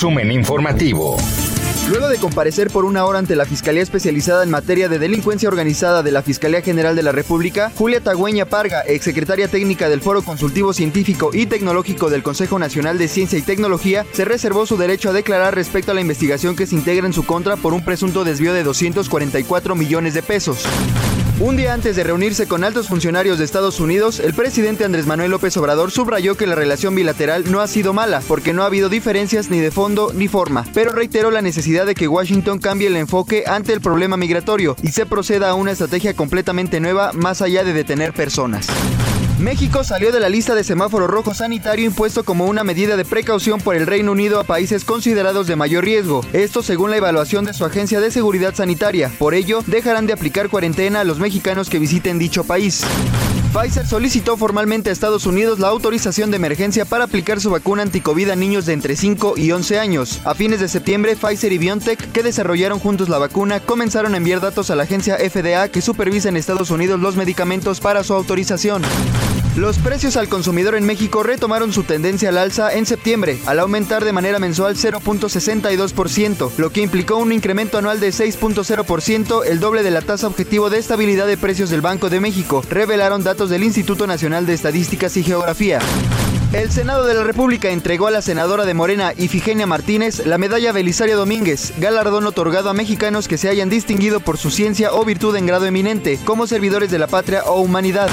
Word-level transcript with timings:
Resumen 0.00 0.32
informativo. 0.32 1.18
Luego 1.90 2.08
de 2.08 2.16
comparecer 2.16 2.68
por 2.68 2.86
una 2.86 3.04
hora 3.04 3.18
ante 3.18 3.36
la 3.36 3.44
Fiscalía 3.44 3.82
Especializada 3.82 4.42
en 4.42 4.48
Materia 4.48 4.88
de 4.88 4.98
Delincuencia 4.98 5.46
Organizada 5.46 6.02
de 6.02 6.10
la 6.10 6.22
Fiscalía 6.22 6.62
General 6.62 6.96
de 6.96 7.02
la 7.02 7.12
República, 7.12 7.70
Julia 7.76 8.00
Tagüeña 8.00 8.46
Parga, 8.46 8.80
exsecretaria 8.80 9.48
técnica 9.48 9.90
del 9.90 10.00
Foro 10.00 10.22
Consultivo 10.22 10.72
Científico 10.72 11.32
y 11.34 11.44
Tecnológico 11.44 12.08
del 12.08 12.22
Consejo 12.22 12.58
Nacional 12.58 12.96
de 12.96 13.08
Ciencia 13.08 13.38
y 13.38 13.42
Tecnología, 13.42 14.06
se 14.12 14.24
reservó 14.24 14.64
su 14.64 14.78
derecho 14.78 15.10
a 15.10 15.12
declarar 15.12 15.54
respecto 15.54 15.90
a 15.90 15.94
la 15.94 16.00
investigación 16.00 16.56
que 16.56 16.66
se 16.66 16.76
integra 16.76 17.06
en 17.06 17.12
su 17.12 17.26
contra 17.26 17.56
por 17.56 17.74
un 17.74 17.84
presunto 17.84 18.24
desvío 18.24 18.54
de 18.54 18.62
244 18.62 19.74
millones 19.74 20.14
de 20.14 20.22
pesos. 20.22 20.64
Un 21.40 21.56
día 21.56 21.72
antes 21.72 21.96
de 21.96 22.04
reunirse 22.04 22.46
con 22.46 22.64
altos 22.64 22.88
funcionarios 22.88 23.38
de 23.38 23.46
Estados 23.46 23.80
Unidos, 23.80 24.20
el 24.20 24.34
presidente 24.34 24.84
Andrés 24.84 25.06
Manuel 25.06 25.30
López 25.30 25.56
Obrador 25.56 25.90
subrayó 25.90 26.36
que 26.36 26.46
la 26.46 26.54
relación 26.54 26.94
bilateral 26.94 27.50
no 27.50 27.62
ha 27.62 27.66
sido 27.66 27.94
mala, 27.94 28.22
porque 28.28 28.52
no 28.52 28.62
ha 28.62 28.66
habido 28.66 28.90
diferencias 28.90 29.48
ni 29.48 29.58
de 29.58 29.70
fondo 29.70 30.12
ni 30.14 30.28
forma, 30.28 30.66
pero 30.74 30.92
reiteró 30.92 31.30
la 31.30 31.40
necesidad 31.40 31.86
de 31.86 31.94
que 31.94 32.08
Washington 32.08 32.58
cambie 32.58 32.88
el 32.88 32.96
enfoque 32.96 33.44
ante 33.46 33.72
el 33.72 33.80
problema 33.80 34.18
migratorio 34.18 34.76
y 34.82 34.88
se 34.88 35.06
proceda 35.06 35.48
a 35.48 35.54
una 35.54 35.72
estrategia 35.72 36.12
completamente 36.12 36.78
nueva 36.78 37.12
más 37.14 37.40
allá 37.40 37.64
de 37.64 37.72
detener 37.72 38.12
personas. 38.12 38.66
México 39.40 39.84
salió 39.84 40.12
de 40.12 40.20
la 40.20 40.28
lista 40.28 40.54
de 40.54 40.62
semáforo 40.62 41.06
rojo 41.06 41.32
sanitario 41.32 41.86
impuesto 41.86 42.24
como 42.24 42.44
una 42.44 42.62
medida 42.62 42.98
de 42.98 43.06
precaución 43.06 43.58
por 43.58 43.74
el 43.74 43.86
Reino 43.86 44.12
Unido 44.12 44.38
a 44.38 44.44
países 44.44 44.84
considerados 44.84 45.46
de 45.46 45.56
mayor 45.56 45.84
riesgo. 45.84 46.20
Esto 46.34 46.62
según 46.62 46.90
la 46.90 46.98
evaluación 46.98 47.46
de 47.46 47.54
su 47.54 47.64
Agencia 47.64 48.00
de 48.00 48.10
Seguridad 48.10 48.54
Sanitaria. 48.54 49.10
Por 49.18 49.32
ello, 49.32 49.62
dejarán 49.66 50.06
de 50.06 50.12
aplicar 50.12 50.50
cuarentena 50.50 51.00
a 51.00 51.04
los 51.04 51.18
mexicanos 51.18 51.70
que 51.70 51.78
visiten 51.78 52.18
dicho 52.18 52.44
país. 52.44 52.84
Pfizer 53.52 53.84
solicitó 53.84 54.36
formalmente 54.36 54.90
a 54.90 54.92
Estados 54.92 55.26
Unidos 55.26 55.58
la 55.58 55.68
autorización 55.68 56.30
de 56.30 56.36
emergencia 56.36 56.84
para 56.84 57.04
aplicar 57.04 57.40
su 57.40 57.50
vacuna 57.50 57.82
anticovid 57.82 58.30
a 58.30 58.36
niños 58.36 58.64
de 58.64 58.74
entre 58.74 58.94
5 58.94 59.34
y 59.36 59.50
11 59.50 59.80
años. 59.80 60.20
A 60.24 60.36
fines 60.36 60.60
de 60.60 60.68
septiembre, 60.68 61.16
Pfizer 61.16 61.52
y 61.52 61.58
BioNTech, 61.58 62.12
que 62.12 62.22
desarrollaron 62.22 62.78
juntos 62.78 63.08
la 63.08 63.18
vacuna, 63.18 63.58
comenzaron 63.58 64.14
a 64.14 64.18
enviar 64.18 64.40
datos 64.40 64.70
a 64.70 64.76
la 64.76 64.84
agencia 64.84 65.16
FDA 65.16 65.68
que 65.68 65.82
supervisa 65.82 66.28
en 66.28 66.36
Estados 66.36 66.70
Unidos 66.70 67.00
los 67.00 67.16
medicamentos 67.16 67.80
para 67.80 68.04
su 68.04 68.14
autorización. 68.14 68.82
Los 69.56 69.78
precios 69.78 70.16
al 70.16 70.28
consumidor 70.28 70.76
en 70.76 70.86
México 70.86 71.24
retomaron 71.24 71.72
su 71.72 71.82
tendencia 71.82 72.28
al 72.28 72.38
alza 72.38 72.72
en 72.72 72.86
septiembre, 72.86 73.36
al 73.46 73.58
aumentar 73.58 74.04
de 74.04 74.12
manera 74.12 74.38
mensual 74.38 74.76
0.62%, 74.76 76.52
lo 76.56 76.70
que 76.70 76.82
implicó 76.82 77.16
un 77.16 77.32
incremento 77.32 77.76
anual 77.76 77.98
de 77.98 78.10
6.0%, 78.10 79.44
el 79.44 79.58
doble 79.58 79.82
de 79.82 79.90
la 79.90 80.02
tasa 80.02 80.28
objetivo 80.28 80.70
de 80.70 80.78
estabilidad 80.78 81.26
de 81.26 81.36
precios 81.36 81.68
del 81.68 81.80
Banco 81.80 82.08
de 82.08 82.20
México, 82.20 82.62
revelaron 82.70 83.24
datos 83.24 83.50
del 83.50 83.64
Instituto 83.64 84.06
Nacional 84.06 84.46
de 84.46 84.54
Estadísticas 84.54 85.16
y 85.16 85.24
Geografía. 85.24 85.80
El 86.52 86.70
Senado 86.70 87.04
de 87.04 87.14
la 87.14 87.24
República 87.24 87.70
entregó 87.70 88.06
a 88.06 88.12
la 88.12 88.22
senadora 88.22 88.64
de 88.64 88.74
Morena, 88.74 89.12
Ifigenia 89.16 89.66
Martínez, 89.66 90.26
la 90.26 90.38
medalla 90.38 90.70
Belisario 90.70 91.16
Domínguez, 91.16 91.72
galardón 91.78 92.24
otorgado 92.26 92.70
a 92.70 92.74
mexicanos 92.74 93.26
que 93.26 93.38
se 93.38 93.48
hayan 93.48 93.68
distinguido 93.68 94.20
por 94.20 94.38
su 94.38 94.50
ciencia 94.50 94.92
o 94.92 95.04
virtud 95.04 95.34
en 95.34 95.46
grado 95.46 95.66
eminente, 95.66 96.20
como 96.24 96.46
servidores 96.46 96.90
de 96.90 97.00
la 97.00 97.08
patria 97.08 97.42
o 97.44 97.60
humanidad. 97.60 98.10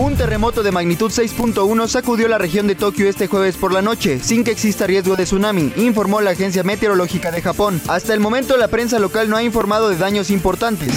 Un 0.00 0.16
terremoto 0.16 0.62
de 0.62 0.72
magnitud 0.72 1.10
6.1 1.10 1.86
sacudió 1.86 2.26
la 2.26 2.38
región 2.38 2.66
de 2.66 2.74
Tokio 2.74 3.06
este 3.06 3.26
jueves 3.26 3.58
por 3.58 3.70
la 3.70 3.82
noche, 3.82 4.18
sin 4.18 4.44
que 4.44 4.50
exista 4.50 4.86
riesgo 4.86 5.14
de 5.14 5.24
tsunami, 5.24 5.74
informó 5.76 6.22
la 6.22 6.30
Agencia 6.30 6.62
Meteorológica 6.62 7.30
de 7.30 7.42
Japón. 7.42 7.82
Hasta 7.86 8.14
el 8.14 8.20
momento 8.20 8.56
la 8.56 8.68
prensa 8.68 8.98
local 8.98 9.28
no 9.28 9.36
ha 9.36 9.42
informado 9.42 9.90
de 9.90 9.98
daños 9.98 10.30
importantes. 10.30 10.88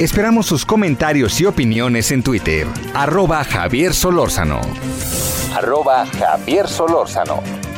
Esperamos 0.00 0.46
sus 0.46 0.66
comentarios 0.66 1.40
y 1.40 1.46
opiniones 1.46 2.10
en 2.10 2.24
Twitter. 2.24 2.66
Arroba 2.92 3.44
Javier 3.44 3.94
Solórzano. 3.94 4.60
Arroba 5.54 6.06
Javier 6.06 6.66
Solórzano. 6.66 7.69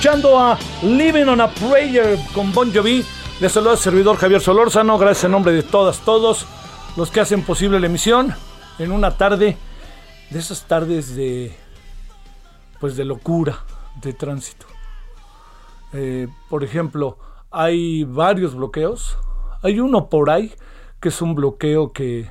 Escuchando 0.00 0.38
a 0.38 0.58
Living 0.82 1.26
on 1.26 1.40
a 1.40 1.48
Prayer 1.48 2.18
con 2.34 2.52
Bon 2.52 2.72
Jovi. 2.72 3.04
Les 3.40 3.52
saluda 3.52 3.72
el 3.72 3.78
servidor 3.78 4.16
Javier 4.16 4.40
Solórzano. 4.40 4.96
Gracias 4.96 5.24
en 5.24 5.32
nombre 5.32 5.52
de 5.52 5.62
todas, 5.62 5.98
todos 6.00 6.46
los 6.96 7.10
que 7.10 7.20
hacen 7.20 7.42
posible 7.42 7.78
la 7.78 7.86
emisión 7.86 8.34
en 8.78 8.90
una 8.90 9.16
tarde 9.16 9.58
de 10.30 10.38
esas 10.38 10.66
tardes 10.66 11.14
de 11.14 11.54
pues 12.80 12.96
de 12.96 13.04
locura 13.04 13.64
de 14.00 14.14
tránsito. 14.14 14.66
Eh, 15.92 16.28
por 16.48 16.64
ejemplo, 16.64 17.18
hay 17.50 18.04
varios 18.04 18.54
bloqueos. 18.54 19.18
Hay 19.62 19.80
uno 19.80 20.08
por 20.08 20.30
ahí 20.30 20.54
que 21.00 21.10
es 21.10 21.20
un 21.20 21.34
bloqueo 21.34 21.92
que, 21.92 22.30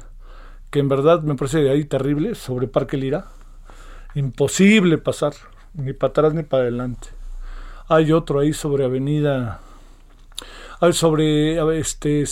que 0.72 0.80
en 0.80 0.90
verdad 0.90 1.22
me 1.22 1.36
parece 1.36 1.70
ahí 1.70 1.86
terrible 1.86 2.34
sobre 2.34 2.68
Parque 2.68 2.98
Lira. 2.98 3.28
Imposible 4.16 4.98
pasar, 4.98 5.34
ni 5.74 5.94
para 5.94 6.12
atrás 6.12 6.34
ni 6.34 6.44
para 6.44 6.64
adelante. 6.64 7.10
Hay 7.88 8.12
otro 8.12 8.40
ahí 8.40 8.54
sobre 8.54 8.86
Avenida 8.86 9.60
hay 10.80 10.94
sobre 10.94 11.80
este 11.80 12.24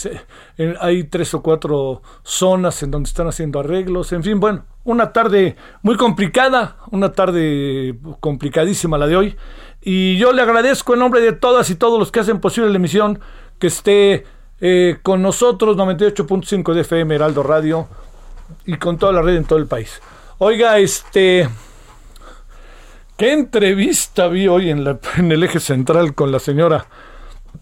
hay 0.80 1.04
tres 1.06 1.34
o 1.34 1.42
cuatro 1.42 2.02
zonas 2.24 2.82
en 2.82 2.92
donde 2.92 3.08
están 3.08 3.28
haciendo 3.28 3.60
arreglos 3.60 4.14
en 4.14 4.24
fin 4.24 4.40
bueno 4.40 4.64
una 4.86 5.12
tarde 5.12 5.58
muy 5.82 5.98
complicada 5.98 6.78
una 6.92 7.12
tarde 7.12 7.98
complicadísima 8.20 8.98
la 8.98 9.08
de 9.08 9.18
hoy 9.18 9.36
y 9.82 10.18
yo 10.18 10.32
le 10.32 10.42
agradezco 10.42 10.94
en 10.94 11.00
nombre 11.00 11.22
de 11.22 11.34
todas 11.34 11.70
y 11.70 11.76
todos 11.76 12.00
los 12.00 12.12
que 12.12 12.22
hacen 12.22 12.40
posible 12.40 12.70
la 12.70 12.78
emisión 12.78 13.20
que 13.60 13.68
esté 13.68 14.26
eh, 14.60 14.98
con 15.04 15.22
nosotros 15.22 15.76
98.5 15.76 16.74
de 16.74 16.82
FM 16.82 17.16
Heraldo 17.16 17.44
Radio 17.44 17.88
y 18.66 18.78
con 18.78 18.98
toda 18.98 19.12
la 19.12 19.22
red 19.22 19.36
en 19.36 19.46
todo 19.46 19.60
el 19.60 19.68
país 19.68 20.02
oiga 20.38 20.80
este 20.80 21.50
qué 23.18 23.34
entrevista 23.34 24.28
vi 24.28 24.48
hoy 24.48 24.70
en, 24.70 24.84
la, 24.84 25.00
en 25.18 25.32
el 25.32 25.44
eje 25.44 25.60
central 25.60 26.14
con 26.14 26.32
la 26.32 26.40
señora 26.40 26.86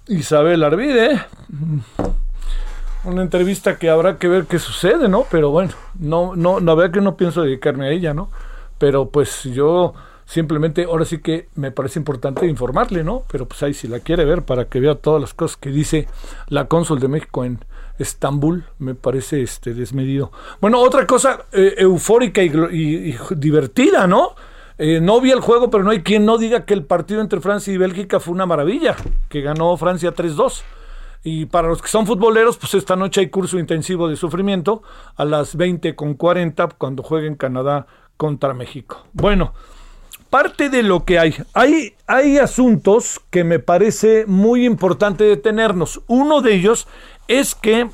Isabel 0.08 0.64
Arvide. 0.64 1.22
Una 3.06 3.22
entrevista 3.22 3.78
que 3.78 3.90
habrá 3.90 4.18
que 4.18 4.28
ver 4.28 4.46
qué 4.46 4.60
sucede, 4.60 5.08
¿no? 5.08 5.26
Pero 5.32 5.52
bueno, 5.52 5.72
no, 5.98 6.36
no, 6.36 6.60
la 6.60 6.76
verdad 6.76 6.94
que 6.94 7.02
no 7.02 7.16
pienso 7.16 7.44
dedicarme 7.44 7.88
a 7.88 7.92
ella, 7.92 8.14
¿no? 8.14 8.30
Pero 8.78 9.10
pues 9.10 9.44
yo 9.44 9.94
simplemente, 10.26 10.84
ahora 10.86 11.06
sí 11.06 11.20
que 11.20 11.48
me 11.56 11.72
parece 11.72 12.00
importante 12.00 12.48
informarle, 12.48 13.04
¿no? 13.04 13.24
Pero 13.32 13.48
pues 13.48 13.64
ahí 13.64 13.74
si 13.74 13.88
la 13.88 14.00
quiere 14.00 14.26
ver 14.26 14.42
para 14.42 14.66
que 14.66 14.80
vea 14.80 14.96
todas 14.96 15.22
las 15.22 15.34
cosas 15.34 15.56
que 15.56 15.70
dice 15.70 16.08
la 16.50 16.68
cónsul 16.68 17.00
de 17.00 17.08
México 17.08 17.46
en 17.46 17.64
Estambul, 17.98 18.66
me 18.80 18.96
parece 18.96 19.42
este 19.42 19.74
desmedido. 19.74 20.32
Bueno, 20.60 20.82
otra 20.82 21.08
cosa 21.08 21.46
eh, 21.54 21.76
eufórica 21.78 22.42
y 22.42 23.16
divertida, 23.38 24.08
¿no? 24.08 24.36
Eh, 24.78 25.00
no 25.02 25.22
vi 25.22 25.32
el 25.32 25.40
juego, 25.40 25.70
pero 25.70 25.84
no 25.84 25.92
hay 25.92 26.04
quien 26.04 26.26
no 26.26 26.38
diga 26.38 26.66
que 26.66 26.74
el 26.74 26.84
partido 26.84 27.22
entre 27.22 27.40
Francia 27.40 27.74
y 27.74 27.78
Bélgica 27.78 28.20
fue 28.20 28.34
una 28.34 28.46
maravilla, 28.46 28.96
que 29.30 29.42
ganó 29.42 29.76
Francia 29.78 30.14
3-2. 30.14 30.64
Y 31.24 31.46
para 31.46 31.70
los 31.70 31.82
que 31.82 31.88
son 31.88 32.06
futboleros, 32.06 32.58
pues 32.58 32.76
esta 32.76 32.96
noche 32.96 33.22
hay 33.22 33.30
curso 33.30 33.58
intensivo 33.58 34.08
de 34.08 34.16
sufrimiento 34.16 34.84
a 35.16 35.26
las 35.26 35.58
20.40 35.58 36.74
cuando 36.78 37.02
jueguen 37.02 37.36
Canadá 37.36 37.88
contra 38.16 38.54
México. 38.54 39.08
Bueno, 39.14 39.54
parte 40.30 40.70
de 40.70 40.84
lo 40.84 41.04
que 41.04 41.18
hay. 41.18 41.36
Hay, 41.54 41.96
hay 42.06 42.38
asuntos 42.38 43.22
que 43.32 43.44
me 43.44 43.60
parece 43.60 44.26
muy 44.28 44.66
importante 44.66 45.24
detenernos. 45.24 46.02
Uno 46.08 46.42
de 46.42 46.54
ellos 46.54 46.88
es 47.28 47.56
que 47.56 47.90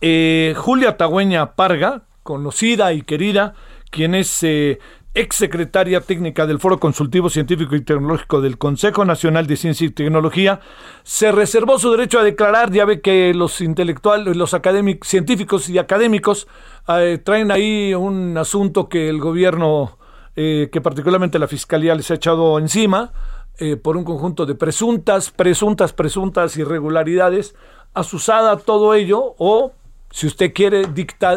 eh, 0.00 0.54
Julia 0.56 0.96
Tagüeña 0.96 1.54
Parga, 1.54 2.02
conocida 2.22 2.92
y 2.92 3.02
querida, 3.02 3.54
quien 3.90 4.14
es 4.14 4.42
eh, 4.42 4.80
ex 5.14 5.36
secretaria 5.36 6.00
técnica 6.00 6.46
del 6.46 6.58
Foro 6.58 6.80
Consultivo 6.80 7.30
Científico 7.30 7.76
y 7.76 7.82
Tecnológico 7.82 8.40
del 8.40 8.58
Consejo 8.58 9.04
Nacional 9.04 9.46
de 9.46 9.56
Ciencia 9.56 9.86
y 9.86 9.90
Tecnología, 9.90 10.60
se 11.04 11.30
reservó 11.30 11.78
su 11.78 11.90
derecho 11.92 12.18
a 12.18 12.24
declarar. 12.24 12.72
Ya 12.72 12.84
ve 12.84 13.00
que 13.00 13.32
los 13.32 13.60
intelectuales, 13.60 14.36
los 14.36 14.54
académicos, 14.54 15.08
científicos 15.08 15.68
y 15.68 15.78
académicos 15.78 16.48
eh, 16.88 17.20
traen 17.22 17.52
ahí 17.52 17.94
un 17.94 18.36
asunto 18.36 18.88
que 18.88 19.08
el 19.08 19.20
gobierno, 19.20 19.98
eh, 20.34 20.68
que 20.72 20.80
particularmente 20.80 21.38
la 21.38 21.46
Fiscalía 21.46 21.94
les 21.94 22.10
ha 22.10 22.14
echado 22.14 22.58
encima, 22.58 23.12
eh, 23.58 23.76
por 23.76 23.96
un 23.96 24.02
conjunto 24.02 24.46
de 24.46 24.56
presuntas, 24.56 25.30
presuntas, 25.30 25.92
presuntas 25.92 26.56
irregularidades, 26.56 27.54
asusada 27.94 28.56
todo 28.56 28.94
ello 28.94 29.36
o 29.38 29.72
si 30.14 30.28
usted 30.28 30.52
quiere, 30.54 30.84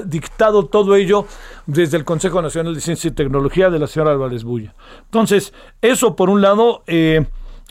dictado 0.06 0.68
todo 0.68 0.96
ello 0.96 1.26
desde 1.66 1.98
el 1.98 2.06
Consejo 2.06 2.44
Nacional 2.44 2.76
de 2.76 2.82
Ciencia 2.82 3.08
y 3.08 3.12
Tecnología 3.12 3.72
de 3.72 3.80
la 3.80 3.88
señora 3.88 4.12
Álvarez 4.12 4.44
Bulla. 4.44 4.76
Entonces, 5.06 5.52
eso 5.82 6.16
por 6.16 6.30
un 6.30 6.42
lado 6.42 6.84
eh, 6.86 7.26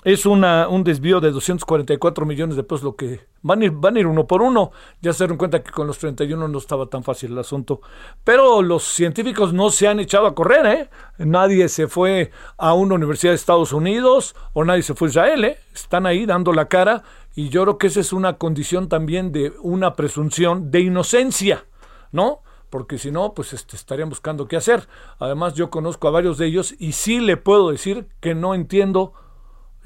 es 0.06 0.24
un 0.24 0.84
desvío 0.84 1.20
de 1.20 1.32
244 1.32 2.26
millones 2.26 2.54
de 2.54 2.62
pesos, 2.62 2.84
lo 2.84 2.94
que 2.94 3.26
van 3.42 3.60
a, 3.60 3.64
ir, 3.64 3.72
van 3.72 3.96
a 3.96 3.98
ir 3.98 4.06
uno 4.06 4.24
por 4.24 4.40
uno. 4.40 4.70
Ya 5.02 5.12
se 5.12 5.24
dieron 5.24 5.36
cuenta 5.36 5.64
que 5.64 5.72
con 5.72 5.88
los 5.88 5.98
31 5.98 6.46
no 6.46 6.58
estaba 6.58 6.86
tan 6.86 7.02
fácil 7.02 7.32
el 7.32 7.38
asunto. 7.40 7.80
Pero 8.22 8.62
los 8.62 8.84
científicos 8.84 9.52
no 9.52 9.68
se 9.70 9.88
han 9.88 9.98
echado 9.98 10.28
a 10.28 10.34
correr, 10.36 10.64
¿eh? 10.66 10.90
Nadie 11.18 11.68
se 11.68 11.88
fue 11.88 12.30
a 12.56 12.72
una 12.72 12.94
universidad 12.94 13.32
de 13.32 13.34
Estados 13.34 13.72
Unidos 13.72 14.36
o 14.52 14.64
nadie 14.64 14.84
se 14.84 14.94
fue 14.94 15.08
a 15.08 15.10
Israel, 15.10 15.44
¿eh? 15.44 15.58
Están 15.74 16.06
ahí 16.06 16.24
dando 16.24 16.52
la 16.52 16.68
cara 16.68 17.02
y 17.34 17.48
yo 17.48 17.62
creo 17.62 17.76
que 17.76 17.88
esa 17.88 17.98
es 17.98 18.12
una 18.12 18.34
condición 18.34 18.88
también 18.88 19.32
de 19.32 19.54
una 19.60 19.96
presunción 19.96 20.70
de 20.70 20.82
inocencia, 20.82 21.64
¿no? 22.12 22.42
Porque 22.70 22.98
si 22.98 23.10
no, 23.10 23.34
pues 23.34 23.52
este, 23.52 23.74
estarían 23.74 24.08
buscando 24.08 24.46
qué 24.46 24.54
hacer. 24.54 24.86
Además, 25.18 25.54
yo 25.54 25.68
conozco 25.68 26.06
a 26.06 26.12
varios 26.12 26.38
de 26.38 26.46
ellos 26.46 26.76
y 26.78 26.92
sí 26.92 27.18
le 27.18 27.36
puedo 27.36 27.72
decir 27.72 28.06
que 28.20 28.36
no 28.36 28.54
entiendo, 28.54 29.12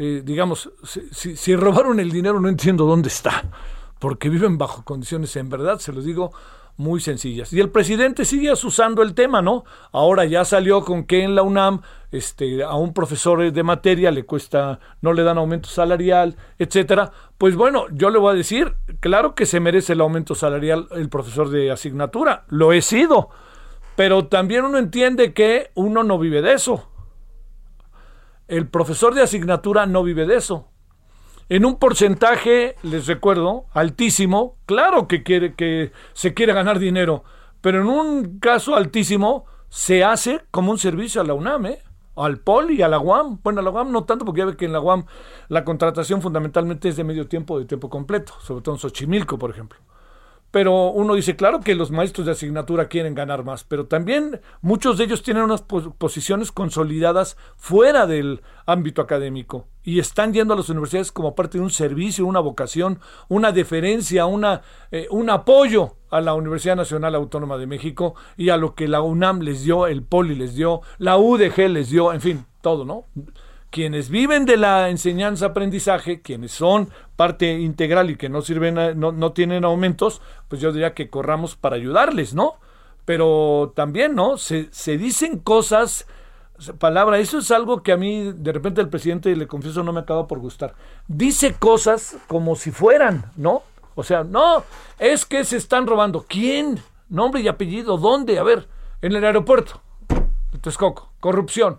eh, 0.02 0.22
digamos, 0.24 0.70
si, 0.82 1.54
robaron 1.54 2.00
el 2.00 2.10
dinero 2.10 2.40
no 2.40 2.48
entiendo 2.48 2.86
dónde 2.86 3.08
está, 3.08 3.44
porque 3.98 4.30
viven 4.30 4.56
bajo 4.56 4.82
condiciones, 4.82 5.36
en 5.36 5.50
verdad, 5.50 5.78
se 5.78 5.92
los 5.92 6.06
digo, 6.06 6.32
muy 6.78 7.00
sencillas. 7.00 7.52
Y 7.52 7.60
el 7.60 7.68
presidente 7.68 8.24
sigue 8.24 8.50
usando 8.50 9.02
el 9.02 9.12
tema, 9.12 9.42
¿no? 9.42 9.64
Ahora 9.92 10.24
ya 10.24 10.46
salió 10.46 10.86
con 10.86 11.04
que 11.04 11.22
en 11.22 11.34
la 11.34 11.42
UNAM 11.42 11.82
este, 12.12 12.64
a 12.64 12.76
un 12.76 12.94
profesor 12.94 13.52
de 13.52 13.62
materia 13.62 14.10
le 14.10 14.24
cuesta, 14.24 14.80
no 15.02 15.12
le 15.12 15.22
dan 15.22 15.36
aumento 15.36 15.68
salarial, 15.68 16.34
etcétera. 16.58 17.12
Pues 17.36 17.54
bueno, 17.54 17.84
yo 17.92 18.08
le 18.08 18.18
voy 18.18 18.32
a 18.32 18.36
decir, 18.38 18.76
claro 19.00 19.34
que 19.34 19.44
se 19.44 19.60
merece 19.60 19.92
el 19.92 20.00
aumento 20.00 20.34
salarial 20.34 20.88
el 20.92 21.10
profesor 21.10 21.50
de 21.50 21.70
asignatura, 21.70 22.44
lo 22.48 22.72
he 22.72 22.80
sido, 22.80 23.28
pero 23.96 24.28
también 24.28 24.64
uno 24.64 24.78
entiende 24.78 25.34
que 25.34 25.72
uno 25.74 26.02
no 26.04 26.18
vive 26.18 26.40
de 26.40 26.54
eso. 26.54 26.89
El 28.50 28.68
profesor 28.68 29.14
de 29.14 29.22
asignatura 29.22 29.86
no 29.86 30.02
vive 30.02 30.26
de 30.26 30.36
eso 30.36 30.70
en 31.50 31.64
un 31.64 31.76
porcentaje, 31.80 32.76
les 32.84 33.08
recuerdo, 33.08 33.66
altísimo, 33.72 34.56
claro 34.66 35.08
que, 35.08 35.24
quiere, 35.24 35.54
que 35.54 35.90
se 36.12 36.32
quiere 36.32 36.52
ganar 36.52 36.78
dinero, 36.78 37.24
pero 37.60 37.80
en 37.80 37.88
un 37.88 38.38
caso 38.38 38.76
altísimo 38.76 39.46
se 39.68 40.04
hace 40.04 40.42
como 40.52 40.70
un 40.70 40.78
servicio 40.78 41.20
a 41.20 41.24
la 41.24 41.34
UNAM, 41.34 41.66
¿eh? 41.66 41.78
al 42.14 42.38
POL 42.38 42.70
y 42.70 42.82
a 42.82 42.88
la 42.88 43.00
UAM. 43.00 43.40
Bueno, 43.42 43.60
a 43.60 43.62
la 43.64 43.70
UAM 43.70 43.90
no 43.90 44.04
tanto, 44.04 44.24
porque 44.24 44.40
ya 44.40 44.46
ve 44.46 44.56
que 44.56 44.66
en 44.66 44.72
la 44.72 44.80
UAM 44.80 45.06
la 45.48 45.64
contratación 45.64 46.22
fundamentalmente 46.22 46.88
es 46.88 46.96
de 46.96 47.02
medio 47.02 47.26
tiempo 47.26 47.58
de 47.58 47.64
tiempo 47.64 47.90
completo, 47.90 48.32
sobre 48.40 48.62
todo 48.62 48.76
en 48.76 48.80
Xochimilco, 48.80 49.36
por 49.36 49.50
ejemplo 49.50 49.80
pero 50.50 50.90
uno 50.90 51.14
dice, 51.14 51.36
claro 51.36 51.60
que 51.60 51.74
los 51.74 51.90
maestros 51.90 52.26
de 52.26 52.32
asignatura 52.32 52.88
quieren 52.88 53.14
ganar 53.14 53.44
más, 53.44 53.64
pero 53.64 53.86
también 53.86 54.40
muchos 54.62 54.98
de 54.98 55.04
ellos 55.04 55.22
tienen 55.22 55.44
unas 55.44 55.62
posiciones 55.62 56.50
consolidadas 56.50 57.36
fuera 57.56 58.06
del 58.06 58.42
ámbito 58.66 59.02
académico 59.02 59.66
y 59.82 59.98
están 59.98 60.32
yendo 60.32 60.54
a 60.54 60.56
las 60.56 60.68
universidades 60.68 61.12
como 61.12 61.34
parte 61.34 61.58
de 61.58 61.64
un 61.64 61.70
servicio, 61.70 62.26
una 62.26 62.40
vocación, 62.40 63.00
una 63.28 63.52
deferencia, 63.52 64.26
una, 64.26 64.62
eh, 64.90 65.06
un 65.10 65.30
apoyo 65.30 65.96
a 66.10 66.20
la 66.20 66.34
Universidad 66.34 66.76
Nacional 66.76 67.14
Autónoma 67.14 67.56
de 67.56 67.66
México 67.66 68.14
y 68.36 68.50
a 68.50 68.56
lo 68.56 68.74
que 68.74 68.88
la 68.88 69.00
UNAM 69.02 69.40
les 69.40 69.64
dio, 69.64 69.86
el 69.86 70.02
POLI 70.02 70.34
les 70.34 70.54
dio, 70.54 70.82
la 70.98 71.16
UDG 71.16 71.68
les 71.68 71.90
dio, 71.90 72.12
en 72.12 72.20
fin, 72.20 72.46
todo, 72.60 72.84
¿no? 72.84 73.04
Quienes 73.70 74.10
viven 74.10 74.44
de 74.44 74.56
la 74.56 74.90
enseñanza-aprendizaje, 74.90 76.20
quienes 76.20 76.50
son 76.50 76.90
parte 77.16 77.52
integral 77.52 78.10
y 78.10 78.16
que 78.16 78.28
no 78.28 78.42
sirven, 78.42 78.74
no, 78.98 79.12
no, 79.12 79.32
tienen 79.32 79.64
aumentos, 79.64 80.20
pues 80.48 80.60
yo 80.60 80.72
diría 80.72 80.92
que 80.92 81.08
corramos 81.08 81.56
para 81.56 81.76
ayudarles, 81.76 82.34
¿no? 82.34 82.54
Pero 83.04 83.72
también, 83.74 84.14
¿no? 84.14 84.36
Se, 84.36 84.68
se 84.72 84.98
dicen 84.98 85.38
cosas, 85.38 86.06
palabra, 86.78 87.18
eso 87.18 87.38
es 87.38 87.50
algo 87.52 87.82
que 87.82 87.92
a 87.92 87.96
mí 87.96 88.32
de 88.34 88.52
repente 88.52 88.80
el 88.80 88.88
presidente, 88.88 89.34
le 89.34 89.46
confieso, 89.46 89.84
no 89.84 89.92
me 89.92 90.00
acaba 90.00 90.26
por 90.26 90.40
gustar. 90.40 90.74
Dice 91.06 91.54
cosas 91.54 92.16
como 92.26 92.56
si 92.56 92.72
fueran, 92.72 93.30
¿no? 93.36 93.62
O 93.94 94.02
sea, 94.02 94.24
no, 94.24 94.64
es 94.98 95.24
que 95.24 95.44
se 95.44 95.56
están 95.56 95.86
robando. 95.86 96.24
¿Quién? 96.28 96.80
Nombre 97.08 97.40
y 97.40 97.48
apellido, 97.48 97.98
¿dónde? 97.98 98.38
A 98.38 98.42
ver, 98.42 98.68
en 99.02 99.14
el 99.14 99.24
aeropuerto. 99.24 99.80
Texcoco, 100.60 101.12
corrupción 101.20 101.78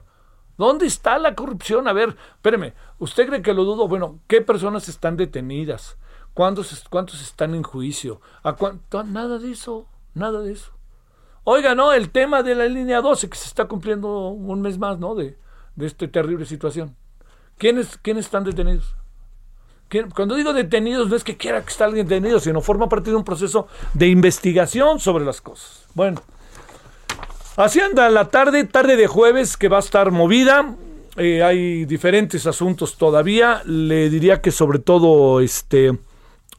¿Dónde 0.61 0.85
está 0.85 1.17
la 1.17 1.33
corrupción? 1.33 1.87
A 1.87 1.93
ver, 1.93 2.15
espéreme, 2.35 2.75
¿usted 2.99 3.25
cree 3.25 3.41
que 3.41 3.51
lo 3.51 3.63
dudo? 3.63 3.87
Bueno, 3.87 4.19
¿qué 4.27 4.41
personas 4.41 4.87
están 4.89 5.17
detenidas? 5.17 5.97
¿Cuántos, 6.35 6.85
cuántos 6.87 7.19
están 7.19 7.55
en 7.55 7.63
juicio? 7.63 8.21
¿A 8.43 8.53
cuánto? 8.53 9.03
Nada 9.03 9.39
de 9.39 9.53
eso, 9.53 9.87
nada 10.13 10.39
de 10.41 10.53
eso. 10.53 10.71
Oiga, 11.45 11.73
no, 11.73 11.93
el 11.93 12.11
tema 12.11 12.43
de 12.43 12.53
la 12.53 12.65
línea 12.65 13.01
12 13.01 13.27
que 13.27 13.37
se 13.37 13.47
está 13.47 13.65
cumpliendo 13.65 14.27
un 14.27 14.61
mes 14.61 14.77
más, 14.77 14.99
¿no? 14.99 15.15
De, 15.15 15.35
de 15.75 15.87
esta 15.87 16.07
terrible 16.07 16.45
situación. 16.45 16.95
¿Quiénes, 17.57 17.97
¿Quiénes 17.97 18.25
están 18.25 18.43
detenidos? 18.43 18.95
Cuando 20.13 20.35
digo 20.35 20.53
detenidos 20.53 21.09
no 21.09 21.15
es 21.15 21.23
que 21.23 21.37
quiera 21.37 21.63
que 21.63 21.71
esté 21.71 21.85
alguien 21.85 22.07
detenido, 22.07 22.39
sino 22.39 22.61
forma 22.61 22.87
parte 22.87 23.09
de 23.09 23.15
un 23.15 23.23
proceso 23.23 23.67
de 23.95 24.09
investigación 24.09 24.99
sobre 24.99 25.25
las 25.25 25.41
cosas. 25.41 25.87
Bueno, 25.95 26.21
así 27.63 27.79
anda 27.79 28.09
la 28.09 28.29
tarde, 28.29 28.63
tarde 28.63 28.95
de 28.95 29.07
jueves 29.07 29.57
que 29.57 29.67
va 29.67 29.77
a 29.77 29.81
estar 29.81 30.11
movida. 30.11 30.75
Eh, 31.17 31.43
hay 31.43 31.85
diferentes 31.85 32.47
asuntos 32.47 32.97
todavía. 32.97 33.61
Le 33.65 34.09
diría 34.09 34.41
que 34.41 34.51
sobre 34.51 34.79
todo 34.79 35.41
este 35.41 35.97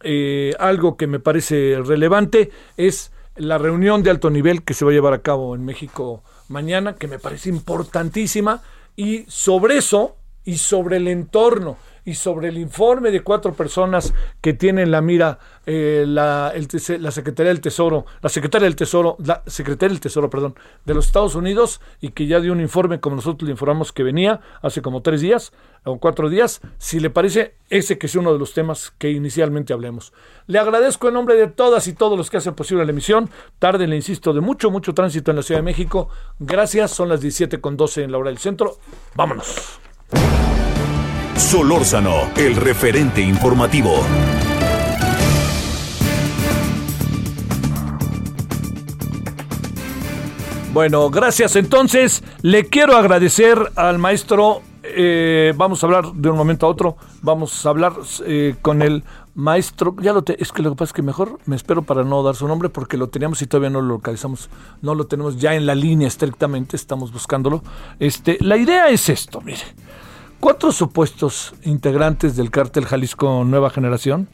eh, 0.02 0.54
algo 0.58 0.96
que 0.96 1.06
me 1.06 1.20
parece 1.20 1.78
relevante 1.84 2.50
es 2.76 3.12
la 3.36 3.58
reunión 3.58 4.02
de 4.02 4.10
alto 4.10 4.30
nivel 4.30 4.62
que 4.62 4.74
se 4.74 4.84
va 4.84 4.90
a 4.90 4.94
llevar 4.94 5.14
a 5.14 5.22
cabo 5.22 5.54
en 5.54 5.64
México 5.64 6.22
mañana, 6.48 6.94
que 6.96 7.08
me 7.08 7.18
parece 7.18 7.48
importantísima. 7.48 8.62
Y 8.94 9.24
sobre 9.28 9.78
eso 9.78 10.16
y 10.44 10.58
sobre 10.58 10.98
el 10.98 11.08
entorno 11.08 11.78
y 12.04 12.14
sobre 12.14 12.48
el 12.48 12.58
informe 12.58 13.10
de 13.10 13.20
cuatro 13.20 13.54
personas 13.54 14.12
que 14.40 14.52
tienen 14.52 14.90
la 14.90 15.00
mira 15.00 15.38
eh, 15.66 16.04
la, 16.06 16.52
la 16.98 17.10
Secretaría 17.10 17.52
del 17.52 17.60
Tesoro, 17.60 18.06
la 18.20 18.28
Secretaria 18.28 18.66
del 18.66 18.76
Tesoro, 18.76 19.16
la 19.24 19.42
Secretaria 19.46 19.92
del 19.92 20.00
Tesoro, 20.00 20.28
perdón, 20.28 20.54
de 20.84 20.94
los 20.94 21.06
Estados 21.06 21.34
Unidos 21.34 21.80
y 22.00 22.10
que 22.10 22.26
ya 22.26 22.40
dio 22.40 22.52
un 22.52 22.60
informe 22.60 23.00
como 23.00 23.16
nosotros 23.16 23.46
le 23.46 23.52
informamos 23.52 23.92
que 23.92 24.02
venía 24.02 24.40
hace 24.62 24.82
como 24.82 25.02
tres 25.02 25.20
días 25.20 25.52
o 25.84 25.98
cuatro 25.98 26.28
días, 26.28 26.60
si 26.78 27.00
le 27.00 27.10
parece 27.10 27.54
ese 27.68 27.98
que 27.98 28.06
es 28.06 28.14
uno 28.14 28.32
de 28.32 28.38
los 28.38 28.54
temas 28.54 28.92
que 28.98 29.10
inicialmente 29.10 29.72
hablemos. 29.72 30.12
Le 30.46 30.58
agradezco 30.58 31.08
en 31.08 31.14
nombre 31.14 31.34
de 31.34 31.48
todas 31.48 31.88
y 31.88 31.92
todos 31.92 32.16
los 32.16 32.30
que 32.30 32.36
hacen 32.36 32.54
posible 32.54 32.84
la 32.84 32.92
emisión. 32.92 33.30
Tarde, 33.58 33.86
le 33.86 33.96
insisto, 33.96 34.32
de 34.32 34.40
mucho, 34.40 34.70
mucho 34.70 34.94
tránsito 34.94 35.30
en 35.30 35.38
la 35.38 35.42
Ciudad 35.42 35.60
de 35.60 35.64
México. 35.64 36.08
Gracias, 36.38 36.92
son 36.92 37.08
las 37.08 37.20
17 37.20 37.60
con 37.60 37.76
12 37.76 38.04
en 38.04 38.12
la 38.12 38.18
hora 38.18 38.30
del 38.30 38.38
centro. 38.38 38.76
Vámonos. 39.14 39.80
Solórzano, 41.42 42.30
el 42.36 42.56
referente 42.56 43.20
informativo. 43.20 43.92
Bueno, 50.72 51.10
gracias. 51.10 51.56
Entonces, 51.56 52.22
le 52.40 52.66
quiero 52.66 52.96
agradecer 52.96 53.58
al 53.74 53.98
maestro. 53.98 54.62
Eh, 54.84 55.52
vamos 55.56 55.82
a 55.82 55.86
hablar 55.86 56.12
de 56.14 56.30
un 56.30 56.36
momento 56.36 56.64
a 56.64 56.70
otro. 56.70 56.96
Vamos 57.20 57.66
a 57.66 57.68
hablar 57.68 57.92
eh, 58.24 58.54
con 58.62 58.80
el 58.80 59.04
maestro. 59.34 59.94
Ya 60.00 60.12
lo 60.12 60.22
es 60.26 60.52
que 60.52 60.62
lo 60.62 60.70
que 60.70 60.76
pasa 60.76 60.90
es 60.90 60.92
que 60.94 61.02
mejor 61.02 61.38
me 61.44 61.56
espero 61.56 61.82
para 61.82 62.04
no 62.04 62.22
dar 62.22 62.36
su 62.36 62.48
nombre 62.48 62.68
porque 62.70 62.96
lo 62.96 63.08
teníamos 63.08 63.42
y 63.42 63.46
todavía 63.46 63.68
no 63.68 63.82
lo 63.82 63.96
localizamos. 63.96 64.48
No 64.80 64.94
lo 64.94 65.06
tenemos 65.06 65.38
ya 65.38 65.54
en 65.54 65.66
la 65.66 65.74
línea 65.74 66.08
estrictamente. 66.08 66.76
Estamos 66.76 67.12
buscándolo. 67.12 67.62
Este, 67.98 68.38
la 68.40 68.56
idea 68.56 68.88
es 68.88 69.10
esto, 69.10 69.42
mire. 69.42 69.64
Cuatro 70.42 70.72
supuestos 70.72 71.54
integrantes 71.62 72.34
del 72.34 72.50
cártel 72.50 72.84
Jalisco 72.84 73.44
Nueva 73.44 73.70
Generación 73.70 74.26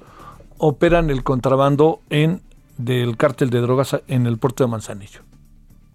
operan 0.56 1.10
el 1.10 1.22
contrabando 1.22 2.00
en 2.08 2.40
del 2.78 3.18
cártel 3.18 3.50
de 3.50 3.60
drogas 3.60 3.94
en 4.08 4.26
el 4.26 4.38
puerto 4.38 4.64
de 4.64 4.70
Manzanillo. 4.70 5.20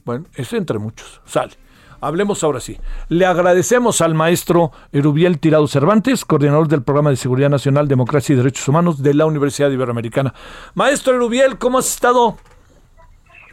Bueno, 0.06 0.26
es 0.36 0.54
entre 0.54 0.78
muchos. 0.78 1.20
Sale. 1.26 1.54
Hablemos 2.00 2.44
ahora 2.44 2.60
sí. 2.60 2.78
Le 3.10 3.26
agradecemos 3.26 4.02
al 4.02 4.14
maestro 4.14 4.72
Erubiel 4.92 5.40
Tirado 5.40 5.66
Cervantes, 5.66 6.26
coordinador 6.26 6.68
del 6.68 6.84
Programa 6.84 7.10
de 7.10 7.16
Seguridad 7.16 7.50
Nacional, 7.50 7.88
Democracia 7.88 8.34
y 8.34 8.36
Derechos 8.36 8.68
Humanos 8.68 9.02
de 9.02 9.16
la 9.16 9.26
Universidad 9.26 9.72
Iberoamericana. 9.72 10.32
Maestro 10.76 11.16
Erubiel, 11.16 11.58
¿cómo 11.58 11.80
has 11.80 11.90
estado? 11.90 12.38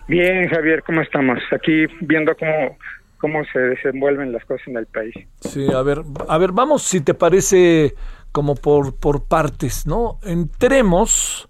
Bien, 0.09 0.47
Javier, 0.50 0.83
¿cómo 0.85 1.00
estamos? 1.00 1.38
Aquí 1.52 1.87
viendo 2.02 2.37
cómo 2.37 2.76
cómo 3.21 3.45
se 3.53 3.59
desenvuelven 3.59 4.33
las 4.33 4.45
cosas 4.45 4.67
en 4.69 4.77
el 4.79 4.87
país. 4.87 5.15
Sí, 5.41 5.67
a 5.73 5.83
ver, 5.83 6.03
a 6.29 6.39
ver, 6.39 6.53
vamos 6.53 6.83
si 6.83 7.00
te 7.00 7.15
parece 7.15 7.95
como 8.33 8.55
por, 8.55 8.97
por 8.97 9.25
partes, 9.25 9.87
¿no? 9.87 10.19
Entremos 10.23 11.49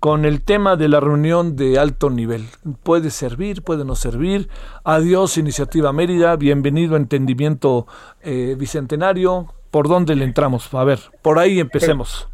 con 0.00 0.24
el 0.24 0.42
tema 0.42 0.76
de 0.76 0.88
la 0.88 1.00
reunión 1.00 1.56
de 1.56 1.78
alto 1.78 2.08
nivel. 2.08 2.44
Puede 2.84 3.10
servir, 3.10 3.62
puede 3.62 3.84
no 3.84 3.96
servir. 3.96 4.48
Adiós, 4.84 5.38
Iniciativa 5.38 5.92
Mérida. 5.92 6.36
Bienvenido 6.36 6.94
a 6.94 6.98
Entendimiento 6.98 7.86
eh, 8.22 8.54
Bicentenario. 8.56 9.46
¿Por 9.72 9.88
dónde 9.88 10.14
le 10.14 10.24
entramos? 10.24 10.72
A 10.72 10.84
ver, 10.84 10.98
por 11.20 11.38
ahí 11.38 11.58
empecemos. 11.58 12.30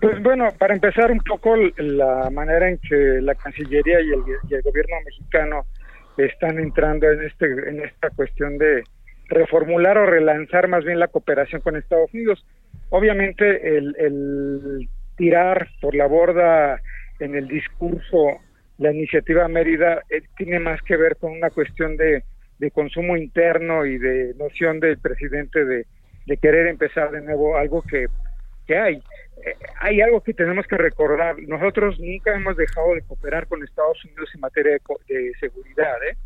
Pues, 0.00 0.14
pues 0.14 0.22
bueno, 0.24 0.48
para 0.58 0.74
empezar 0.74 1.12
un 1.12 1.20
poco 1.20 1.54
la 1.76 2.28
manera 2.30 2.68
en 2.68 2.78
que 2.78 3.20
la 3.22 3.36
Cancillería 3.36 4.00
y 4.00 4.10
el, 4.10 4.22
y 4.50 4.54
el 4.54 4.62
gobierno 4.62 4.96
mexicano 5.04 5.64
están 6.16 6.58
entrando 6.58 7.10
en 7.10 7.22
este 7.22 7.46
en 7.46 7.80
esta 7.84 8.10
cuestión 8.10 8.58
de 8.58 8.84
reformular 9.28 9.98
o 9.98 10.06
relanzar 10.06 10.68
más 10.68 10.84
bien 10.84 10.98
la 10.98 11.08
cooperación 11.08 11.62
con 11.62 11.76
Estados 11.76 12.12
Unidos. 12.12 12.44
Obviamente 12.90 13.76
el, 13.76 13.94
el 13.98 14.88
tirar 15.16 15.68
por 15.80 15.94
la 15.94 16.06
borda 16.06 16.80
en 17.18 17.34
el 17.34 17.48
discurso 17.48 18.40
la 18.78 18.92
iniciativa 18.92 19.46
Mérida 19.48 20.02
eh, 20.10 20.22
tiene 20.36 20.58
más 20.58 20.80
que 20.82 20.96
ver 20.96 21.16
con 21.16 21.32
una 21.32 21.50
cuestión 21.50 21.96
de, 21.96 22.24
de 22.58 22.70
consumo 22.70 23.16
interno 23.16 23.86
y 23.86 23.98
de 23.98 24.34
noción 24.34 24.80
del 24.80 24.98
presidente 24.98 25.64
de, 25.64 25.86
de 26.26 26.36
querer 26.36 26.66
empezar 26.66 27.10
de 27.10 27.22
nuevo 27.22 27.56
algo 27.56 27.82
que, 27.82 28.06
que 28.66 28.76
hay. 28.76 29.02
Hay 29.80 30.00
algo 30.00 30.20
que 30.20 30.34
tenemos 30.34 30.66
que 30.66 30.76
recordar. 30.76 31.36
Nosotros 31.42 31.98
nunca 31.98 32.34
hemos 32.34 32.56
dejado 32.56 32.94
de 32.94 33.02
cooperar 33.02 33.46
con 33.46 33.62
Estados 33.62 34.04
Unidos 34.04 34.30
en 34.34 34.40
materia 34.40 34.78
de, 35.08 35.32
seguridad. 35.40 35.96
¿eh? 36.08 36.16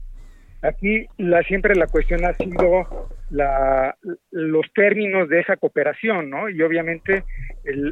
Aquí 0.63 1.07
la, 1.19 1.43
siempre 1.43 1.75
la 1.75 1.87
cuestión 1.87 2.25
ha 2.25 2.35
sido 2.35 3.09
la, 3.31 3.97
los 4.31 4.67
términos 4.75 5.29
de 5.29 5.41
esa 5.41 5.57
cooperación, 5.57 6.31
¿no? 6.31 6.49
Y 6.49 6.61
obviamente 6.63 7.25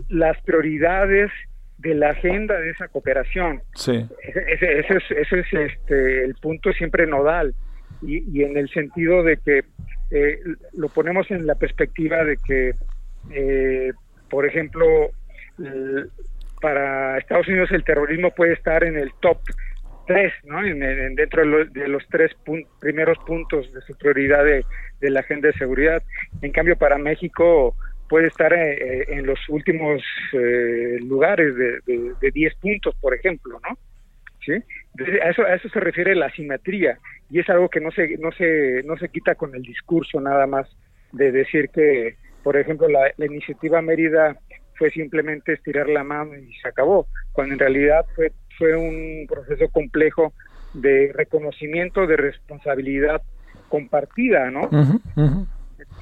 las 0.09 0.41
prioridades 0.43 1.31
de 1.79 1.95
la 1.95 2.11
agenda 2.11 2.59
de 2.59 2.71
esa 2.71 2.89
cooperación. 2.89 3.63
Sí. 3.75 4.07
Ese, 4.23 4.79
ese, 4.81 4.97
es, 4.97 5.11
ese 5.11 5.41
es 5.41 5.53
este, 5.53 6.25
el 6.25 6.35
punto 6.37 6.73
siempre 6.73 7.07
nodal. 7.07 7.55
Y, 8.03 8.23
y 8.31 8.43
en 8.45 8.57
el 8.57 8.69
sentido 8.71 9.23
de 9.23 9.39
que 9.39 9.65
eh, 10.11 10.39
lo 10.73 10.89
ponemos 10.89 11.31
en 11.31 11.47
la 11.47 11.55
perspectiva 11.55 12.25
de 12.25 12.37
que 12.37 12.75
eh, 13.31 13.93
por 14.29 14.47
ejemplo, 14.47 15.11
para 16.61 17.19
Estados 17.19 17.49
Unidos 17.49 17.71
el 17.73 17.85
terrorismo 17.85 18.31
puede 18.31 18.55
estar 18.55 18.85
en 18.85 18.97
el 18.97 19.13
top 19.21 19.39
3, 20.07 20.33
¿no? 20.45 20.65
En, 20.65 21.15
dentro 21.15 21.43
de 21.43 21.89
los, 21.89 22.07
tres 22.09 22.33
primeros 22.81 23.19
puntos 23.27 23.73
de 23.73 23.81
su 23.83 23.97
prioridad 23.97 24.45
de, 24.45 24.65
la 25.11 25.21
agenda 25.21 25.49
de 25.49 25.55
seguridad. 25.55 26.03
En 26.43 26.53
cambio, 26.53 26.77
para 26.77 26.99
México 26.99 27.75
puede 28.09 28.29
estar 28.29 28.53
eh, 28.53 28.73
eh, 28.75 29.05
en 29.09 29.27
los 29.27 29.39
últimos 29.49 30.03
eh, 30.33 30.99
lugares 31.01 31.55
de, 31.57 31.81
de, 32.21 32.31
10 32.31 32.55
puntos, 32.57 32.95
por 33.01 33.15
ejemplo, 33.15 33.61
¿no? 33.69 33.79
¿Sí? 34.45 34.53
A 35.23 35.31
eso, 35.31 35.43
a 35.43 35.55
eso 35.55 35.69
se 35.71 35.81
refiere 35.81 36.15
la 36.15 36.27
asimetría 36.27 36.99
y 37.31 37.41
es 37.41 37.49
algo 37.49 37.71
que 37.71 37.81
no 37.81 37.91
se, 37.91 38.19
no 38.19 38.31
se, 38.33 38.83
no 38.85 38.97
se 38.99 39.09
quita 39.09 39.35
con 39.35 39.55
el 39.55 39.63
discurso 39.63 40.21
nada 40.21 40.47
más 40.47 40.69
de 41.13 41.33
decir 41.33 41.71
que 41.71 42.17
por 42.45 42.57
ejemplo, 42.57 42.87
la, 42.89 43.13
iniciativa 43.25 43.83
Mérida 43.83 44.37
fue 44.77 44.91
simplemente 44.91 45.55
estirar 45.55 45.89
la 45.89 46.05
mano 46.05 46.37
y 46.37 46.53
se 46.57 46.69
acabó, 46.69 47.09
cuando 47.33 47.55
en 47.55 47.59
realidad 47.59 48.05
fue, 48.15 48.33
fue 48.59 48.77
un 48.77 49.27
proceso 49.27 49.69
complejo 49.71 50.33
de 50.75 51.11
reconocimiento 51.15 52.07
de 52.07 52.17
responsabilidad 52.17 53.23
compartida, 53.69 54.51
¿no? 54.51 54.69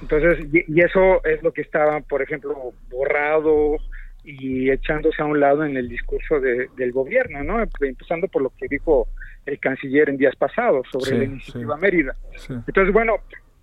Entonces, 0.01 0.47
y, 0.53 0.81
eso 0.81 1.25
es 1.25 1.43
lo 1.43 1.53
que 1.53 1.63
estaba, 1.63 2.01
por 2.01 2.23
ejemplo, 2.23 2.73
borrado 2.91 3.77
y 4.25 4.71
echándose 4.71 5.23
a 5.23 5.27
un 5.27 5.41
lado 5.41 5.65
en 5.65 5.77
el 5.77 5.89
discurso 5.89 6.41
del 6.41 6.93
gobierno, 6.93 7.45
¿no? 7.45 7.63
Empezando 7.81 8.27
por 8.29 8.43
lo 8.43 8.51
que 8.51 8.67
dijo 8.69 9.07
el 9.47 9.59
canciller 9.59 10.09
en 10.09 10.17
días 10.17 10.37
pasados 10.37 10.87
sobre 10.91 11.19
la 11.19 11.25
iniciativa 11.25 11.77
Mérida. 11.77 12.17
Entonces, 12.49 12.93
bueno, 12.93 13.17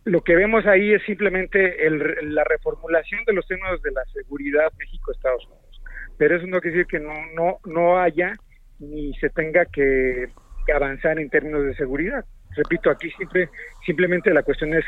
lo 0.05 0.21
que 0.21 0.35
vemos 0.35 0.65
ahí 0.65 0.93
es 0.93 1.03
simplemente 1.03 1.77
la 2.23 2.43
reformulación 2.43 3.23
de 3.25 3.33
los 3.33 3.45
términos 3.47 3.81
de 3.81 3.91
la 3.91 4.03
seguridad 4.13 4.71
México-Estados 4.77 5.45
Unidos. 5.45 5.81
Pero 6.17 6.35
eso 6.35 6.47
no 6.47 6.59
quiere 6.59 6.77
decir 6.77 6.87
que 6.87 6.99
no, 6.99 7.13
no, 7.35 7.59
no 7.65 7.99
haya 7.99 8.35
ni 8.79 9.13
se 9.15 9.29
tenga 9.29 9.65
que, 9.65 10.29
avanzar 10.73 11.19
en 11.19 11.29
términos 11.29 11.63
de 11.63 11.73
seguridad. 11.75 12.23
Repito, 12.55 12.91
aquí 12.91 13.09
siempre, 13.11 13.49
simplemente 13.85 14.31
la 14.31 14.43
cuestión 14.43 14.73
es, 14.75 14.85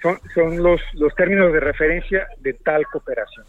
son, 0.00 0.18
son 0.34 0.62
los, 0.62 0.80
los 0.94 1.14
términos 1.14 1.52
de 1.52 1.60
referencia 1.60 2.26
de 2.38 2.54
tal 2.54 2.86
cooperación. 2.86 3.44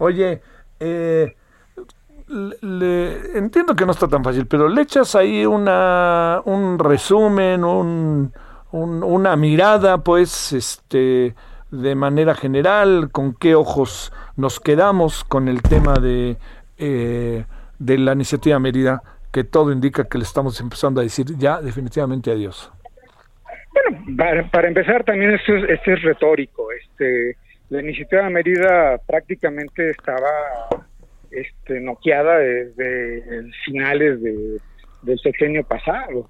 Oye, 0.00 0.40
eh, 0.80 1.34
le, 2.62 3.38
entiendo 3.38 3.76
que 3.76 3.84
no 3.84 3.92
está 3.92 4.08
tan 4.08 4.24
fácil, 4.24 4.46
pero 4.46 4.68
le 4.68 4.82
echas 4.82 5.14
ahí 5.14 5.44
una, 5.44 6.40
un 6.46 6.78
resumen, 6.78 7.62
un 7.62 8.32
una 8.82 9.36
mirada, 9.36 9.98
pues, 9.98 10.52
este, 10.52 11.34
de 11.70 11.94
manera 11.94 12.34
general, 12.34 13.10
con 13.12 13.34
qué 13.34 13.54
ojos 13.54 14.12
nos 14.36 14.58
quedamos 14.58 15.24
con 15.24 15.48
el 15.48 15.62
tema 15.62 15.94
de, 15.94 16.36
eh, 16.78 17.44
de 17.78 17.98
la 17.98 18.12
iniciativa 18.12 18.58
Mérida, 18.58 19.02
que 19.32 19.44
todo 19.44 19.72
indica 19.72 20.04
que 20.04 20.18
le 20.18 20.24
estamos 20.24 20.60
empezando 20.60 21.00
a 21.00 21.04
decir 21.04 21.26
ya 21.38 21.60
definitivamente 21.60 22.30
adiós. 22.30 22.72
Bueno, 24.06 24.48
para, 24.50 24.68
empezar 24.68 25.04
también 25.04 25.32
esto 25.32 25.54
es, 25.56 25.80
es 25.84 26.02
retórico, 26.02 26.70
este 26.72 27.36
la 27.70 27.80
iniciativa 27.80 28.28
Mérida 28.28 28.98
prácticamente 29.06 29.90
estaba 29.90 30.28
este, 31.30 31.80
noqueada 31.80 32.38
desde 32.38 33.50
finales 33.64 34.22
de, 34.22 34.58
del 35.02 35.18
sexenio 35.18 35.64
pasado, 35.64 36.28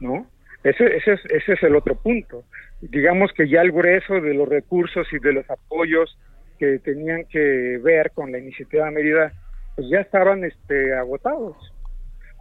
¿no? 0.00 0.26
Ese, 0.62 0.96
ese, 0.96 1.12
es, 1.12 1.20
ese 1.26 1.52
es 1.54 1.62
el 1.62 1.76
otro 1.76 1.94
punto. 1.94 2.44
Digamos 2.80 3.32
que 3.32 3.48
ya 3.48 3.62
el 3.62 3.72
grueso 3.72 4.20
de 4.20 4.34
los 4.34 4.48
recursos 4.48 5.06
y 5.12 5.18
de 5.18 5.32
los 5.32 5.50
apoyos 5.50 6.18
que 6.58 6.78
tenían 6.78 7.24
que 7.24 7.78
ver 7.82 8.10
con 8.12 8.30
la 8.30 8.38
iniciativa 8.38 8.90
Mérida, 8.90 9.32
pues 9.74 9.88
ya 9.88 10.00
estaban 10.00 10.44
este, 10.44 10.94
agotados. 10.94 11.56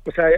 O 0.05 0.11
sea, 0.11 0.29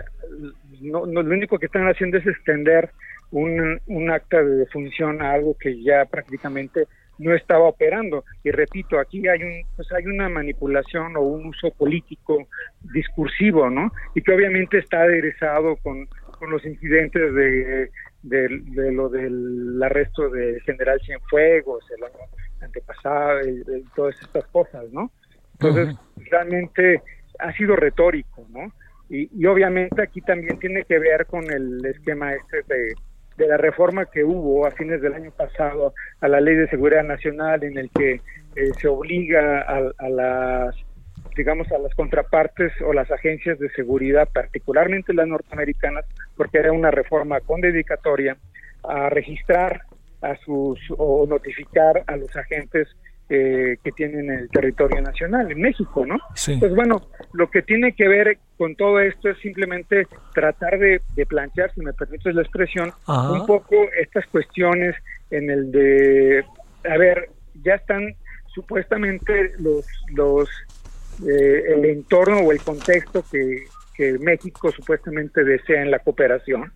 no, 0.81 1.05
lo 1.05 1.21
único 1.21 1.57
que 1.57 1.65
están 1.65 1.87
haciendo 1.87 2.17
es 2.17 2.27
extender 2.27 2.91
un, 3.31 3.79
un 3.87 4.11
acta 4.11 4.43
de 4.43 4.57
defunción 4.57 5.21
a 5.21 5.31
algo 5.31 5.55
que 5.57 5.81
ya 5.81 6.05
prácticamente 6.05 6.85
no 7.17 7.33
estaba 7.33 7.69
operando. 7.69 8.23
Y 8.43 8.51
repito, 8.51 8.99
aquí 8.99 9.27
hay 9.27 9.43
un, 9.43 9.63
pues 9.75 9.91
hay 9.91 10.05
una 10.05 10.29
manipulación 10.29 11.15
o 11.15 11.21
un 11.21 11.47
uso 11.47 11.71
político 11.71 12.47
discursivo, 12.93 13.69
¿no? 13.69 13.91
Y 14.15 14.21
que 14.21 14.33
obviamente 14.33 14.79
está 14.79 15.01
aderezado 15.01 15.77
con, 15.77 16.07
con 16.41 16.49
los 16.49 16.65
incidentes 16.65 17.35
de, 17.35 17.91
de, 18.23 18.91
lo 18.91 19.09
del 19.09 19.79
arresto 19.83 20.27
de 20.31 20.59
General 20.61 20.99
Cienfuegos 21.05 21.85
el 21.95 22.03
año 22.03 22.25
antepasado 22.61 23.47
y, 23.47 23.63
todas 23.95 24.19
estas 24.19 24.47
cosas, 24.47 24.85
¿no? 24.91 25.11
Entonces, 25.59 25.95
realmente 26.31 27.03
ha 27.37 27.53
sido 27.53 27.75
retórico, 27.75 28.43
¿no? 28.49 28.73
Y, 29.07 29.29
y 29.39 29.45
obviamente 29.45 30.01
aquí 30.01 30.19
también 30.21 30.57
tiene 30.57 30.83
que 30.85 30.97
ver 30.97 31.27
con 31.27 31.43
el 31.51 31.85
esquema 31.85 32.33
este 32.33 32.63
de 32.67 32.95
de 33.37 33.47
la 33.47 33.57
reforma 33.57 34.05
que 34.05 34.23
hubo 34.23 34.65
a 34.65 34.71
fines 34.71 35.01
del 35.01 35.13
año 35.13 35.31
pasado 35.31 35.93
a 36.19 36.27
la 36.27 36.41
Ley 36.41 36.55
de 36.55 36.67
Seguridad 36.67 37.03
Nacional 37.03 37.63
en 37.63 37.77
el 37.77 37.89
que 37.89 38.21
eh, 38.55 38.71
se 38.79 38.87
obliga 38.87 39.61
a, 39.61 40.09
las 40.09 40.75
digamos 41.35 41.71
a 41.71 41.77
las 41.77 41.93
contrapartes 41.95 42.73
o 42.85 42.93
las 42.93 43.09
agencias 43.11 43.59
de 43.59 43.69
seguridad, 43.71 44.29
particularmente 44.31 45.13
las 45.13 45.27
norteamericanas, 45.27 46.05
porque 46.35 46.59
era 46.59 46.71
una 46.71 46.91
reforma 46.91 47.39
con 47.41 47.61
dedicatoria 47.61 48.37
a 48.83 49.09
registrar 49.09 49.83
a 50.21 50.35
sus 50.37 50.79
o 50.97 51.25
notificar 51.27 52.03
a 52.07 52.15
los 52.15 52.35
agentes 52.35 52.87
eh, 53.33 53.77
que 53.81 53.93
tienen 53.93 54.29
el 54.29 54.49
territorio 54.49 55.01
nacional 55.01 55.49
en 55.49 55.61
México, 55.61 56.05
¿no? 56.05 56.17
Pues 56.59 56.75
bueno, 56.75 57.07
lo 57.31 57.49
que 57.49 57.61
tiene 57.61 57.93
que 57.93 58.07
ver 58.07 58.37
con 58.57 58.75
todo 58.75 58.99
esto 58.99 59.29
es 59.29 59.37
simplemente 59.39 60.05
tratar 60.33 60.77
de, 60.77 61.01
plantear, 61.29 61.73
si 61.73 61.79
me 61.79 61.93
permites 61.93 62.35
la 62.35 62.41
expresión, 62.41 62.91
un 63.07 63.45
poco 63.45 63.75
estas 63.97 64.27
cuestiones 64.27 64.95
en 65.29 65.49
el 65.49 65.71
de, 65.71 66.43
a 66.83 66.97
ver, 66.97 67.29
ya 67.63 67.75
están 67.75 68.15
supuestamente 68.53 69.53
los, 69.59 69.85
los 70.13 70.49
eh, 71.27 71.63
el 71.73 71.85
entorno 71.85 72.39
o 72.39 72.51
el 72.51 72.61
contexto 72.61 73.23
que, 73.31 73.63
que 73.95 74.17
México 74.19 74.71
supuestamente 74.71 75.43
desea 75.43 75.81
en 75.81 75.91
la 75.91 75.99
cooperación. 75.99 76.71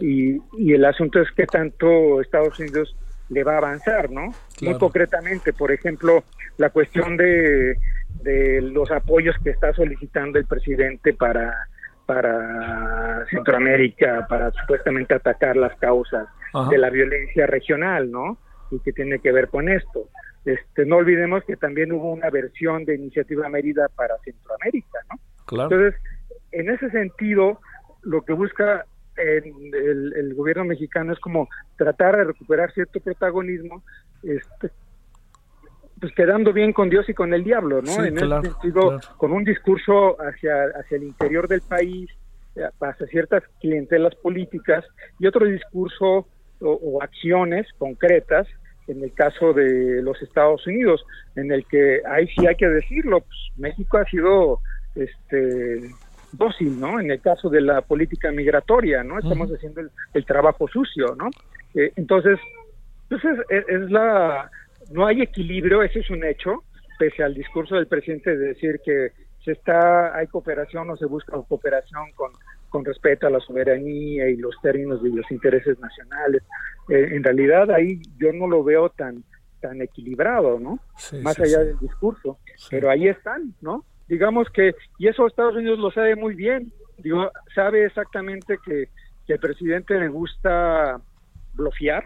Y, 0.00 0.40
y 0.58 0.72
el 0.74 0.84
asunto 0.84 1.20
es 1.20 1.30
que 1.30 1.46
tanto 1.46 2.20
Estados 2.20 2.58
Unidos 2.58 2.96
le 3.28 3.44
va 3.44 3.54
a 3.54 3.58
avanzar, 3.58 4.10
¿no? 4.10 4.34
Muy 4.62 4.76
concretamente, 4.78 5.52
por 5.52 5.70
ejemplo, 5.70 6.24
la 6.58 6.70
cuestión 6.70 7.16
de, 7.16 7.76
de 8.22 8.60
los 8.62 8.90
apoyos 8.90 9.36
que 9.44 9.50
está 9.50 9.72
solicitando 9.72 10.38
el 10.38 10.46
presidente 10.46 11.14
para 11.14 11.68
para 12.10 13.24
Centroamérica, 13.30 14.26
para 14.28 14.50
supuestamente 14.50 15.14
atacar 15.14 15.56
las 15.56 15.78
causas 15.78 16.26
de 16.68 16.76
la 16.76 16.90
violencia 16.90 17.46
regional, 17.46 18.10
¿no? 18.10 18.36
Y 18.72 18.80
que 18.80 18.92
tiene 18.92 19.20
que 19.20 19.30
ver 19.30 19.46
con 19.46 19.68
esto. 19.68 20.08
Este, 20.44 20.86
no 20.86 20.96
olvidemos 20.96 21.44
que 21.44 21.56
también 21.56 21.92
hubo 21.92 22.12
una 22.12 22.30
versión 22.30 22.84
de 22.84 22.94
Iniciativa 22.94 23.48
Mérida 23.48 23.88
para 23.94 24.18
Centroamérica, 24.24 24.98
¿no? 25.10 25.18
Claro. 25.44 25.70
Entonces, 25.70 26.00
en 26.52 26.70
ese 26.70 26.90
sentido, 26.90 27.60
lo 28.02 28.22
que 28.22 28.32
busca 28.32 28.86
el, 29.16 30.14
el, 30.16 30.34
gobierno 30.34 30.64
mexicano 30.64 31.12
es 31.12 31.20
como 31.20 31.48
tratar 31.76 32.16
de 32.16 32.24
recuperar 32.24 32.72
cierto 32.72 33.00
protagonismo, 33.00 33.82
este, 34.22 34.70
pues 36.00 36.14
quedando 36.14 36.52
bien 36.52 36.72
con 36.72 36.88
Dios 36.88 37.08
y 37.08 37.14
con 37.14 37.34
el 37.34 37.44
diablo, 37.44 37.82
¿no? 37.82 38.04
en 38.04 38.16
ese 38.16 38.50
sentido, 38.50 38.98
con 39.18 39.32
un 39.32 39.44
discurso 39.44 40.16
hacia, 40.20 40.64
hacia 40.74 40.96
el 40.96 41.04
interior 41.04 41.46
del 41.46 41.60
país, 41.60 42.10
eh, 42.56 42.62
hacia 42.80 43.06
ciertas 43.08 43.42
clientelas 43.60 44.14
políticas, 44.16 44.84
y 45.18 45.26
otro 45.26 45.44
discurso 45.46 46.26
o, 46.62 47.02
acciones 47.02 47.66
concretas 47.78 48.46
en 48.90 49.02
el 49.02 49.12
caso 49.12 49.52
de 49.52 50.02
los 50.02 50.20
Estados 50.22 50.66
Unidos, 50.66 51.04
en 51.36 51.52
el 51.52 51.64
que 51.66 52.02
ahí 52.08 52.26
sí 52.28 52.46
hay 52.46 52.56
que 52.56 52.68
decirlo, 52.68 53.20
pues, 53.20 53.38
México 53.56 53.98
ha 53.98 54.04
sido 54.04 54.60
este 54.94 55.80
dócil, 56.32 56.78
¿no? 56.78 57.00
En 57.00 57.10
el 57.10 57.20
caso 57.20 57.48
de 57.48 57.60
la 57.60 57.82
política 57.82 58.30
migratoria, 58.30 59.02
¿no? 59.02 59.18
Estamos 59.18 59.50
haciendo 59.50 59.80
el, 60.14 60.24
trabajo 60.24 60.68
sucio, 60.68 61.14
¿no? 61.16 61.28
Eh, 61.74 61.92
entonces, 61.96 62.38
entonces 63.08 63.44
pues 63.48 63.64
es, 63.68 63.90
la 63.90 64.50
no 64.90 65.06
hay 65.06 65.22
equilibrio, 65.22 65.82
ese 65.82 66.00
es 66.00 66.10
un 66.10 66.24
hecho, 66.24 66.64
pese 66.98 67.22
al 67.22 67.34
discurso 67.34 67.76
del 67.76 67.86
presidente 67.86 68.36
de 68.36 68.48
decir 68.48 68.80
que 68.84 69.12
se 69.44 69.52
está 69.52 70.16
hay 70.16 70.26
cooperación 70.26 70.90
o 70.90 70.96
se 70.96 71.06
busca 71.06 71.40
cooperación 71.48 72.12
con 72.14 72.30
con 72.70 72.84
respeto 72.84 73.26
a 73.26 73.30
la 73.30 73.40
soberanía 73.40 74.28
y 74.28 74.36
los 74.36 74.54
términos 74.62 75.02
de 75.02 75.10
los 75.10 75.30
intereses 75.30 75.78
nacionales. 75.78 76.42
Eh, 76.88 77.08
en 77.12 77.22
realidad 77.22 77.70
ahí 77.70 78.00
yo 78.18 78.32
no 78.32 78.46
lo 78.46 78.64
veo 78.64 78.88
tan 78.88 79.22
tan 79.60 79.82
equilibrado, 79.82 80.58
¿no? 80.58 80.80
Más 81.22 81.38
allá 81.38 81.58
del 81.58 81.78
discurso, 81.78 82.38
pero 82.70 82.88
ahí 82.88 83.08
están, 83.08 83.54
¿no? 83.60 83.84
digamos 84.10 84.48
que, 84.50 84.74
y 84.98 85.06
eso 85.06 85.26
Estados 85.26 85.54
Unidos 85.54 85.78
lo 85.78 85.92
sabe 85.92 86.16
muy 86.16 86.34
bien, 86.34 86.72
digo, 86.98 87.30
sabe 87.54 87.86
exactamente 87.86 88.58
que, 88.66 88.88
que 89.24 89.34
el 89.34 89.38
presidente 89.38 89.98
le 89.98 90.08
gusta 90.08 91.00
bloquear, 91.54 92.02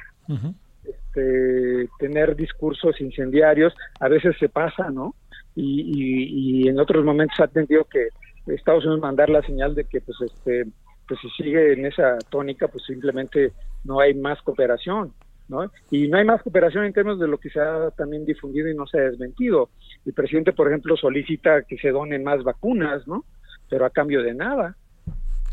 este, 0.84 1.88
tener 1.98 2.36
discursos 2.36 3.00
incendiarios, 3.00 3.74
a 4.00 4.08
veces 4.08 4.36
se 4.38 4.50
pasa, 4.50 4.90
¿no? 4.90 5.14
Y, 5.56 6.64
y, 6.64 6.68
en 6.68 6.78
otros 6.78 7.04
momentos 7.04 7.38
ha 7.40 7.46
tenido 7.46 7.84
que 7.84 8.08
Estados 8.46 8.84
Unidos 8.84 9.00
mandar 9.00 9.30
la 9.30 9.42
señal 9.42 9.74
de 9.74 9.84
que, 9.84 10.00
pues, 10.00 10.16
este, 10.20 10.66
pues 11.06 11.20
si 11.20 11.30
sigue 11.30 11.72
en 11.72 11.86
esa 11.86 12.18
tónica, 12.30 12.68
pues 12.68 12.84
simplemente 12.84 13.52
no 13.84 14.00
hay 14.00 14.14
más 14.14 14.40
cooperación. 14.42 15.12
¿no? 15.48 15.70
Y 15.90 16.08
no 16.08 16.16
hay 16.16 16.24
más 16.24 16.42
cooperación 16.42 16.84
en 16.84 16.92
términos 16.92 17.20
de 17.20 17.28
lo 17.28 17.38
que 17.38 17.50
se 17.50 17.60
ha 17.60 17.90
también 17.90 18.24
difundido 18.24 18.68
y 18.68 18.74
no 18.74 18.86
se 18.86 18.98
ha 18.98 19.02
desmentido. 19.02 19.68
El 20.06 20.14
presidente, 20.14 20.52
por 20.52 20.68
ejemplo, 20.68 20.96
solicita 20.96 21.62
que 21.62 21.76
se 21.76 21.90
donen 21.90 22.24
más 22.24 22.42
vacunas, 22.42 23.06
¿no? 23.06 23.24
Pero 23.68 23.84
a 23.84 23.90
cambio 23.90 24.22
de 24.22 24.34
nada. 24.34 24.76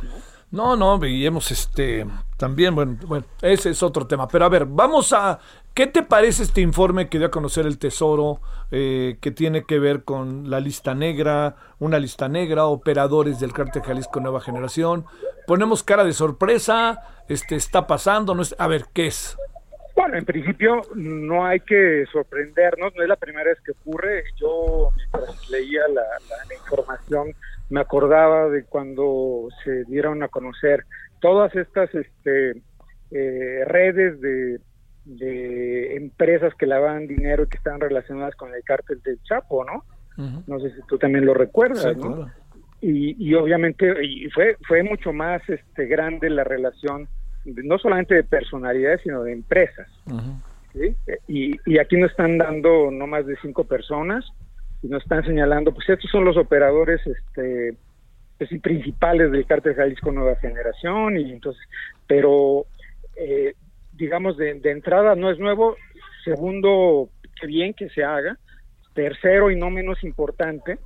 No, 0.01 0.09
no, 0.51 0.99
veíamos 0.99 1.51
este 1.51 2.05
también, 2.37 2.75
bueno, 2.75 2.97
bueno, 3.05 3.25
ese 3.41 3.69
es 3.69 3.83
otro 3.83 4.05
tema. 4.07 4.27
Pero 4.27 4.45
a 4.45 4.49
ver, 4.49 4.65
vamos 4.65 5.13
a, 5.13 5.39
¿qué 5.73 5.87
te 5.87 6.03
parece 6.03 6.43
este 6.43 6.61
informe 6.61 7.07
que 7.07 7.19
dio 7.19 7.27
a 7.27 7.31
conocer 7.31 7.65
el 7.65 7.77
Tesoro, 7.77 8.41
eh, 8.71 9.17
que 9.21 9.31
tiene 9.31 9.63
que 9.63 9.79
ver 9.79 10.03
con 10.03 10.49
la 10.49 10.59
lista 10.59 10.93
negra, 10.95 11.55
una 11.79 11.99
lista 11.99 12.27
negra, 12.27 12.65
operadores 12.65 13.39
del 13.39 13.53
cártel 13.53 13.83
Jalisco 13.83 14.19
Nueva 14.19 14.41
Generación? 14.41 15.05
Ponemos 15.47 15.83
cara 15.83 16.03
de 16.03 16.13
sorpresa, 16.13 17.01
este 17.29 17.55
está 17.55 17.87
pasando, 17.87 18.35
no 18.35 18.41
es, 18.41 18.55
a 18.57 18.67
ver, 18.67 18.85
¿qué 18.93 19.07
es? 19.07 19.37
Bueno, 19.95 20.17
en 20.17 20.25
principio 20.25 20.81
no 20.95 21.45
hay 21.45 21.59
que 21.59 22.05
sorprendernos, 22.11 22.93
no 22.95 23.03
es 23.03 23.09
la 23.09 23.17
primera 23.17 23.49
vez 23.49 23.59
que 23.61 23.71
ocurre. 23.71 24.23
Yo 24.39 24.89
mientras 24.95 25.49
leía 25.49 25.81
la, 25.89 26.03
información 26.55 27.35
me 27.71 27.79
acordaba 27.79 28.49
de 28.49 28.65
cuando 28.65 29.47
se 29.63 29.85
dieron 29.85 30.21
a 30.23 30.27
conocer 30.27 30.85
todas 31.21 31.55
estas 31.55 31.89
este, 31.95 32.61
eh, 33.11 33.63
redes 33.65 34.19
de, 34.21 34.59
empresas 35.95 36.53
que 36.55 36.67
lavaban 36.67 37.07
dinero 37.07 37.43
y 37.43 37.47
que 37.47 37.57
estaban 37.57 37.79
relacionadas 37.79 38.35
con 38.35 38.53
el 38.53 38.63
cártel 38.63 39.01
del 39.01 39.21
Chapo, 39.23 39.65
¿no? 39.65 39.83
No 40.45 40.59
sé 40.59 40.69
si 40.75 40.81
tú 40.87 40.99
también 40.99 41.25
lo 41.25 41.33
recuerdas, 41.33 41.97
¿no? 41.97 42.29
Y, 42.81 43.15
y 43.17 43.33
obviamente 43.33 43.93
y 44.03 44.29
fue 44.29 44.57
fue 44.67 44.83
mucho 44.83 45.13
más 45.13 45.41
este 45.49 45.85
grande 45.87 46.29
la 46.29 46.43
relación 46.43 47.07
no 47.45 47.77
solamente 47.79 48.15
de 48.15 48.23
personalidades, 48.23 49.01
sino 49.01 49.23
de 49.23 49.31
empresas. 49.31 49.87
y, 51.27 51.57
y, 51.65 51.79
aquí 51.79 51.97
nos 51.97 52.11
están 52.11 52.37
dando 52.37 52.91
no 52.91 53.07
más 53.07 53.25
de 53.25 53.35
cinco 53.41 53.63
personas 53.63 54.25
y 54.83 54.87
nos 54.87 55.03
están 55.03 55.23
señalando, 55.25 55.73
pues 55.73 55.89
estos 55.89 56.09
son 56.09 56.25
los 56.25 56.37
operadores 56.37 57.01
este, 57.05 57.75
pues, 58.37 58.49
principales 58.61 59.31
del 59.31 59.45
cártel 59.45 59.75
Jalisco 59.75 60.11
Nueva 60.11 60.35
Generación, 60.37 61.17
y 61.17 61.31
entonces, 61.31 61.61
pero 62.07 62.65
eh, 63.15 63.53
digamos 63.93 64.37
de, 64.37 64.55
de 64.55 64.71
entrada 64.71 65.15
no 65.15 65.29
es 65.29 65.39
nuevo, 65.39 65.75
segundo, 66.23 67.09
qué 67.39 67.47
bien 67.47 67.73
que 67.73 67.89
se 67.89 68.03
haga, 68.03 68.37
tercero 68.93 69.51
y 69.51 69.55
no 69.55 69.69
menos 69.69 70.03
importante, 70.03 70.79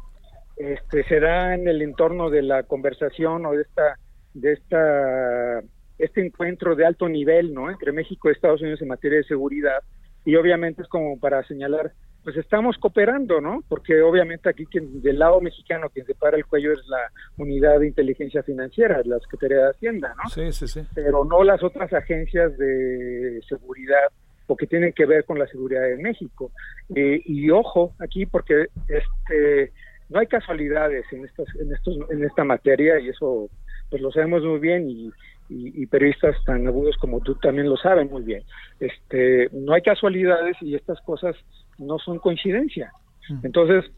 este, 0.57 1.05
en 1.09 1.67
el 1.67 1.81
entorno 1.81 2.29
de 2.29 2.41
la 2.41 2.63
conversación 2.63 3.45
o 3.45 3.51
de 3.51 3.63
esta 3.63 3.99
de 4.33 4.53
esta 4.53 5.61
este 5.97 6.25
encuentro 6.25 6.75
de 6.75 6.85
alto 6.85 7.07
nivel, 7.07 7.53
¿no? 7.53 7.69
Entre 7.69 7.91
México 7.91 8.29
y 8.29 8.33
Estados 8.33 8.61
Unidos 8.61 8.81
en 8.81 8.89
materia 8.89 9.17
de 9.17 9.23
seguridad 9.25 9.81
y 10.25 10.35
obviamente 10.35 10.81
es 10.81 10.87
como 10.87 11.19
para 11.19 11.43
señalar 11.47 11.91
pues 12.25 12.37
estamos 12.37 12.75
cooperando, 12.79 13.39
¿no? 13.39 13.63
Porque 13.69 14.01
obviamente 14.01 14.49
aquí 14.49 14.65
quien, 14.65 14.99
del 15.03 15.19
lado 15.19 15.39
mexicano 15.41 15.91
quien 15.91 16.07
se 16.07 16.15
para 16.15 16.35
el 16.37 16.45
cuello 16.47 16.73
es 16.73 16.79
la 16.87 17.11
unidad 17.37 17.79
de 17.79 17.87
inteligencia 17.87 18.41
financiera, 18.41 18.99
la 19.05 19.19
Secretaría 19.19 19.57
de 19.57 19.69
Hacienda, 19.69 20.15
¿no? 20.17 20.27
Sí, 20.31 20.51
sí, 20.51 20.67
sí. 20.67 20.81
Pero 20.95 21.23
no 21.23 21.43
las 21.43 21.61
otras 21.61 21.93
agencias 21.93 22.57
de 22.57 23.39
seguridad 23.47 24.07
o 24.47 24.57
que 24.57 24.65
tienen 24.65 24.91
que 24.93 25.05
ver 25.05 25.23
con 25.25 25.37
la 25.37 25.45
seguridad 25.45 25.83
de 25.83 25.97
México. 25.97 26.51
Eh, 26.95 27.21
y 27.25 27.51
ojo 27.51 27.93
aquí 27.99 28.25
porque 28.25 28.69
este 28.87 29.71
no 30.09 30.19
hay 30.19 30.25
casualidades 30.25 31.05
en 31.11 31.25
estas 31.25 31.47
en 31.59 31.71
estos 31.71 31.95
en 32.09 32.23
esta 32.23 32.43
materia 32.43 32.99
y 32.99 33.09
eso 33.09 33.51
pues 33.91 34.01
lo 34.01 34.11
sabemos 34.11 34.43
muy 34.43 34.59
bien 34.59 34.89
y, 34.89 35.11
y, 35.47 35.85
periodistas 35.85 36.35
tan 36.43 36.65
agudos 36.65 36.97
como 36.97 37.21
tú 37.21 37.35
también 37.35 37.69
lo 37.69 37.77
saben 37.77 38.09
muy 38.09 38.23
bien. 38.23 38.41
Este, 38.79 39.47
no 39.51 39.73
hay 39.73 39.83
casualidades 39.83 40.57
y 40.59 40.73
estas 40.73 40.99
cosas 41.01 41.35
no 41.77 41.99
son 41.99 42.19
coincidencia. 42.19 42.91
Mm. 43.29 43.45
Entonces, 43.45 43.91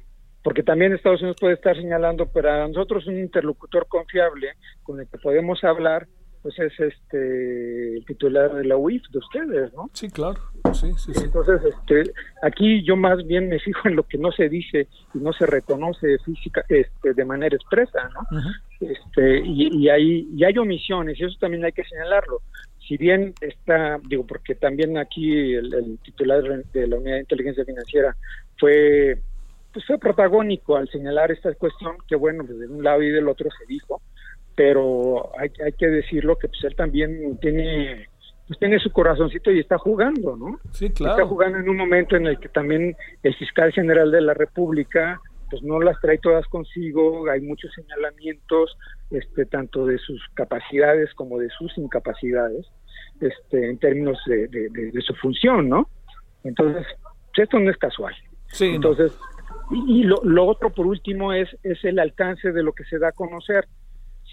porque 0.44 0.64
también 0.64 0.94
Estados 0.94 1.22
Unidos 1.22 1.38
puede 1.40 1.56
estar 1.56 1.76
señalando, 1.76 2.26
para 2.28 2.68
nosotros 2.68 3.08
un 3.08 3.20
interlocutor 3.20 3.88
confiable 3.88 4.54
con 4.84 5.00
el 5.00 5.08
que 5.08 5.18
podemos 5.18 5.64
hablar 5.64 6.08
pues 6.42 6.60
es 6.60 6.80
este 6.80 7.98
el 7.98 8.06
titular 8.06 8.54
de 8.54 8.64
la 8.64 8.78
UIF 8.78 9.04
de 9.10 9.20
ustedes, 9.20 9.74
¿no? 9.74 9.90
Sí, 9.94 10.10
claro. 10.10 10.40
Sí, 10.74 10.92
sí, 10.98 11.14
sí. 11.14 11.26
Entonces, 11.26 11.62
este, 11.64 12.14
aquí 12.42 12.84
yo 12.84 12.96
más 12.96 13.26
bien 13.26 13.50
me 13.50 13.60
fijo 13.60 13.88
en 13.88 13.96
lo 13.96 14.04
que 14.04 14.18
no 14.18 14.32
se 14.32 14.48
dice 14.48 14.88
y 15.14 15.18
no 15.18 15.34
se 15.34 15.46
reconoce 15.46 16.18
física, 16.20 16.64
este, 16.70 17.14
de 17.14 17.26
manera 17.26 17.56
expresa, 17.56 18.10
¿no? 18.14 18.42
Este, 18.80 19.40
y, 19.44 19.76
y 19.76 19.90
hay 19.90 20.28
y 20.34 20.44
hay 20.44 20.58
omisiones 20.58 21.20
y 21.20 21.26
eso 21.26 21.36
también 21.40 21.66
hay 21.66 21.72
que 21.72 21.84
señalarlo. 21.84 22.42
Si 22.88 22.96
bien 22.98 23.34
está, 23.42 24.00
digo, 24.08 24.26
porque 24.26 24.56
también 24.56 24.98
aquí 24.98 25.54
el, 25.56 26.00
titular 26.04 26.42
de 26.44 26.88
la 26.88 26.98
Unidad 26.98 27.16
de 27.16 27.22
Inteligencia 27.22 27.66
Financiera 27.66 28.16
fue 28.58 29.20
pues 29.74 29.86
fue 29.86 30.00
protagónico 30.00 30.78
al 30.78 30.90
señalar 30.90 31.32
esta 31.32 31.54
cuestión 31.54 31.98
que 32.08 32.16
bueno, 32.16 32.46
pues 32.46 32.58
de 32.60 32.68
un 32.68 32.84
lado 32.84 33.04
y 33.04 33.10
del 33.10 33.28
otro 33.28 33.50
se 33.52 33.66
dijo, 33.68 34.02
pero 34.56 35.38
hay, 35.38 35.52
hay 35.64 35.74
que 35.74 35.88
decirlo 35.88 36.38
que 36.38 36.48
pues 36.48 36.64
él 36.64 36.76
también 36.76 37.38
tiene 37.40 38.08
pues 38.48 38.58
tiene 38.60 38.80
su 38.80 38.92
corazoncito 38.92 39.52
y 39.52 39.60
está 39.60 39.78
jugando, 39.78 40.38
¿no? 40.38 40.60
Sí, 40.72 40.90
claro. 40.90 41.16
Está 41.16 41.28
jugando 41.28 41.58
en 41.58 41.70
un 41.70 41.76
momento 41.76 42.16
en 42.16 42.28
el 42.28 42.40
que 42.40 42.48
también 42.48 42.96
el 43.22 43.36
fiscal 43.36 43.74
general 43.74 44.10
de 44.10 44.22
la 44.22 44.34
República 44.34 45.20
pues 45.50 45.64
no 45.64 45.80
las 45.80 46.00
trae 46.02 46.18
todas 46.18 46.46
consigo, 46.48 47.30
hay 47.30 47.42
muchos 47.42 47.72
señalamientos, 47.74 48.78
este, 49.10 49.46
tanto 49.46 49.86
de 49.86 49.98
sus 49.98 50.22
capacidades 50.34 51.14
como 51.14 51.40
de 51.40 51.50
sus 51.50 51.78
incapacidades, 51.78 52.66
este, 53.22 53.70
en 53.70 53.78
términos 53.80 54.18
de, 54.26 54.48
de, 54.48 55.02
su 55.02 55.14
función, 55.16 55.70
¿no? 55.70 55.90
Entonces, 56.44 56.86
esto 57.36 57.60
no 57.60 57.70
es 57.70 57.78
casual. 57.78 58.14
Sí, 58.48 58.76
Entonces, 58.76 59.18
y, 59.72 60.04
lo, 60.04 60.18
lo, 60.24 60.46
otro 60.46 60.70
por 60.70 60.88
último 60.88 61.34
es, 61.34 61.50
es 61.64 61.84
el 61.84 62.00
alcance 62.00 62.52
de 62.52 62.64
lo 62.64 62.74
que 62.74 62.86
se 62.86 63.00
da 63.00 63.10
a 63.10 63.12
conocer 63.12 63.68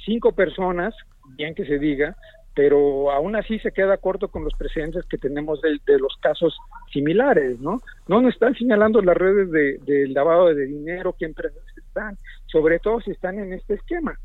cinco 0.04 0.32
personas, 0.32 0.94
bien 1.36 1.54
que 1.54 1.64
se 1.64 1.78
diga, 1.78 2.16
pero 2.54 3.10
aún 3.10 3.34
así 3.34 3.58
se 3.58 3.72
queda 3.72 3.96
corto 3.96 4.28
con 4.28 4.44
los 4.44 4.54
precedentes 4.54 5.04
que 5.06 5.18
tenemos 5.18 5.60
de, 5.60 5.98
los 5.98 6.16
casos 6.20 6.56
similares, 6.92 7.58
¿no? 7.60 7.82
No 8.06 8.22
nos 8.22 8.34
están 8.34 8.54
señalando 8.54 9.02
las 9.02 9.16
redes 9.16 9.50
de, 9.50 10.08
lavado 10.08 10.54
de 10.54 10.66
dinero, 10.66 11.16
qué 11.18 11.24
empresas 11.24 11.62
están, 11.76 12.16
sobre 12.46 12.78
todo 12.78 13.00
si 13.00 13.10
están 13.10 13.38
en 13.40 13.52
este 13.52 13.74
esquema, 13.74 14.16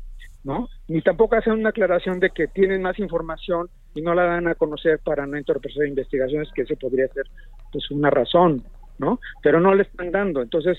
¿no? 0.44 0.68
Ni 0.86 1.02
tampoco 1.02 1.36
hacen 1.36 1.54
una 1.54 1.70
aclaración 1.70 2.20
de 2.20 2.30
que 2.30 2.46
tienen 2.46 2.82
más 2.82 2.98
información 3.00 3.68
y 3.94 4.00
no 4.00 4.14
la 4.14 4.24
dan 4.24 4.46
a 4.46 4.54
conocer 4.54 5.00
para 5.00 5.26
no 5.26 5.36
entorpecer 5.36 5.88
investigaciones, 5.88 6.48
que 6.54 6.62
ese 6.62 6.76
podría 6.76 7.08
ser 7.08 7.24
pues 7.72 7.90
una 7.90 8.10
razón, 8.10 8.62
¿no? 8.98 9.18
Pero 9.42 9.60
no 9.60 9.74
le 9.74 9.82
están 9.82 10.12
dando. 10.12 10.40
Entonces, 10.40 10.78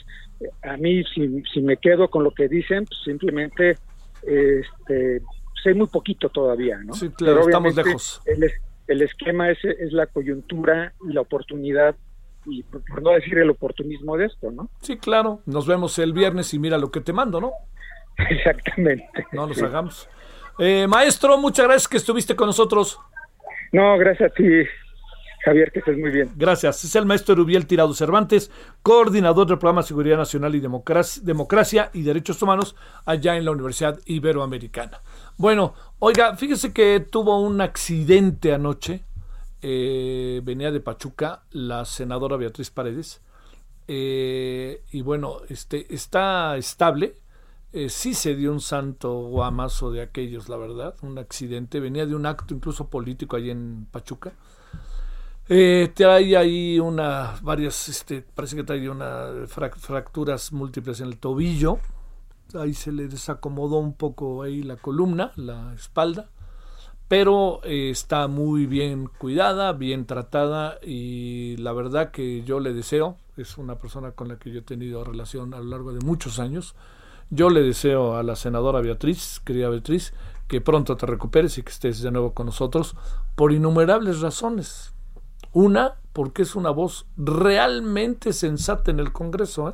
a 0.63 0.77
mí, 0.77 1.03
si, 1.13 1.43
si 1.53 1.61
me 1.61 1.75
quedo 1.75 2.09
con 2.09 2.23
lo 2.23 2.31
que 2.31 2.47
dicen, 2.47 2.85
pues 2.85 3.01
simplemente 3.03 3.75
este, 4.23 5.21
sé 5.63 5.73
muy 5.73 5.87
poquito 5.87 6.29
todavía, 6.29 6.77
¿no? 6.83 6.93
Sí, 6.93 7.09
claro, 7.09 7.41
estamos 7.41 7.75
lejos. 7.75 8.21
El, 8.87 9.01
esquema 9.01 9.49
es, 9.49 9.63
es 9.63 9.93
la 9.93 10.05
coyuntura 10.07 10.93
y 11.07 11.13
la 11.13 11.21
oportunidad 11.21 11.95
y 12.45 12.63
por, 12.63 13.01
no 13.01 13.11
decir 13.11 13.37
el 13.37 13.49
oportunismo 13.49 14.17
de 14.17 14.25
esto, 14.25 14.51
¿no? 14.51 14.69
Sí, 14.81 14.97
claro. 14.97 15.41
Nos 15.45 15.67
vemos 15.67 15.97
el 15.99 16.13
viernes 16.13 16.53
y 16.53 16.59
mira 16.59 16.77
lo 16.77 16.91
que 16.91 17.01
te 17.01 17.13
mando, 17.13 17.39
¿no? 17.39 17.53
Exactamente. 18.29 19.27
No 19.31 19.47
nos 19.47 19.61
hagamos. 19.61 20.09
Eh, 20.59 20.87
maestro, 20.87 21.37
muchas 21.37 21.65
gracias 21.65 21.87
que 21.87 21.97
estuviste 21.97 22.35
con 22.35 22.47
nosotros. 22.47 22.99
No, 23.71 23.97
gracias 23.97 24.31
a 24.31 24.33
ti. 24.33 24.63
Javier, 25.43 25.71
que 25.71 25.79
estés 25.79 25.97
muy 25.97 26.11
bien. 26.11 26.31
Gracias. 26.35 26.83
Es 26.83 26.95
el 26.95 27.05
maestro 27.05 27.35
Rubiel 27.35 27.65
Tirado 27.65 27.93
Cervantes, 27.93 28.51
coordinador 28.83 29.47
del 29.47 29.57
programa 29.57 29.81
Seguridad 29.81 30.17
Nacional 30.17 30.53
y 30.55 30.59
Democracia, 30.59 31.89
y 31.93 32.03
Derechos 32.03 32.41
Humanos 32.41 32.75
allá 33.05 33.35
en 33.37 33.45
la 33.45 33.51
Universidad 33.51 33.99
Iberoamericana. 34.05 35.01
Bueno, 35.37 35.73
oiga, 35.99 36.35
fíjese 36.35 36.73
que 36.73 36.99
tuvo 36.99 37.41
un 37.41 37.59
accidente 37.61 38.53
anoche. 38.53 39.03
Eh, 39.63 40.41
venía 40.43 40.71
de 40.71 40.79
Pachuca 40.79 41.43
la 41.51 41.85
senadora 41.85 42.37
Beatriz 42.37 42.69
Paredes. 42.69 43.21
Eh, 43.87 44.83
y 44.91 45.01
bueno, 45.01 45.37
este, 45.49 45.93
está 45.93 46.55
estable. 46.57 47.15
Eh, 47.73 47.89
sí 47.89 48.13
se 48.13 48.35
dio 48.35 48.51
un 48.51 48.59
santo 48.59 49.13
guamazo 49.29 49.91
de 49.91 50.01
aquellos, 50.01 50.49
la 50.49 50.57
verdad, 50.57 50.95
un 51.01 51.17
accidente. 51.17 51.79
Venía 51.79 52.05
de 52.05 52.13
un 52.13 52.27
acto 52.27 52.53
incluso 52.53 52.89
político 52.89 53.37
allí 53.37 53.49
en 53.49 53.87
Pachuca 53.89 54.33
eh, 55.53 55.91
trae 55.93 56.37
ahí 56.37 56.79
una, 56.79 57.35
varias, 57.41 57.89
este, 57.89 58.21
parece 58.21 58.55
que 58.55 58.63
trae 58.63 58.89
unas 58.89 59.51
fracturas 59.51 60.53
múltiples 60.53 61.01
en 61.01 61.07
el 61.07 61.17
tobillo. 61.17 61.79
Ahí 62.57 62.73
se 62.73 62.93
le 62.93 63.09
desacomodó 63.09 63.79
un 63.79 63.93
poco 63.93 64.43
ahí 64.43 64.63
la 64.63 64.77
columna, 64.77 65.33
la 65.35 65.73
espalda. 65.73 66.29
Pero 67.09 67.59
eh, 67.65 67.89
está 67.89 68.29
muy 68.29 68.65
bien 68.65 69.09
cuidada, 69.17 69.73
bien 69.73 70.05
tratada 70.05 70.79
y 70.81 71.57
la 71.57 71.73
verdad 71.73 72.11
que 72.11 72.43
yo 72.43 72.61
le 72.61 72.73
deseo, 72.73 73.17
es 73.35 73.57
una 73.57 73.75
persona 73.75 74.11
con 74.11 74.29
la 74.29 74.39
que 74.39 74.51
yo 74.51 74.59
he 74.59 74.63
tenido 74.63 75.03
relación 75.03 75.53
a 75.53 75.57
lo 75.57 75.65
largo 75.65 75.91
de 75.91 75.99
muchos 75.99 76.39
años, 76.39 76.75
yo 77.29 77.49
le 77.49 77.61
deseo 77.61 78.15
a 78.15 78.23
la 78.23 78.37
senadora 78.37 78.79
Beatriz, 78.79 79.41
querida 79.43 79.67
Beatriz, 79.67 80.13
que 80.47 80.61
pronto 80.61 80.95
te 80.95 81.05
recuperes 81.07 81.57
y 81.57 81.63
que 81.63 81.73
estés 81.73 82.01
de 82.01 82.11
nuevo 82.11 82.33
con 82.33 82.45
nosotros 82.45 82.95
por 83.35 83.51
innumerables 83.51 84.21
razones. 84.21 84.93
Una, 85.53 85.95
porque 86.13 86.43
es 86.43 86.55
una 86.55 86.69
voz 86.69 87.05
realmente 87.17 88.33
sensata 88.33 88.91
en 88.91 88.99
el 88.99 89.11
Congreso. 89.11 89.69
¿eh? 89.69 89.73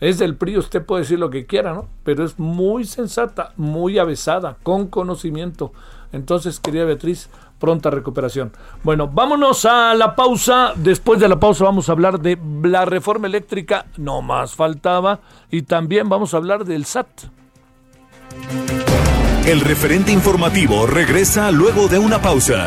Es 0.00 0.18
del 0.18 0.36
PRI, 0.36 0.58
usted 0.58 0.84
puede 0.84 1.02
decir 1.02 1.18
lo 1.18 1.30
que 1.30 1.46
quiera, 1.46 1.72
¿no? 1.72 1.88
Pero 2.04 2.24
es 2.24 2.38
muy 2.38 2.84
sensata, 2.84 3.52
muy 3.56 3.98
avesada, 3.98 4.56
con 4.62 4.88
conocimiento. 4.88 5.72
Entonces, 6.12 6.60
querida 6.60 6.84
Beatriz, 6.84 7.30
pronta 7.58 7.90
recuperación. 7.90 8.52
Bueno, 8.82 9.08
vámonos 9.08 9.64
a 9.64 9.94
la 9.94 10.14
pausa. 10.14 10.72
Después 10.76 11.20
de 11.20 11.28
la 11.28 11.40
pausa 11.40 11.64
vamos 11.64 11.88
a 11.88 11.92
hablar 11.92 12.20
de 12.20 12.38
la 12.62 12.84
reforma 12.84 13.26
eléctrica, 13.26 13.86
no 13.96 14.22
más 14.22 14.54
faltaba, 14.54 15.20
y 15.50 15.62
también 15.62 16.08
vamos 16.08 16.34
a 16.34 16.38
hablar 16.38 16.64
del 16.64 16.84
SAT. 16.84 17.08
El 19.46 19.60
referente 19.60 20.12
informativo 20.12 20.86
regresa 20.86 21.50
luego 21.52 21.88
de 21.88 21.98
una 21.98 22.20
pausa. 22.20 22.66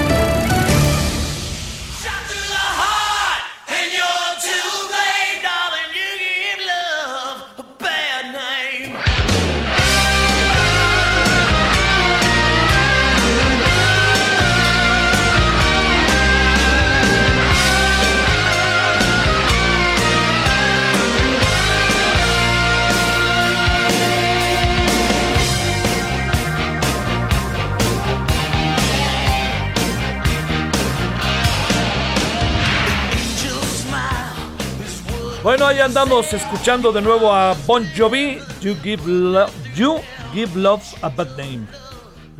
Ahí 35.81 35.87
andamos 35.87 36.31
escuchando 36.33 36.91
de 36.91 37.01
nuevo 37.01 37.33
a 37.33 37.55
Bon 37.65 37.87
Jovi, 37.97 38.39
You 38.61 38.75
Give, 38.83 39.01
Love, 39.05 39.51
you 39.73 39.99
give 40.33 40.55
Love 40.59 40.83
a 41.01 41.09
Bad 41.09 41.29
Name. 41.37 41.65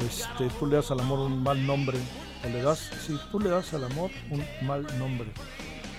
Este, 0.05 0.47
tú 0.59 0.67
le 0.67 0.75
das 0.75 0.91
al 0.91 0.99
amor 0.99 1.19
un 1.19 1.41
mal 1.41 1.65
nombre, 1.65 1.97
o 2.45 2.49
le 2.49 2.61
das, 2.61 2.89
sí, 3.05 3.19
tú 3.31 3.39
le 3.39 3.49
das 3.49 3.73
al 3.73 3.85
amor 3.85 4.11
un 4.29 4.45
mal 4.61 4.85
nombre, 4.99 5.29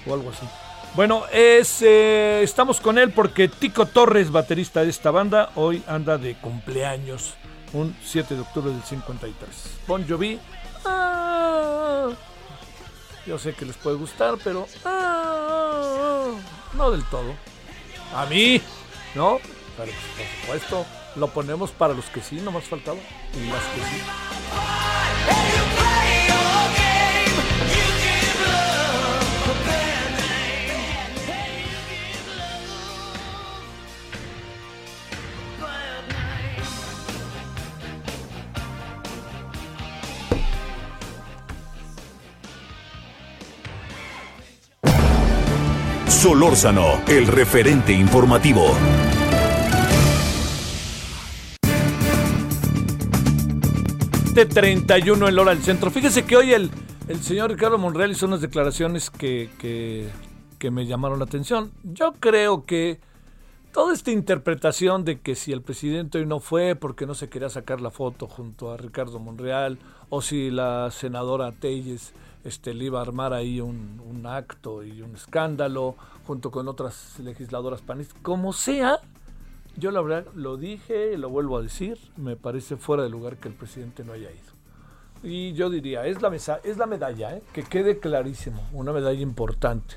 o 0.07 0.15
algo 0.15 0.31
así. 0.31 0.47
Bueno, 0.95 1.25
es, 1.33 1.83
eh, 1.83 2.43
estamos 2.43 2.81
con 2.81 2.99
él 2.99 3.11
porque 3.13 3.49
Tico 3.49 3.87
Torres, 3.87 4.31
baterista 4.31 4.83
de 4.83 4.91
esta 4.91 5.11
banda, 5.11 5.51
hoy 5.57 5.83
anda 5.89 6.19
de 6.19 6.35
cumpleaños, 6.37 7.35
un 7.73 7.97
7 8.05 8.35
de 8.35 8.41
octubre 8.41 8.71
del 8.73 8.83
53. 8.83 9.49
Bon 9.89 10.07
Jovi, 10.09 10.39
Yo 13.27 13.39
sé 13.39 13.55
que 13.55 13.65
les 13.65 13.77
puede 13.77 13.97
gustar, 13.97 14.37
pero 14.43 14.67
ah, 14.85 15.22
no 16.75 16.91
del 16.91 17.05
todo. 17.05 17.35
A 18.15 18.27
mí, 18.27 18.61
¿no? 19.15 19.39
Pero 19.77 19.93
por 19.93 20.27
supuesto, 20.41 20.87
lo 21.17 21.29
ponemos 21.29 21.71
para 21.71 21.95
los 21.95 22.07
que 22.07 22.21
sí, 22.21 22.37
no 22.37 22.51
más 22.51 22.65
faltaba. 22.65 22.99
Y 23.35 23.47
las 23.47 23.63
que 23.65 23.81
sí. 23.81 24.03
Solórzano, 46.23 47.03
el 47.09 47.27
referente 47.27 47.93
informativo. 47.93 48.77
De 54.33 54.47
31 54.47 55.29
en 55.29 55.39
hora 55.41 55.53
del 55.53 55.65
centro. 55.65 55.91
Fíjese 55.91 56.25
que 56.25 56.37
hoy 56.37 56.53
el, 56.53 56.71
el 57.09 57.21
señor 57.25 57.51
Ricardo 57.51 57.77
Monreal 57.77 58.13
hizo 58.13 58.27
unas 58.27 58.41
declaraciones 58.41 59.11
que, 59.11 59.51
que, 59.59 60.11
que 60.61 60.71
me 60.71 60.87
llamaron 60.87 61.19
la 61.19 61.25
atención. 61.25 61.73
Yo 61.83 62.13
creo 62.13 62.67
que 62.67 63.01
toda 63.73 63.93
esta 63.93 64.13
interpretación 64.13 65.05
de 65.05 65.19
que 65.19 65.35
si 65.35 65.51
el 65.51 65.63
presidente 65.63 66.19
hoy 66.19 66.27
no 66.27 66.39
fue 66.39 66.77
porque 66.77 67.05
no 67.05 67.15
se 67.15 67.29
quería 67.29 67.49
sacar 67.49 67.81
la 67.81 67.91
foto 67.91 68.29
junto 68.29 68.71
a 68.71 68.77
Ricardo 68.77 69.19
Monreal 69.19 69.77
o 70.09 70.23
si 70.23 70.53
la 70.53 70.93
senadora 70.93 71.51
Telles 71.51 72.13
este, 72.45 72.75
le 72.75 72.85
iba 72.85 72.99
a 72.99 73.03
armar 73.03 73.33
ahí 73.33 73.61
un, 73.61 74.01
un 74.05 74.27
acto 74.27 74.83
y 74.83 75.03
un 75.03 75.15
escándalo 75.15 75.97
junto 76.27 76.51
con 76.51 76.69
otras 76.69 77.19
legisladoras 77.21 77.81
panistas, 77.83 78.17
como 78.23 78.53
sea, 78.53 79.01
yo 79.77 79.91
la 79.91 80.01
verdad 80.01 80.27
lo 80.35 80.57
dije, 80.57 81.17
lo 81.17 81.31
vuelvo 81.31 81.59
a 81.59 81.63
decir, 81.63 81.99
me 82.17 82.37
parece 82.37 82.77
fuera 82.77 83.03
de 83.03 83.09
lugar 83.09 83.37
que 83.37 83.49
el 83.49 83.55
presidente 83.55 84.05
no 84.05 84.13
haya 84.13 84.31
ido. 84.31 84.53
Y 85.23 85.53
yo 85.53 85.71
diría, 85.71 86.07
es 86.07 86.21
la, 86.21 86.31
mesa, 86.31 86.61
es 86.65 86.77
la 86.79 86.87
medalla, 86.87 87.37
¿eh? 87.37 87.43
que 87.53 87.63
quede 87.63 87.99
clarísimo, 87.99 88.69
una 88.73 88.93
medalla 88.93 89.21
importante. 89.21 89.97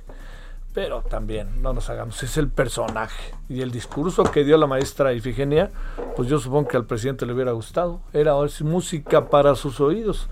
Pero 0.73 1.01
también, 1.03 1.61
no 1.61 1.73
nos 1.73 1.89
hagamos, 1.89 2.21
es 2.21 2.37
el 2.37 2.49
personaje. 2.49 3.33
Y 3.47 3.61
el 3.61 3.71
discurso 3.71 4.23
que 4.25 4.43
dio 4.43 4.57
la 4.57 4.67
maestra 4.67 5.13
Ifigenia, 5.13 5.71
pues 6.15 6.27
yo 6.27 6.37
supongo 6.37 6.67
que 6.67 6.77
al 6.77 6.85
presidente 6.85 7.25
le 7.25 7.33
hubiera 7.33 7.53
gustado. 7.53 8.01
Era 8.11 8.33
música 8.61 9.29
para 9.29 9.55
sus 9.55 9.79
oídos. 9.79 10.27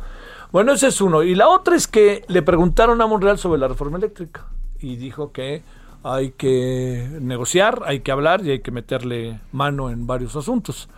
Bueno, 0.54 0.74
ese 0.74 0.90
es 0.90 1.02
uno. 1.02 1.24
Y 1.24 1.34
la 1.34 1.50
otra 1.50 1.76
es 1.76 1.88
que 1.88 2.24
le 2.28 2.44
preguntaron 2.44 3.02
a 3.02 3.08
Monreal 3.08 3.40
sobre 3.40 3.60
la 3.60 3.68
reforma 3.68 3.98
eléctrica. 3.98 4.46
Y 4.80 4.98
dijo 4.98 5.32
que 5.32 5.64
hay 6.04 6.34
que 6.34 7.10
negociar, 7.20 7.82
hay 7.88 8.02
que 8.02 8.12
hablar 8.12 8.46
y 8.46 8.52
hay 8.52 8.60
que 8.60 8.70
meterle 8.70 9.40
mano 9.52 9.90
en 9.90 10.06
varios 10.06 10.36
asuntos. 10.36 10.90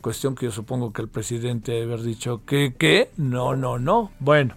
Cuestión 0.00 0.34
que 0.34 0.46
yo 0.46 0.50
supongo 0.50 0.92
que 0.92 1.00
el 1.00 1.06
presidente 1.06 1.70
debe 1.70 1.92
haber 1.92 2.04
dicho 2.04 2.42
que, 2.44 2.74
¿qué? 2.76 3.12
No, 3.16 3.54
no, 3.54 3.78
no. 3.78 4.10
Bueno, 4.18 4.56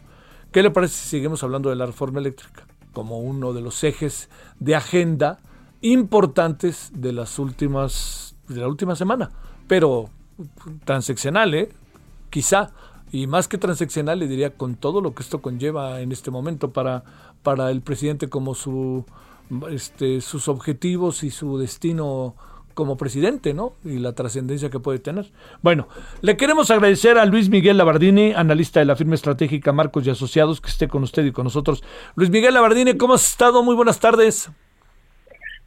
¿qué 0.52 0.64
le 0.64 0.72
parece 0.72 0.96
si 0.96 1.08
seguimos 1.08 1.44
hablando 1.44 1.70
de 1.70 1.76
la 1.76 1.86
reforma 1.86 2.20
eléctrica? 2.20 2.66
Como 2.94 3.20
uno 3.20 3.54
de 3.54 3.62
los 3.62 3.84
ejes 3.84 4.28
de 4.60 4.76
agenda 4.76 5.38
importantes 5.82 6.90
de 6.96 7.14
las 7.14 7.38
últimas, 7.38 8.36
de 8.48 8.62
la 8.62 8.68
última 8.68 8.96
semana. 8.96 9.30
Pero 9.68 10.10
transaccional, 10.84 11.54
¿eh? 11.54 11.70
Quizá. 12.32 12.72
Y 13.12 13.28
más 13.28 13.48
que 13.48 13.58
transaccional, 13.58 14.20
le 14.20 14.28
diría 14.28 14.52
con 14.52 14.76
todo 14.76 15.02
lo 15.02 15.14
que 15.14 15.24
esto 15.24 15.42
conlleva 15.42 16.02
en 16.02 16.12
este 16.12 16.32
momento 16.32 16.72
para, 16.72 17.04
para 17.44 17.72
el 17.72 17.82
presidente 17.82 18.30
como 18.30 18.54
su 18.56 19.06
este, 19.70 20.22
sus 20.22 20.48
objetivos 20.48 21.24
y 21.24 21.32
su 21.32 21.58
destino 21.58 22.36
como 22.74 22.96
presidente, 22.96 23.54
¿no? 23.54 23.74
Y 23.84 23.98
la 23.98 24.14
trascendencia 24.14 24.70
que 24.70 24.80
puede 24.80 25.00
tener. 25.00 25.32
Bueno, 25.64 25.88
le 26.22 26.38
queremos 26.38 26.70
agradecer 26.70 27.18
a 27.18 27.26
Luis 27.26 27.50
Miguel 27.50 27.78
Labardini, 27.78 28.34
analista 28.34 28.80
de 28.80 28.86
la 28.86 28.96
firma 28.96 29.16
estratégica 29.16 29.72
Marcos 29.72 30.06
y 30.06 30.12
Asociados, 30.12 30.62
que 30.62 30.70
esté 30.70 30.88
con 30.88 31.02
usted 31.02 31.26
y 31.26 31.32
con 31.32 31.46
nosotros. 31.46 31.84
Luis 32.16 32.30
Miguel 32.30 32.54
Labardini, 32.54 32.96
¿cómo 32.96 33.16
has 33.16 33.28
estado? 33.28 33.64
Muy 33.64 33.76
buenas 33.76 34.00
tardes. 34.00 34.52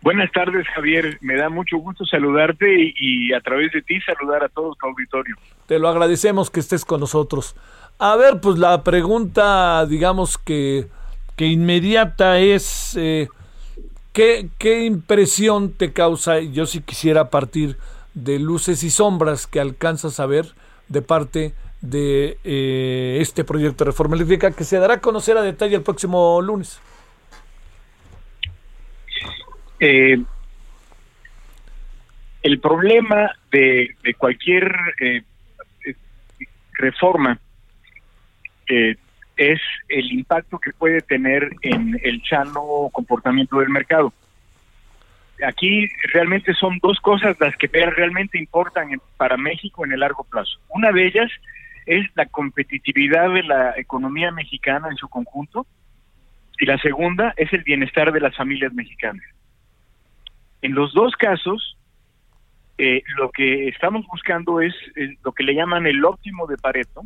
Buenas 0.03 0.33
tardes, 0.33 0.67
Javier. 0.75 1.19
Me 1.21 1.37
da 1.37 1.49
mucho 1.49 1.77
gusto 1.77 2.05
saludarte 2.07 2.67
y, 2.97 3.33
a 3.33 3.41
través 3.41 3.71
de 3.73 3.83
ti 3.83 4.01
saludar 4.01 4.43
a 4.45 4.49
todo 4.49 4.75
tu 4.75 4.87
auditorio. 4.87 5.37
Te 5.67 5.79
lo 5.79 5.89
agradecemos 5.89 6.51
que 6.51 6.61
estés 6.61 6.85
con 6.85 7.01
nosotros. 7.01 7.55
A 7.99 8.17
ver, 8.17 8.41
pues 8.41 8.59
la 8.59 8.83
pregunta, 8.83 9.85
digamos 9.87 10.39
que, 10.39 10.87
que 11.37 11.47
inmediata 11.47 12.39
es, 12.39 12.97
eh, 12.99 13.29
¿Qué, 14.13 14.49
¿Qué 14.59 14.85
impresión 14.85 15.73
te 15.73 15.93
causa? 15.93 16.41
Yo 16.41 16.67
si 16.67 16.81
quisiera 16.81 17.31
partir 17.31 17.77
de 18.15 18.41
luces 18.41 18.83
y 18.83 18.91
sombras 18.91 19.47
que 19.47 19.61
alcanzas 19.61 20.19
a 20.19 20.27
ver 20.27 20.47
de 20.89 21.01
parte 21.01 21.55
de 21.81 22.37
eh, 22.43 23.19
este 23.21 23.45
proyecto 23.45 23.85
de 23.85 23.91
reforma 23.91 24.17
eléctrica 24.17 24.51
que 24.51 24.65
se 24.65 24.79
dará 24.79 24.95
a 24.95 25.01
conocer 25.01 25.37
a 25.39 25.43
detalle 25.43 25.77
el 25.77 25.83
próximo 25.83 26.43
lunes. 26.43 26.81
Eh, 29.81 30.23
el 32.43 32.61
problema 32.61 33.33
de, 33.51 33.97
cualquier 34.19 34.75
eh, 35.01 35.23
reforma 36.75 37.39
eh, 38.69 38.97
es 39.37 39.61
el 39.89 40.13
impacto 40.13 40.59
que 40.59 40.73
puede 40.73 41.01
tener 41.01 41.51
en 41.63 41.99
el 42.03 42.23
sano 42.29 42.91
comportamiento 42.93 43.59
del 43.59 43.71
mercado. 43.71 44.13
Aquí 45.47 45.89
realmente 46.13 46.53
son 46.53 46.79
dos 46.83 47.01
cosas 47.01 47.37
las 47.41 47.57
que 47.57 47.67
realmente 47.69 48.39
importan 48.39 48.91
para 49.17 49.39
México 49.39 49.87
en 49.87 49.93
el 49.93 50.01
largo 50.01 50.25
plazo. 50.25 50.59
Una 50.69 50.93
de 50.93 51.07
ellas 51.07 51.31
es 51.87 52.07
la 52.15 52.27
competitividad 52.27 53.33
de 53.33 53.43
la 53.43 53.75
economía 53.79 54.31
mexicana 54.31 54.89
en 54.91 54.97
su 54.97 55.09
conjunto 55.09 55.67
y 56.59 56.67
la 56.67 56.77
segunda 56.79 57.33
es 57.39 57.51
el 57.55 57.63
bienestar 57.63 58.13
de 58.13 58.21
las 58.21 58.37
familias 58.37 58.75
mexicanas. 58.75 59.25
En 60.63 60.75
los 60.75 60.93
dos 60.93 61.15
casos, 61.17 61.77
eh, 62.79 63.03
lo 63.17 63.31
que 63.31 63.69
estamos 63.69 64.07
buscando 64.07 64.61
es, 64.61 64.75
es, 64.97 65.11
lo 65.23 65.33
que 65.33 65.45
le 65.45 65.55
llaman 65.55 65.87
el 65.87 66.05
óptimo 66.05 66.47
de 66.47 66.57
Pareto, 66.57 67.03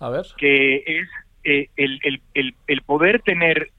a 0.00 0.08
ver. 0.08 0.26
que 0.36 0.76
es 0.86 1.08
eh, 1.44 1.68
el, 1.76 2.00
el, 2.34 2.54
el, 2.66 2.82
poder 2.82 3.20
tener 3.20 3.70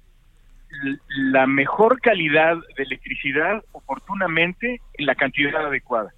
la 1.09 1.47
mejor 1.47 1.99
calidad 1.99 2.57
de 2.77 2.83
electricidad 2.83 3.63
oportunamente 3.71 4.81
en 4.93 5.05
la 5.05 5.15
cantidad 5.15 5.65
adecuada. 5.65 6.13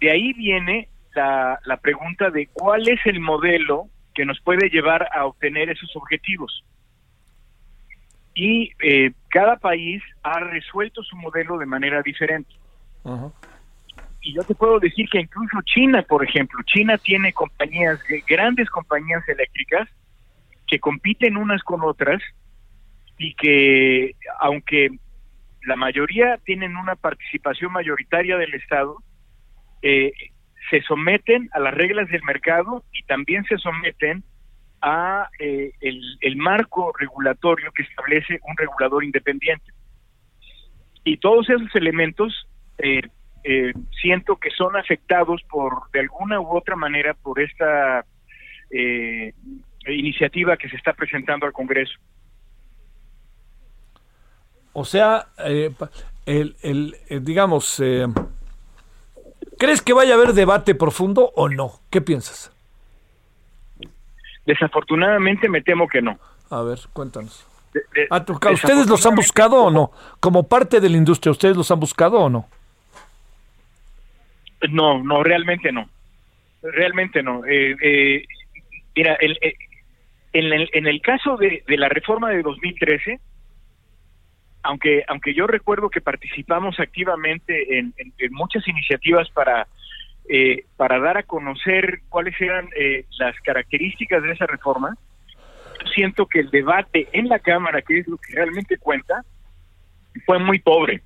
De 0.00 0.10
ahí 0.10 0.32
viene 0.34 0.88
la, 1.14 1.58
la 1.64 1.76
pregunta 1.78 2.30
de 2.30 2.46
cuál 2.52 2.88
es 2.88 3.00
el 3.06 3.20
modelo 3.20 3.86
que 4.14 4.24
nos 4.24 4.40
puede 4.40 4.68
llevar 4.68 5.08
a 5.14 5.24
obtener 5.24 5.70
esos 5.70 5.94
objetivos. 5.96 6.64
Y 8.34 8.72
eh, 8.82 9.12
cada 9.28 9.56
país 9.56 10.02
ha 10.22 10.40
resuelto 10.40 11.02
su 11.02 11.16
modelo 11.16 11.58
de 11.58 11.66
manera 11.66 12.02
diferente. 12.02 12.52
Uh 13.04 13.10
-huh 13.10 13.32
y 14.22 14.34
yo 14.34 14.44
te 14.44 14.54
puedo 14.54 14.78
decir 14.78 15.08
que 15.08 15.20
incluso 15.20 15.58
China, 15.64 16.02
por 16.02 16.24
ejemplo, 16.24 16.60
China 16.66 16.98
tiene 16.98 17.32
compañías, 17.32 17.98
grandes 18.28 18.68
compañías 18.68 19.26
eléctricas 19.28 19.88
que 20.66 20.78
compiten 20.78 21.36
unas 21.36 21.62
con 21.62 21.82
otras 21.82 22.22
y 23.18 23.34
que 23.34 24.14
aunque 24.38 24.90
la 25.66 25.76
mayoría 25.76 26.38
tienen 26.44 26.76
una 26.76 26.96
participación 26.96 27.72
mayoritaria 27.72 28.36
del 28.36 28.54
Estado, 28.54 28.96
eh, 29.82 30.12
se 30.70 30.82
someten 30.82 31.48
a 31.52 31.60
las 31.60 31.74
reglas 31.74 32.08
del 32.10 32.22
mercado 32.22 32.84
y 32.92 33.02
también 33.04 33.44
se 33.44 33.56
someten 33.56 34.22
a 34.80 35.28
eh, 35.38 35.72
el, 35.80 36.00
el 36.20 36.36
marco 36.36 36.92
regulatorio 36.98 37.70
que 37.72 37.82
establece 37.82 38.40
un 38.48 38.56
regulador 38.56 39.04
independiente. 39.04 39.72
Y 41.04 41.16
todos 41.18 41.48
esos 41.48 41.74
elementos 41.74 42.46
eh, 42.78 43.02
eh, 43.44 43.72
siento 44.00 44.36
que 44.36 44.50
son 44.50 44.76
afectados 44.76 45.42
por 45.50 45.90
de 45.92 46.00
alguna 46.00 46.40
u 46.40 46.56
otra 46.56 46.76
manera 46.76 47.14
por 47.14 47.40
esta 47.40 48.04
eh, 48.70 49.32
iniciativa 49.86 50.56
que 50.56 50.68
se 50.68 50.76
está 50.76 50.92
presentando 50.92 51.46
al 51.46 51.52
Congreso. 51.52 51.98
O 54.72 54.84
sea, 54.84 55.28
eh, 55.38 55.72
el, 56.26 56.54
el, 56.62 57.24
digamos, 57.24 57.82
¿crees 59.58 59.82
que 59.82 59.92
vaya 59.94 60.14
a 60.14 60.16
haber 60.16 60.32
debate 60.34 60.74
profundo 60.74 61.32
o 61.34 61.48
no? 61.48 61.80
¿Qué 61.90 62.00
piensas? 62.00 62.52
Desafortunadamente 64.46 65.48
me 65.48 65.60
temo 65.60 65.88
que 65.88 66.02
no. 66.02 66.18
A 66.50 66.62
ver, 66.62 66.78
cuéntanos. 66.92 67.46
De, 67.72 67.80
de, 67.94 68.52
¿Ustedes 68.52 68.88
los 68.88 69.06
han 69.06 69.14
buscado 69.14 69.64
o 69.64 69.70
no? 69.70 69.92
Como 70.18 70.48
parte 70.48 70.80
de 70.80 70.88
la 70.88 70.96
industria, 70.96 71.30
¿ustedes 71.30 71.56
los 71.56 71.70
han 71.70 71.78
buscado 71.78 72.18
o 72.18 72.28
no? 72.28 72.48
No, 74.70 75.02
no, 75.02 75.22
realmente 75.22 75.70
no. 75.70 75.88
Realmente 76.62 77.22
no. 77.22 77.44
Eh, 77.46 77.76
eh, 77.80 78.24
mira, 78.96 79.14
el, 79.20 79.38
eh, 79.40 79.54
En 80.32 80.52
el, 80.52 80.68
en 80.72 80.86
el 80.86 81.00
caso 81.00 81.36
de, 81.36 81.62
de 81.66 81.76
la 81.76 81.88
reforma 81.88 82.30
de 82.30 82.42
2013, 82.42 83.20
aunque, 84.62 85.04
aunque 85.08 85.34
yo 85.34 85.46
recuerdo 85.46 85.90
que 85.90 86.00
participamos 86.00 86.78
activamente 86.78 87.78
en, 87.78 87.94
muchas 88.30 88.66
iniciativas 88.68 89.30
para, 89.30 89.66
eh, 90.32 90.64
para 90.76 91.00
dar 91.00 91.18
a 91.18 91.24
conocer 91.24 92.02
cuáles 92.08 92.40
eran 92.40 92.68
eh, 92.76 93.04
las 93.18 93.34
características 93.40 94.22
de 94.22 94.30
esa 94.30 94.46
reforma, 94.46 94.96
siento 95.92 96.26
que 96.26 96.38
el 96.38 96.50
debate 96.50 97.08
en 97.12 97.28
la 97.28 97.40
Cámara, 97.40 97.82
que 97.82 97.98
es 97.98 98.06
lo 98.06 98.16
que 98.16 98.34
realmente 98.34 98.78
cuenta, 98.78 99.24
fue 100.24 100.38
muy 100.38 100.60
pobre. 100.60 101.02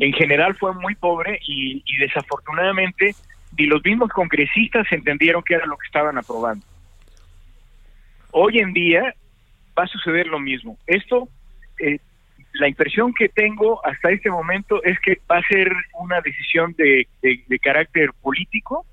En 0.00 0.12
general 0.14 0.56
fue 0.56 0.74
muy 0.74 0.96
pobre 0.96 1.38
y, 1.46 1.84
desafortunadamente 2.00 3.14
ni 3.56 3.66
los 3.66 3.84
mismos 3.84 4.10
congresistas 4.10 4.90
entendieron 4.90 5.44
que 5.44 5.54
era 5.54 5.66
lo 5.66 5.76
que 5.76 5.86
estaban 5.86 6.18
aprobando. 6.18 6.66
Hoy 8.32 8.58
en 8.58 8.72
día 8.72 9.14
va 9.78 9.84
a 9.84 9.86
suceder 9.86 10.26
lo 10.26 10.40
mismo. 10.40 10.76
Esto, 10.88 11.28
eh, 11.78 12.00
la 12.54 12.68
impresión 12.68 13.12
que 13.12 13.28
tengo 13.28 13.84
hasta 13.84 14.10
este 14.10 14.30
momento 14.30 14.82
es 14.84 14.98
que 15.00 15.20
va 15.30 15.38
a 15.38 15.48
ser 15.48 15.72
una 15.98 16.20
decisión 16.20 16.74
de, 16.78 17.08
carácter 17.60 18.12
político 18.22 18.86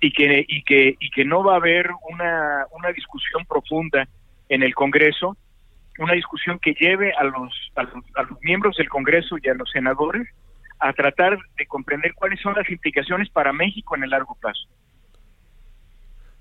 y 0.00 0.12
que, 0.12 0.44
y, 0.48 0.62
que, 0.64 0.96
y 0.98 1.10
que 1.10 1.24
no 1.24 1.44
va 1.44 1.54
a 1.54 1.56
haber 1.56 1.90
una, 2.10 2.66
una 2.72 2.90
discusión 2.90 3.44
profunda 3.46 4.08
en 4.48 4.62
el 4.64 4.74
Congreso, 4.74 5.36
una 5.98 6.14
discusión 6.14 6.58
que 6.58 6.74
lleve 6.74 7.12
a 7.12 7.22
los, 7.24 7.52
a 7.76 7.84
los, 7.84 8.04
a 8.16 8.22
los 8.24 8.40
miembros 8.42 8.76
del 8.76 8.88
Congreso 8.88 9.36
y 9.40 9.48
a 9.48 9.54
los 9.54 9.70
senadores 9.70 10.28
a 10.80 10.92
tratar 10.92 11.38
de 11.56 11.66
comprender 11.66 12.12
cuáles 12.14 12.40
son 12.40 12.54
las 12.54 12.68
implicaciones 12.68 13.30
para 13.30 13.52
México 13.52 13.94
en 13.94 14.02
el 14.02 14.10
largo 14.10 14.34
plazo. 14.40 14.66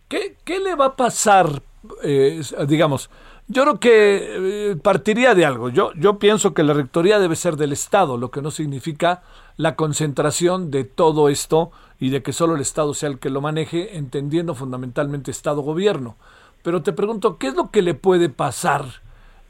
¿Qué, 0.10 0.36
qué 0.44 0.60
le 0.60 0.76
va 0.76 0.88
a 0.88 0.96
pasar 0.96 1.62
eh, 2.04 2.42
digamos, 2.68 3.10
yo 3.48 3.64
creo 3.64 3.80
que 3.80 4.72
eh, 4.72 4.76
partiría 4.78 5.36
de 5.36 5.46
algo. 5.46 5.70
Yo, 5.70 5.92
yo 5.94 6.20
pienso 6.20 6.54
que 6.54 6.64
la 6.64 6.74
rectoría 6.74 7.20
debe 7.20 7.36
ser 7.36 7.58
del 7.58 7.74
Estado, 7.74 8.18
lo 8.18 8.32
que 8.32 8.42
no 8.42 8.52
significa 8.52 9.24
la 9.58 9.76
concentración 9.76 10.72
de 10.72 10.84
todo 10.84 11.30
esto 11.30 11.72
y 12.00 12.10
de 12.10 12.24
que 12.24 12.34
solo 12.34 12.56
el 12.56 12.62
Estado 12.62 12.94
sea 12.94 13.10
el 13.10 13.20
que 13.20 13.30
lo 13.30 13.42
maneje, 13.42 13.98
entendiendo 13.98 14.56
fundamentalmente 14.56 15.32
Estado-gobierno. 15.32 16.16
Pero 16.64 16.82
te 16.82 16.94
pregunto, 16.94 17.38
¿qué 17.38 17.48
es 17.48 17.56
lo 17.56 17.70
que 17.70 17.82
le 17.82 17.94
puede 17.94 18.30
pasar 18.30 18.86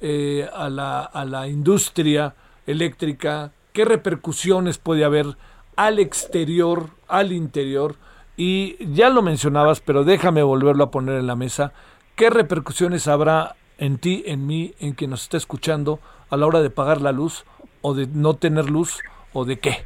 eh, 0.02 0.50
a, 0.54 0.70
la, 0.70 1.02
a 1.02 1.26
la 1.26 1.48
industria 1.48 2.36
eléctrica? 2.66 3.52
¿Qué 3.72 3.86
repercusiones 3.86 4.78
puede 4.80 5.06
haber 5.06 5.38
al 5.76 6.00
exterior, 6.00 6.90
al 7.08 7.32
interior? 7.32 7.96
Y 8.36 8.94
ya 8.94 9.10
lo 9.10 9.22
mencionabas, 9.22 9.80
pero 9.80 10.04
déjame 10.04 10.42
volverlo 10.42 10.86
a 10.86 10.92
poner 10.92 11.20
en 11.20 11.28
la 11.28 11.36
mesa 11.36 11.74
¿Qué 12.16 12.30
repercusiones 12.30 13.08
habrá 13.08 13.56
en 13.84 13.98
ti, 13.98 14.24
en 14.28 14.48
mí, 14.48 14.74
en 14.80 14.94
quien 14.94 15.10
nos 15.10 15.24
está 15.24 15.36
escuchando 15.36 16.00
a 16.30 16.38
la 16.38 16.46
hora 16.46 16.62
de 16.62 16.70
pagar 16.70 17.02
la 17.02 17.12
luz 17.12 17.46
o 17.82 17.94
de 17.94 18.08
no 18.08 18.34
tener 18.36 18.70
luz 18.70 19.02
o 19.34 19.44
de 19.44 19.60
qué? 19.60 19.84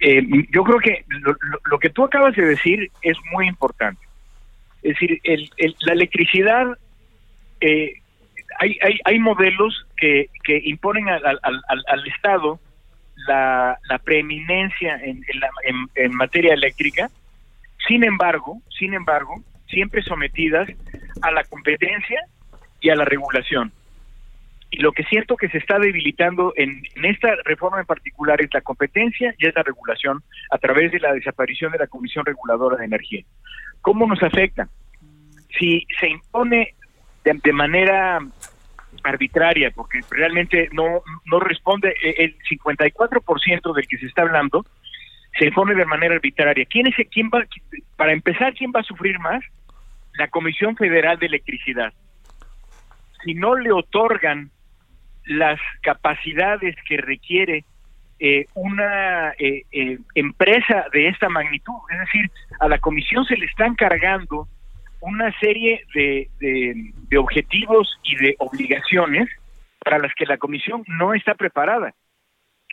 Eh, 0.00 0.22
yo 0.52 0.62
creo 0.62 0.78
que 0.78 1.06
lo, 1.64 1.78
que 1.78 1.88
tú 1.88 2.04
acabas 2.04 2.36
de 2.36 2.44
decir 2.44 2.90
es 3.00 3.16
muy 3.32 3.48
importante. 3.48 4.06
Es 4.82 4.98
decir, 4.98 5.22
la 5.86 5.94
electricidad, 5.94 6.66
eh, 7.62 7.94
hay, 8.58 8.78
hay, 8.82 9.00
hay, 9.02 9.18
modelos 9.18 9.86
que, 9.96 10.28
que 10.44 10.60
imponen 10.64 11.08
al, 11.08 11.24
al, 11.24 12.06
Estado 12.06 12.60
la, 13.26 13.78
la 13.88 13.98
preeminencia 14.00 14.96
en, 14.96 15.24
en, 15.64 15.88
en 15.94 16.14
materia 16.14 16.52
eléctrica. 16.52 17.08
Sin 17.88 18.04
embargo, 18.04 18.60
sin 18.78 18.92
embargo, 18.92 19.42
siempre 19.66 20.02
sometidas 20.02 20.68
a 21.22 21.30
la 21.30 21.44
competencia 21.44 22.20
y 22.80 22.90
a 22.90 22.96
la 22.96 23.04
regulación. 23.04 23.72
Y 24.70 24.78
lo 24.78 24.92
que 24.92 25.04
siento 25.04 25.36
que 25.36 25.48
se 25.48 25.58
está 25.58 25.78
debilitando 25.78 26.52
en, 26.56 26.82
esta 27.04 27.36
reforma 27.44 27.80
en 27.80 27.86
particular 27.86 28.40
es 28.40 28.52
la 28.52 28.60
competencia 28.60 29.32
y 29.38 29.46
es 29.46 29.54
la 29.54 29.62
regulación 29.62 30.22
a 30.50 30.58
través 30.58 30.90
de 30.90 30.98
la 30.98 31.12
desaparición 31.12 31.70
de 31.70 31.78
la 31.78 31.86
Comisión 31.86 32.24
Reguladora 32.26 32.78
de 32.78 32.86
Energía. 32.86 33.22
¿Cómo 33.82 34.06
nos 34.06 34.22
afecta? 34.22 34.68
Si 35.58 35.86
se 36.00 36.08
impone 36.08 36.74
de, 37.22 37.52
manera 37.52 38.18
arbitraria, 39.04 39.70
porque 39.70 40.00
realmente 40.10 40.68
no, 40.72 41.02
no 41.26 41.38
responde 41.38 41.94
e, 42.02 42.24
el 42.24 42.36
54% 42.38 43.74
del 43.74 43.86
que 43.86 43.98
se 43.98 44.06
está 44.06 44.22
hablando, 44.22 44.64
se 45.38 45.46
impone 45.46 45.74
de 45.74 45.84
manera 45.84 46.14
arbitraria. 46.14 46.64
¿Quién 46.66 46.88
es 46.88 46.94
quién 47.10 47.28
va 47.32 47.44
para 47.96 48.12
empezar 48.12 48.54
quién 48.54 48.72
va 48.74 48.80
a 48.80 48.84
sufrir 48.84 49.18
más? 49.20 49.44
La 50.18 50.28
Comisión 50.28 50.76
Federal 50.76 51.18
de 51.18 51.26
Electricidad, 51.26 51.92
si 53.24 53.34
no 53.34 53.54
le 53.54 53.72
otorgan 53.72 54.50
las 55.26 55.58
capacidades 55.82 56.76
que 56.86 56.98
requiere 56.98 57.64
eh, 58.20 58.46
una 58.54 59.30
eh, 59.38 59.62
eh, 59.72 59.98
empresa 60.14 60.86
de 60.92 61.08
esta 61.08 61.28
magnitud, 61.28 61.74
es 61.90 61.98
decir, 61.98 62.30
a 62.60 62.68
la 62.68 62.78
Comisión 62.78 63.24
se 63.24 63.36
le 63.36 63.46
están 63.46 63.74
cargando 63.74 64.46
una 65.00 65.36
serie 65.38 65.84
de, 65.94 66.28
de 66.40 67.18
objetivos 67.18 67.98
y 68.04 68.16
de 68.16 68.36
obligaciones 68.38 69.28
para 69.78 69.98
las 69.98 70.14
que 70.14 70.26
la 70.26 70.38
Comisión 70.38 70.82
no 70.86 71.12
está 71.12 71.34
preparada. 71.34 71.92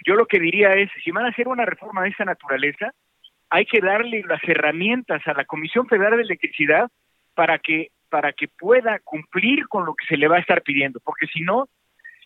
Yo 0.06 0.16
lo 0.16 0.26
que 0.26 0.40
diría 0.40 0.74
es, 0.76 0.90
si 1.04 1.12
van 1.12 1.26
a 1.26 1.30
hacer 1.30 1.48
una 1.48 1.66
reforma 1.66 2.04
de 2.04 2.10
esta 2.10 2.24
naturaleza, 2.24 2.92
hay 3.50 3.66
que 3.66 3.82
darle 3.82 4.24
las 4.28 4.42
herramientas 4.44 5.22
a 5.28 5.34
la 5.34 5.46
Comisión 5.46 5.88
Federal 5.88 6.16
de 6.16 6.24
Electricidad 6.24 6.90
para 7.34 7.60
que 7.60 7.90
para 8.10 8.34
que 8.34 8.50
pueda 8.50 9.00
cumplir 9.00 9.68
con 9.70 9.86
lo 9.86 9.96
que 9.96 10.06
se 10.06 10.18
le 10.18 10.28
va 10.28 10.36
a 10.36 10.42
estar 10.42 10.62
pidiendo, 10.64 11.00
porque 11.00 11.28
si 11.28 11.42
no, 11.42 11.70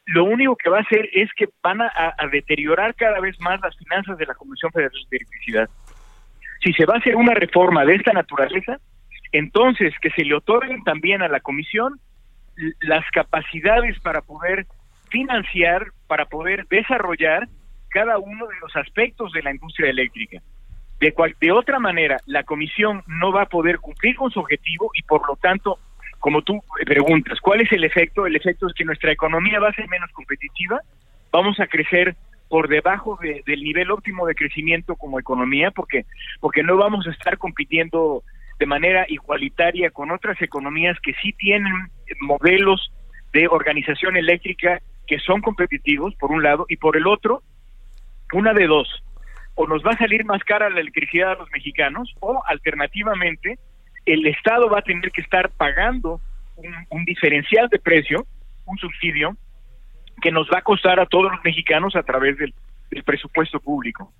lo 0.06 0.24
único 0.24 0.56
que 0.56 0.70
va 0.70 0.80
a 0.80 0.82
hacer 0.82 1.08
es 1.14 1.30
que 1.38 1.48
van 1.62 1.80
a, 1.82 2.16
deteriorar 2.32 2.96
cada 2.96 3.20
vez 3.20 3.40
más 3.40 3.62
las 3.62 3.78
finanzas 3.78 4.18
de 4.18 4.26
la 4.26 4.34
Comisión 4.34 4.72
Federal 4.72 4.92
de 4.92 5.18
Electricidad. 5.18 5.70
Si 6.64 6.74
se 6.74 6.86
va 6.86 6.96
a 6.96 6.98
hacer 6.98 7.16
una 7.16 7.36
reforma 7.36 7.86
de 7.86 7.96
esta 7.96 8.14
naturaleza, 8.14 8.80
entonces 9.32 9.94
que 10.02 10.10
se 10.10 10.24
le 10.24 10.34
otorguen 10.34 10.84
también 10.84 11.22
a 11.22 11.28
la 11.28 11.40
Comisión 11.40 12.00
las 12.82 13.06
capacidades 13.12 14.00
para 14.00 14.22
poder 14.22 14.66
financiar, 15.10 15.88
para 16.08 16.26
poder 16.26 16.66
desarrollar 16.68 17.48
cada 17.90 18.18
uno 18.18 18.48
de 18.48 18.56
los 18.60 18.76
aspectos 18.76 19.32
de 19.34 19.44
la 19.44 19.52
industria 19.52 19.90
eléctrica. 19.90 20.42
De, 21.06 21.14
cual, 21.14 21.36
de 21.40 21.52
otra 21.52 21.78
manera, 21.78 22.18
la 22.26 22.42
comisión 22.42 23.04
no 23.06 23.32
va 23.32 23.44
a 23.44 23.46
poder 23.46 23.78
cumplir 23.78 24.16
con 24.16 24.32
su 24.32 24.40
objetivo 24.40 24.90
y 24.96 25.04
por 25.04 25.22
lo 25.28 25.36
tanto, 25.36 25.78
como 26.18 26.42
tú 26.42 26.64
preguntas, 26.84 27.40
¿cuál 27.42 27.62
es 27.62 27.72
el 27.74 27.84
efecto? 27.84 28.26
El 28.26 28.36
efecto 28.36 28.66
es 28.66 28.74
que 28.74 28.86
nuestra 28.86 29.12
economía 29.12 29.60
va 29.60 29.70
a 29.70 29.74
ser 29.74 29.88
menos 29.88 30.10
competitiva, 30.14 30.82
vamos 31.32 31.60
a 31.60 31.68
crecer 31.68 32.16
por 32.50 32.70
debajo 32.70 33.20
del 33.22 33.62
nivel 33.62 33.92
óptimo 33.92 34.26
de 34.26 34.34
crecimiento 34.34 34.96
como 34.96 35.20
economía, 35.20 35.70
porque, 35.70 36.08
porque 36.40 36.64
no 36.64 36.76
vamos 36.76 37.06
a 37.06 37.12
estar 37.12 37.38
compitiendo 37.38 38.24
de 38.58 38.66
manera 38.66 39.06
igualitaria 39.08 39.92
con 39.92 40.10
otras 40.10 40.42
economías 40.42 41.00
que 41.02 41.14
sí 41.22 41.34
tienen 41.34 41.72
modelos 42.22 42.92
de 43.32 43.48
organización 43.48 44.18
eléctrica 44.18 44.82
que 45.06 45.20
son 45.20 45.42
competitivos, 45.42 46.16
por 46.16 46.32
un 46.32 46.42
lado, 46.42 46.66
y 46.68 46.78
por 46.78 46.98
el 46.98 47.06
otro, 47.06 47.44
una 48.34 48.56
de 48.56 48.66
dos, 48.66 49.04
o 49.56 49.68
nos 49.68 49.84
va 49.84 49.92
a 49.92 49.98
salir 49.98 50.26
más 50.26 50.44
cara 50.44 50.70
la 50.70 50.82
electricidad 50.82 51.32
a 51.32 51.36
los 51.36 51.50
mexicanos 51.52 52.14
o 52.20 52.42
alternativamente 52.46 53.58
el 54.06 54.26
Estado 54.28 54.70
va 54.70 54.80
a 54.80 54.84
tener 54.84 55.12
que 55.12 55.22
estar 55.22 55.50
pagando 55.52 56.22
un, 56.90 57.06
diferencial 57.06 57.68
de 57.70 57.80
precio, 57.80 58.26
un 58.66 58.78
subsidio 58.78 59.36
que 60.22 60.32
nos 60.32 60.48
va 60.48 60.60
a 60.60 60.62
costar 60.62 61.00
a 61.00 61.06
todos 61.06 61.32
los 61.32 61.44
mexicanos 61.44 61.96
a 61.96 62.04
través 62.04 62.38
del, 62.38 62.54
del 62.92 63.04
presupuesto 63.04 63.60
público. 63.60 64.12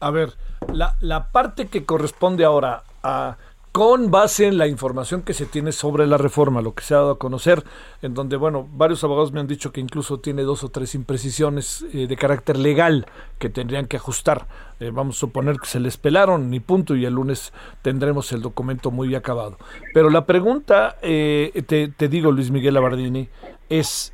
A 0.00 0.10
ver, 0.10 0.30
la, 0.72 0.94
la 1.00 1.30
parte 1.30 1.68
que 1.68 1.84
corresponde 1.84 2.44
ahora 2.44 2.82
a 3.02 3.36
con 3.72 4.10
base 4.10 4.46
en 4.46 4.58
la 4.58 4.66
información 4.66 5.22
que 5.22 5.32
se 5.32 5.46
tiene 5.46 5.72
sobre 5.72 6.06
la 6.06 6.18
reforma, 6.18 6.60
lo 6.60 6.74
que 6.74 6.84
se 6.84 6.92
ha 6.92 6.98
dado 6.98 7.12
a 7.12 7.18
conocer, 7.18 7.64
en 8.02 8.12
donde, 8.12 8.36
bueno, 8.36 8.68
varios 8.70 9.02
abogados 9.02 9.32
me 9.32 9.40
han 9.40 9.46
dicho 9.46 9.72
que 9.72 9.80
incluso 9.80 10.20
tiene 10.20 10.42
dos 10.42 10.62
o 10.62 10.68
tres 10.68 10.94
imprecisiones 10.94 11.82
eh, 11.94 12.06
de 12.06 12.16
carácter 12.16 12.58
legal 12.58 13.06
que 13.38 13.48
tendrían 13.48 13.86
que 13.86 13.96
ajustar. 13.96 14.46
Eh, 14.78 14.90
vamos 14.92 15.16
a 15.16 15.20
suponer 15.20 15.56
que 15.56 15.66
se 15.66 15.80
les 15.80 15.96
pelaron, 15.96 16.50
ni 16.50 16.60
punto, 16.60 16.94
y 16.94 17.06
el 17.06 17.14
lunes 17.14 17.54
tendremos 17.80 18.30
el 18.32 18.42
documento 18.42 18.90
muy 18.90 19.14
acabado. 19.14 19.56
Pero 19.94 20.10
la 20.10 20.26
pregunta, 20.26 20.98
eh, 21.00 21.62
te, 21.66 22.08
digo, 22.08 22.30
Luis 22.30 22.50
Miguel 22.50 22.76
Abardini, 22.76 23.30
es, 23.70 24.12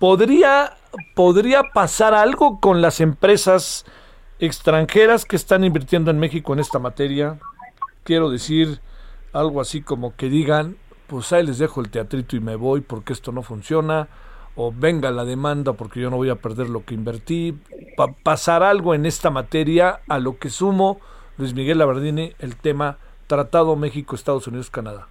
¿podría, 0.00 0.76
¿podría 1.14 1.62
pasar 1.72 2.14
algo 2.14 2.58
con 2.58 2.82
las 2.82 3.00
empresas? 3.00 3.86
Extranjeras 4.42 5.24
que 5.24 5.36
están 5.36 5.62
invirtiendo 5.62 6.10
en 6.10 6.18
México 6.18 6.52
en 6.52 6.58
esta 6.58 6.80
materia. 6.80 7.38
Quiero 8.02 8.28
decir 8.28 8.80
algo 9.32 9.60
así 9.60 9.82
como 9.82 10.16
que 10.16 10.28
digan, 10.28 10.76
pues 11.06 11.32
ahí 11.32 11.46
les 11.46 11.58
dejo 11.58 11.80
el 11.80 11.90
teatrito 11.90 12.34
y 12.34 12.40
me 12.40 12.56
voy 12.56 12.80
porque 12.80 13.12
esto 13.12 13.30
no 13.30 13.42
funciona, 13.42 14.08
o 14.56 14.74
venga 14.76 15.12
la 15.12 15.24
demanda 15.24 15.74
porque 15.74 16.00
yo 16.00 16.10
no 16.10 16.16
voy 16.16 16.28
a 16.28 16.34
perder 16.34 16.68
lo 16.68 16.84
que 16.84 16.94
invertí. 16.94 17.56
pasar 18.24 18.64
algo 18.64 18.94
en 18.94 19.06
esta 19.06 19.30
materia, 19.30 20.00
a 20.08 20.18
lo 20.18 20.36
que 20.38 20.50
sumo, 20.50 21.00
Luis 21.38 21.54
Miguel 21.54 21.78
Labardini, 21.78 22.32
el 22.40 22.56
tema 22.56 22.98
Tratado 23.28 23.76
México-Estados 23.76 24.48
Unidos-Canadá? 24.48 25.06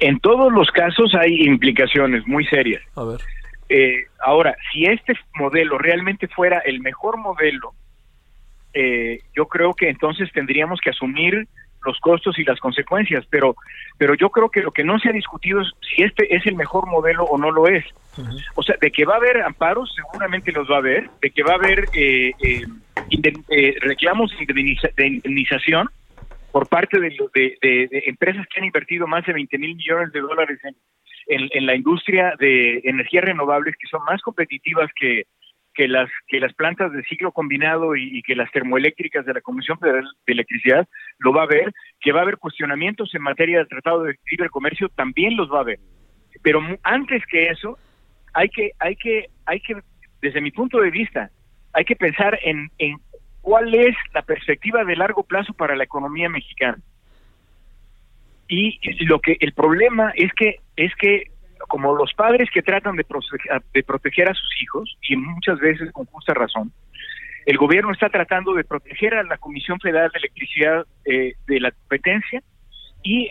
En 0.00 0.20
todos 0.20 0.52
los 0.52 0.70
casos 0.70 1.14
hay 1.14 1.46
implicaciones 1.46 2.26
muy 2.26 2.44
serias. 2.44 2.82
A 2.94 3.04
ver. 3.04 3.22
Eh, 3.74 4.04
ahora, 4.20 4.54
si 4.70 4.84
este 4.84 5.14
modelo 5.34 5.78
realmente 5.78 6.28
fuera 6.28 6.58
el 6.58 6.80
mejor 6.80 7.16
modelo, 7.16 7.72
eh, 8.74 9.20
yo 9.34 9.46
creo 9.46 9.72
que 9.72 9.88
entonces 9.88 10.30
tendríamos 10.30 10.78
que 10.78 10.90
asumir 10.90 11.48
los 11.82 11.98
costos 12.00 12.38
y 12.38 12.44
las 12.44 12.60
consecuencias, 12.60 13.24
pero 13.30 13.56
pero 13.96 14.14
yo 14.14 14.28
creo 14.28 14.50
que 14.50 14.60
lo 14.60 14.72
que 14.72 14.84
no 14.84 14.98
se 14.98 15.08
ha 15.08 15.12
discutido 15.12 15.62
es 15.62 15.68
si 15.80 16.02
este 16.02 16.36
es 16.36 16.46
el 16.46 16.54
mejor 16.54 16.86
modelo 16.86 17.24
o 17.24 17.38
no 17.38 17.50
lo 17.50 17.66
es. 17.66 17.84
O 18.56 18.62
sea, 18.62 18.76
de 18.78 18.90
que 18.90 19.06
va 19.06 19.14
a 19.14 19.16
haber 19.16 19.40
amparos, 19.40 19.90
seguramente 19.96 20.52
los 20.52 20.70
va 20.70 20.74
a 20.76 20.80
haber, 20.80 21.08
de 21.22 21.30
que 21.30 21.42
va 21.42 21.52
a 21.52 21.56
haber 21.56 21.86
eh, 21.94 22.32
eh, 22.42 23.74
reclamos 23.80 24.30
de 24.38 25.06
indemnización 25.06 25.88
por 26.52 26.68
parte 26.68 27.00
de, 27.00 27.16
de, 27.34 28.02
empresas 28.06 28.46
que 28.46 28.60
han 28.60 28.66
invertido 28.66 29.06
más 29.06 29.24
de 29.24 29.32
20 29.32 29.58
mil 29.58 29.74
millones 29.74 30.12
de 30.12 30.20
dólares 30.20 30.60
en, 31.26 31.66
la 31.66 31.74
industria 31.74 32.34
de 32.38 32.82
energías 32.84 33.24
renovables 33.24 33.74
que 33.78 33.88
son 33.88 34.04
más 34.04 34.20
competitivas 34.20 34.90
que, 34.94 35.24
que 35.74 35.88
las 35.88 36.10
que 36.28 36.40
las 36.40 36.52
plantas 36.52 36.92
de 36.92 37.02
ciclo 37.04 37.32
combinado 37.32 37.96
y, 37.96 38.22
que 38.22 38.36
las 38.36 38.50
termoeléctricas 38.50 39.24
de 39.24 39.32
la 39.32 39.40
Comisión 39.40 39.78
Federal 39.78 40.04
de 40.26 40.32
Electricidad 40.32 40.86
lo 41.18 41.32
va 41.32 41.44
a 41.44 41.46
ver, 41.46 41.72
que 42.00 42.12
va 42.12 42.20
a 42.20 42.22
haber 42.22 42.36
cuestionamientos 42.36 43.14
en 43.14 43.22
materia 43.22 43.58
del 43.58 43.68
Tratado 43.68 44.02
de 44.02 44.16
Libre 44.30 44.50
Comercio, 44.50 44.88
también 44.90 45.36
los 45.36 45.50
va 45.50 45.60
a 45.60 45.64
ver. 45.64 45.78
Pero 46.42 46.60
antes 46.82 47.24
que 47.26 47.46
eso, 47.46 47.78
hay 48.34 48.48
que 48.50 48.72
hay 48.78 48.96
que 48.96 49.26
hay 49.46 49.60
que 49.60 49.76
desde 50.20 50.40
mi 50.40 50.50
punto 50.50 50.80
de 50.80 50.90
vista, 50.90 51.30
hay 51.72 51.84
que 51.84 51.96
pensar 51.96 52.38
en, 52.42 52.68
en 52.78 52.96
cuál 53.42 53.74
es 53.74 53.94
la 54.14 54.22
perspectiva 54.22 54.84
de 54.84 54.96
largo 54.96 55.24
plazo 55.24 55.52
para 55.52 55.76
la 55.76 55.84
economía 55.84 56.28
mexicana. 56.28 56.78
Y 58.48 58.78
lo 59.04 59.20
que 59.20 59.36
el 59.40 59.52
problema 59.52 60.12
es 60.14 60.32
que 60.34 60.56
es 60.76 60.94
que 60.96 61.30
como 61.68 61.94
los 61.94 62.12
padres 62.14 62.50
que 62.50 62.62
tratan 62.62 62.96
de, 62.96 63.06
de 63.72 63.82
proteger 63.82 64.28
a 64.28 64.34
sus 64.34 64.62
hijos, 64.62 64.96
y 65.08 65.16
muchas 65.16 65.58
veces 65.60 65.92
con 65.92 66.06
justa 66.06 66.34
razón, 66.34 66.72
el 67.46 67.56
gobierno 67.56 67.92
está 67.92 68.08
tratando 68.08 68.54
de 68.54 68.64
proteger 68.64 69.14
a 69.14 69.22
la 69.22 69.36
Comisión 69.38 69.80
Federal 69.80 70.10
de 70.12 70.18
Electricidad 70.18 70.86
eh, 71.04 71.34
de 71.46 71.60
la 71.60 71.70
competencia 71.72 72.42
y 73.02 73.30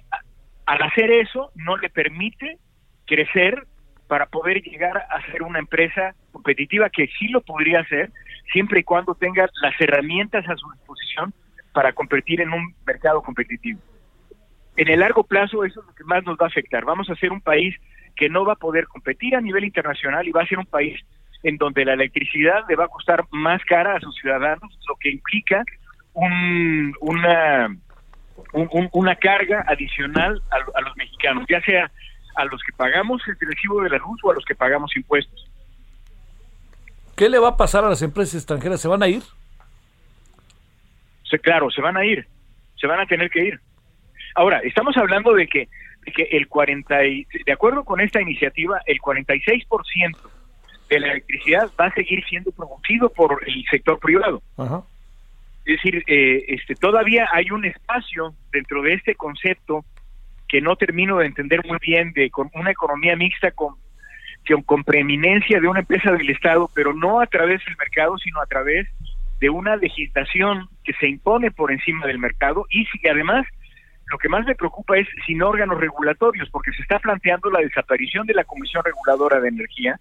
al 0.66 0.82
hacer 0.82 1.12
eso 1.12 1.52
no 1.56 1.78
le 1.78 1.90
permite 1.90 2.58
crecer 3.06 3.66
para 4.08 4.26
poder 4.26 4.62
llegar 4.62 4.98
a 4.98 5.26
ser 5.32 5.44
una 5.44 5.60
empresa 5.60 6.14
competitiva 6.32 6.90
que 6.90 7.08
sí 7.18 7.30
lo 7.30 7.42
podría 7.42 7.80
hacer 7.80 8.12
siempre 8.52 8.82
y 8.82 8.84
cuando 8.84 9.16
tenga 9.16 9.48
las 9.62 9.80
herramientas 9.80 10.48
a 10.48 10.56
su 10.56 10.70
disposición 10.72 11.34
para 11.74 11.94
competir 11.94 12.42
en 12.42 12.52
un 12.52 12.76
mercado 12.86 13.22
competitivo. 13.22 13.80
En 14.78 14.90
el 14.90 15.00
largo 15.00 15.24
plazo 15.24 15.64
eso 15.64 15.82
es 15.82 15.88
lo 15.88 15.94
que 15.94 16.04
más 16.04 16.24
nos 16.26 16.38
va 16.38 16.46
a 16.46 16.50
afectar. 16.50 16.86
Vamos 16.86 17.10
a 17.10 17.16
ser 17.16 17.32
un 17.32 17.42
país 17.42 17.76
que 18.16 18.30
no 18.30 18.46
va 18.46 18.54
a 18.54 18.58
poder 18.58 18.88
competir 18.88 19.36
a 19.36 19.42
nivel 19.42 19.64
internacional 19.64 20.28
y 20.28 20.32
va 20.32 20.42
a 20.42 20.48
ser 20.48 20.60
un 20.60 20.66
país 20.66 21.00
en 21.44 21.58
donde 21.58 21.86
la 21.86 21.94
electricidad 21.94 22.64
le 22.70 22.76
va 22.76 22.86
a 22.86 22.90
costar 22.90 23.26
más 23.32 23.64
cara 23.66 23.96
a 23.96 24.00
sus 24.00 24.16
ciudadanos, 24.16 24.78
lo 24.88 24.96
que 24.98 25.10
implica 25.10 25.64
un, 26.14 26.94
una, 27.02 27.76
una 28.92 29.16
carga 29.16 29.64
adicional 29.68 30.42
a, 30.52 30.82
los 30.82 30.96
mexicanos, 30.98 31.46
ya 31.50 31.62
sea 31.62 31.92
a 32.36 32.46
los 32.46 32.62
que 32.64 32.74
pagamos 32.74 33.22
el 33.28 33.36
recibo 33.40 33.82
de 33.82 33.90
la 33.90 33.98
luz 33.98 34.20
o 34.24 34.32
a 34.32 34.36
los 34.36 34.46
que 34.46 34.56
pagamos 34.56 34.96
impuestos. 34.96 35.51
¿Qué 37.22 37.30
le 37.30 37.38
va 37.38 37.50
a 37.50 37.56
pasar 37.56 37.86
a 37.86 37.90
las 37.90 38.02
empresas 38.02 38.34
extranjeras? 38.34 38.82
¿Se 38.82 38.88
van 38.88 39.04
a 39.04 39.08
ir? 39.08 39.22
Sí, 41.30 41.38
claro, 41.38 41.70
se 41.70 41.80
van 41.80 41.96
a 41.96 42.04
ir, 42.04 42.26
se 42.80 42.88
van 42.88 43.00
a 43.00 43.06
tener 43.06 43.30
que 43.30 43.46
ir. 43.46 43.60
Ahora, 44.34 44.58
estamos 44.64 44.98
hablando 44.98 45.32
de 45.36 45.46
que 45.46 45.70
que 46.16 46.24
el 46.32 46.48
40 46.48 46.98
de 46.98 47.54
acuerdo 47.54 47.84
con 47.84 48.02
esta 48.02 48.20
iniciativa, 48.20 48.82
el 48.88 49.00
46% 49.00 50.18
de 50.90 51.00
la 51.00 51.12
electricidad 51.12 51.70
va 51.80 51.86
a 51.86 51.94
seguir 51.94 52.26
siendo 52.26 52.52
producido 52.54 53.10
por 53.10 53.40
el 53.46 53.66
sector 53.70 54.00
privado. 54.00 54.42
Es 55.66 55.76
decir, 55.76 56.04
eh, 56.08 56.44
este, 56.48 56.74
todavía 56.74 57.30
hay 57.32 57.52
un 57.52 57.66
espacio 57.66 58.34
dentro 58.52 58.82
de 58.82 58.96
este 58.96 59.14
concepto 59.14 59.86
que 60.50 60.60
no 60.60 60.76
termino 60.76 61.20
de 61.20 61.28
entender 61.28 61.64
muy 61.68 61.78
bien 61.84 62.14
de 62.14 62.32
con 62.32 62.50
una 62.56 62.72
economía 62.72 63.16
mixta 63.16 63.52
con, 63.52 63.76
con 64.66 64.84
preeminencia 64.84 65.60
de 65.60 65.68
una 65.68 65.82
empresa 65.82 66.12
del 66.12 66.30
Estado, 66.30 66.70
pero 66.74 66.94
no 66.94 67.22
a 67.22 67.28
través 67.28 67.64
del 67.66 67.78
mercado, 67.78 68.18
sino 68.18 68.42
a 68.42 68.46
través 68.46 68.88
de 69.40 69.50
una 69.50 69.76
legislación 69.76 70.68
que 70.84 70.94
se 70.94 71.08
impone 71.08 71.52
por 71.52 71.72
encima 71.72 72.06
del 72.06 72.20
mercado 72.20 72.66
y 72.70 72.86
si 72.86 73.08
además 73.08 73.46
lo 74.12 74.18
que 74.18 74.30
más 74.30 74.46
me 74.46 74.56
preocupa 74.56 74.98
es 74.98 75.08
sin 75.26 75.42
órganos 75.42 75.80
regulatorios, 75.80 76.50
porque 76.50 76.72
se 76.74 76.82
está 76.82 77.00
planteando 77.00 77.50
la 77.50 77.62
desaparición 77.62 78.28
de 78.28 78.34
la 78.34 78.44
Comisión 78.44 78.84
Reguladora 78.84 79.40
de 79.40 79.48
Energía, 79.48 80.00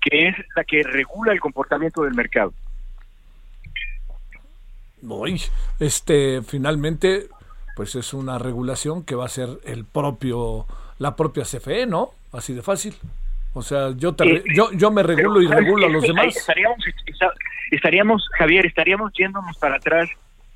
que 0.00 0.28
es 0.28 0.36
la 0.54 0.62
que 0.62 0.82
regula 0.84 1.32
el 1.32 1.40
comportamiento 1.40 2.02
del 2.02 2.14
mercado. 2.14 2.54
este, 5.80 6.42
finalmente, 6.42 7.26
pues 7.74 7.96
es 7.96 8.14
una 8.14 8.38
regulación 8.38 9.04
que 9.04 9.16
va 9.16 9.24
a 9.24 9.28
ser 9.28 9.48
el 9.64 9.84
propio, 9.84 10.66
la 10.98 11.16
propia 11.16 11.42
CFE, 11.44 11.86
¿no? 11.86 12.10
Así 12.32 12.54
de 12.54 12.62
fácil. 12.62 12.94
O 13.52 13.62
sea, 13.62 13.90
yo, 13.96 14.14
eh, 14.24 14.44
yo, 14.54 14.70
yo 14.72 14.90
me 14.90 15.02
regulo 15.02 15.42
y 15.42 15.48
regulo 15.48 15.86
a 15.86 15.90
los 15.90 16.02
demás. 16.02 16.36
Estaríamos, 16.36 16.78
estaríamos, 17.70 18.28
Javier, 18.38 18.66
estaríamos 18.66 19.12
yéndonos 19.12 19.58
para 19.58 19.76
atrás 19.76 20.08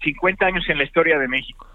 50 0.03 0.47
años 0.47 0.69
en 0.69 0.79
la 0.79 0.85
historia 0.85 1.19
de 1.19 1.29
México 1.29 1.67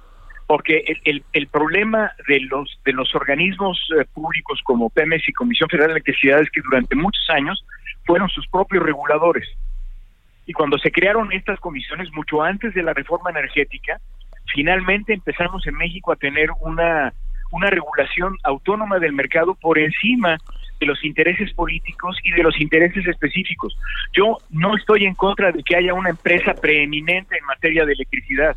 porque 0.49 0.83
el, 1.05 1.23
el, 1.31 1.45
problema 1.45 2.11
de 2.27 2.39
los 2.39 2.79
de 2.83 2.91
los 2.91 3.13
organismos 3.13 3.79
eh, 3.95 4.03
públicos 4.11 4.59
como 4.63 4.89
Pemex 4.89 5.29
y 5.29 5.33
Comisión 5.33 5.69
Federal 5.69 5.89
de 5.89 5.93
Electricidad 5.93 6.41
es 6.41 6.49
que 6.49 6.61
durante 6.61 6.95
muchos 6.95 7.29
años 7.29 7.63
fueron 8.03 8.27
sus 8.29 8.47
propios 8.47 8.83
reguladores. 8.83 9.47
Y 10.47 10.53
cuando 10.53 10.79
se 10.79 10.91
crearon 10.91 11.31
estas 11.31 11.59
comisiones, 11.59 12.11
mucho 12.13 12.41
antes 12.41 12.73
de 12.73 12.81
la 12.81 12.95
reforma 12.95 13.29
energética, 13.29 14.01
finalmente 14.51 15.13
empezamos 15.13 15.67
en 15.67 15.75
México 15.75 16.11
a 16.11 16.15
tener 16.15 16.49
una, 16.61 17.13
una 17.51 17.69
regulación 17.69 18.35
autónoma 18.41 18.97
del 18.97 19.13
mercado 19.13 19.53
por 19.53 19.77
encima 19.77 20.39
de 20.79 20.85
los 20.85 21.03
intereses 21.03 21.53
políticos 21.53 22.17
y 22.23 22.31
de 22.31 22.43
los 22.43 22.59
intereses 22.59 23.05
específicos. 23.05 23.77
Yo 24.13 24.37
no 24.49 24.75
estoy 24.75 25.05
en 25.05 25.15
contra 25.15 25.51
de 25.51 25.61
que 25.63 25.75
haya 25.75 25.93
una 25.93 26.09
empresa 26.09 26.53
preeminente 26.53 27.37
en 27.37 27.45
materia 27.45 27.85
de 27.85 27.93
electricidad 27.93 28.55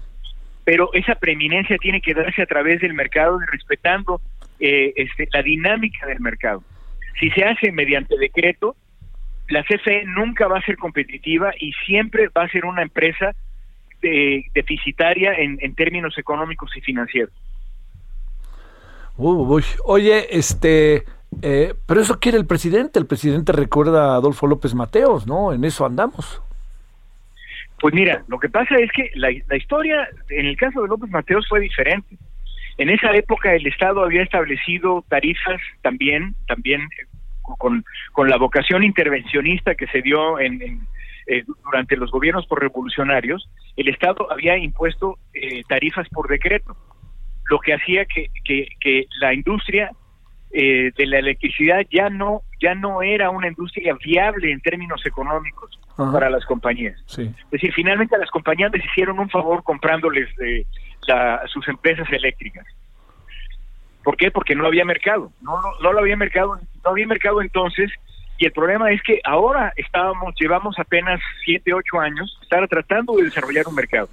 pero 0.65 0.91
esa 0.93 1.15
preeminencia 1.15 1.77
tiene 1.79 2.01
que 2.01 2.15
darse 2.15 2.43
a 2.43 2.47
través 2.47 2.81
del 2.81 2.95
mercado 2.95 3.39
y 3.43 3.47
respetando 3.51 4.21
eh, 4.61 4.93
este, 4.97 5.29
la 5.33 5.43
dinámica 5.43 6.07
del 6.07 6.21
mercado. 6.21 6.63
Si 7.19 7.31
se 7.31 7.45
hace 7.45 7.73
mediante 7.73 8.17
decreto, 8.17 8.77
la 9.49 9.65
CFE 9.65 10.05
nunca 10.07 10.47
va 10.47 10.59
a 10.59 10.63
ser 10.63 10.77
competitiva 10.77 11.53
y 11.59 11.73
siempre 11.85 12.29
va 12.29 12.45
a 12.45 12.49
ser 12.49 12.65
una 12.65 12.83
empresa 12.83 13.35
eh, 14.03 14.45
deficitaria 14.55 15.35
en, 15.35 15.75
términos 15.75 16.17
económicos 16.17 16.71
y 16.77 16.81
financieros. 16.81 17.35
Oye, 19.85 20.27
este, 20.31 21.05
eh, 21.41 21.75
pero 21.87 22.01
eso 22.01 22.21
quiere 22.21 22.39
el 22.39 22.47
presidente. 22.47 22.99
El 22.99 23.07
presidente 23.07 23.53
recuerda 23.53 24.13
a 24.13 24.17
Adolfo 24.17 24.47
López 24.47 24.75
Mateos, 24.75 25.27
¿no? 25.27 25.53
En 25.53 25.65
eso 25.65 25.87
andamos. 25.87 26.43
Pues 27.81 27.95
mira, 27.95 28.23
lo 28.29 28.39
que 28.39 28.49
pasa 28.49 28.77
es 28.77 28.91
que 28.93 29.11
la, 29.15 29.31
historia, 29.57 30.09
en 30.29 30.47
el 30.47 30.57
caso 30.57 30.83
de 30.83 30.89
López 30.89 31.11
Mateos, 31.11 31.49
fue 31.49 31.61
diferente. 31.61 32.17
En 32.79 32.91
esa 32.91 33.13
época 33.13 33.55
el 33.55 33.67
Estado 33.67 34.05
había 34.05 34.23
establecido 34.23 35.05
tarifas 35.09 35.61
también, 35.83 36.35
también 36.47 36.83
eh, 36.83 37.07
con, 37.59 37.85
con 38.13 38.31
la 38.31 38.37
vocación 38.37 38.85
intervencionista 38.85 39.75
que 39.75 39.87
se 39.89 40.01
dio 40.01 40.39
en, 40.39 40.87
eh, 41.27 41.45
durante 41.65 41.97
los 41.97 42.11
gobiernos 42.11 42.47
por 42.47 42.61
revolucionarios, 42.61 43.49
el 43.77 43.89
Estado 43.89 44.31
había 44.31 44.57
impuesto 44.59 45.19
eh, 45.35 45.63
tarifas 45.69 46.09
por 46.09 46.29
decreto, 46.29 46.77
lo 47.49 47.59
que 47.61 47.75
hacía 47.75 48.05
que, 48.07 48.29
que, 48.45 48.69
que 48.81 49.07
la 49.21 49.33
industria 49.33 49.91
eh, 50.55 50.93
de 50.97 51.07
la 51.07 51.19
electricidad 51.19 51.87
ya 51.91 52.11
no 52.11 52.43
ya 52.61 52.75
no 52.75 53.01
era 53.01 53.31
una 53.31 53.49
industria 53.49 53.97
viable 54.05 54.53
en 54.53 54.61
términos 54.61 55.05
económicos 55.07 55.81
para 55.97 56.29
las 56.29 56.45
compañías. 56.45 57.01
Es 57.19 57.51
decir, 57.51 57.73
finalmente 57.73 58.17
las 58.19 58.31
compañías 58.31 58.71
les 58.73 58.85
hicieron 58.85 59.19
un 59.19 59.31
favor 59.31 59.63
comprándoles 59.65 60.29
eh, 60.41 60.65
sus 61.47 61.67
empresas 61.69 62.07
eléctricas. 62.13 62.67
¿Por 64.05 64.17
qué? 64.17 64.31
Porque 64.31 64.55
no 64.55 64.67
había 64.67 64.85
mercado. 64.85 65.33
No, 65.41 65.61
no, 65.61 65.69
no 65.81 65.93
lo 65.93 66.01
había 66.01 66.17
mercado, 66.17 66.59
no 66.85 66.91
había 66.91 67.07
mercado 67.07 67.41
entonces. 67.41 67.91
Y 68.39 68.47
el 68.47 68.53
problema 68.53 68.91
es 68.91 69.03
que 69.03 69.21
ahora 69.25 69.73
estábamos, 69.77 70.35
llevamos 70.39 70.79
apenas 70.79 71.21
siete, 71.45 71.73
ocho 71.73 71.99
años, 71.99 72.39
estar 72.43 72.67
tratando 72.69 73.15
de 73.15 73.25
desarrollar 73.25 73.67
un 73.69 73.75
mercado. 73.75 74.09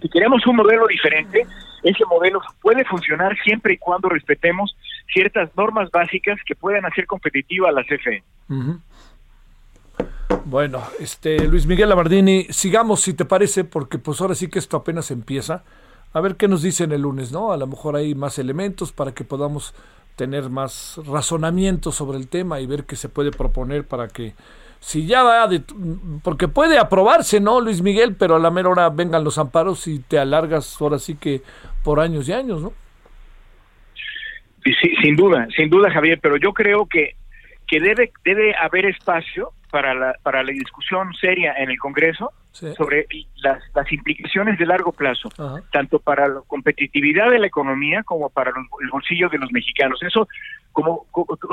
Si 0.00 0.08
queremos 0.08 0.46
un 0.46 0.56
modelo 0.56 0.86
diferente, 0.86 1.46
ese 1.82 2.04
modelo 2.04 2.40
puede 2.60 2.84
funcionar 2.84 3.36
siempre 3.42 3.74
y 3.74 3.78
cuando 3.78 4.08
respetemos 4.08 4.76
ciertas 5.12 5.50
normas 5.56 5.90
básicas 5.90 6.38
que 6.46 6.54
puedan 6.54 6.84
hacer 6.84 7.06
competitiva 7.06 7.68
a 7.68 7.72
la 7.72 7.84
CFE. 7.84 8.22
Bueno, 10.44 10.82
este 11.00 11.46
Luis 11.46 11.66
Miguel 11.66 11.88
Lamardini, 11.88 12.46
sigamos 12.50 13.00
si 13.00 13.14
te 13.14 13.24
parece, 13.24 13.64
porque 13.64 13.98
pues 13.98 14.20
ahora 14.20 14.34
sí 14.34 14.48
que 14.48 14.58
esto 14.58 14.76
apenas 14.76 15.10
empieza. 15.10 15.64
a 16.12 16.20
ver 16.20 16.36
qué 16.36 16.48
nos 16.48 16.62
dicen 16.62 16.92
el 16.92 17.02
lunes, 17.02 17.30
¿no? 17.30 17.52
A 17.52 17.56
lo 17.56 17.66
mejor 17.66 17.94
hay 17.94 18.14
más 18.14 18.38
elementos 18.38 18.90
para 18.92 19.12
que 19.12 19.22
podamos 19.24 19.74
tener 20.16 20.48
más 20.48 20.98
razonamiento 21.06 21.92
sobre 21.92 22.16
el 22.16 22.28
tema 22.28 22.58
y 22.60 22.66
ver 22.66 22.84
qué 22.84 22.96
se 22.96 23.10
puede 23.10 23.30
proponer 23.30 23.84
para 23.86 24.08
que 24.08 24.34
si 24.80 25.06
ya 25.06 25.22
va 25.22 25.46
de, 25.46 25.62
porque 26.22 26.48
puede 26.48 26.78
aprobarse, 26.78 27.40
¿no, 27.40 27.60
Luis 27.60 27.82
Miguel? 27.82 28.14
Pero 28.16 28.36
a 28.36 28.38
la 28.38 28.50
mera 28.50 28.70
hora 28.70 28.88
vengan 28.88 29.24
los 29.24 29.36
amparos 29.36 29.86
y 29.88 29.98
te 29.98 30.18
alargas 30.18 30.80
ahora 30.80 30.98
sí 30.98 31.16
que 31.16 31.42
por 31.82 32.00
años 32.00 32.28
y 32.28 32.32
años, 32.32 32.62
¿no? 32.62 32.72
Sí, 34.74 34.94
sin 35.02 35.16
duda, 35.16 35.46
sin 35.54 35.70
duda, 35.70 35.90
Javier, 35.90 36.18
pero 36.20 36.36
yo 36.36 36.52
creo 36.52 36.86
que, 36.86 37.16
que 37.66 37.80
debe, 37.80 38.12
debe 38.24 38.54
haber 38.56 38.86
espacio 38.86 39.52
para 39.70 39.94
la, 39.94 40.14
para 40.22 40.42
la 40.42 40.52
discusión 40.52 41.12
seria 41.20 41.54
en 41.58 41.70
el 41.70 41.78
Congreso 41.78 42.32
sobre 42.50 43.06
las, 43.42 43.62
las 43.74 43.92
implicaciones 43.92 44.58
de 44.58 44.64
largo 44.64 44.92
plazo, 44.92 45.28
tanto 45.70 45.98
para 45.98 46.26
la 46.26 46.40
competitividad 46.46 47.30
de 47.30 47.38
la 47.38 47.46
economía 47.46 48.02
como 48.02 48.30
para 48.30 48.50
el 48.50 48.90
bolsillo 48.90 49.28
de 49.28 49.38
los 49.38 49.52
mexicanos. 49.52 50.02
Eso, 50.02 50.26
como, 50.72 51.06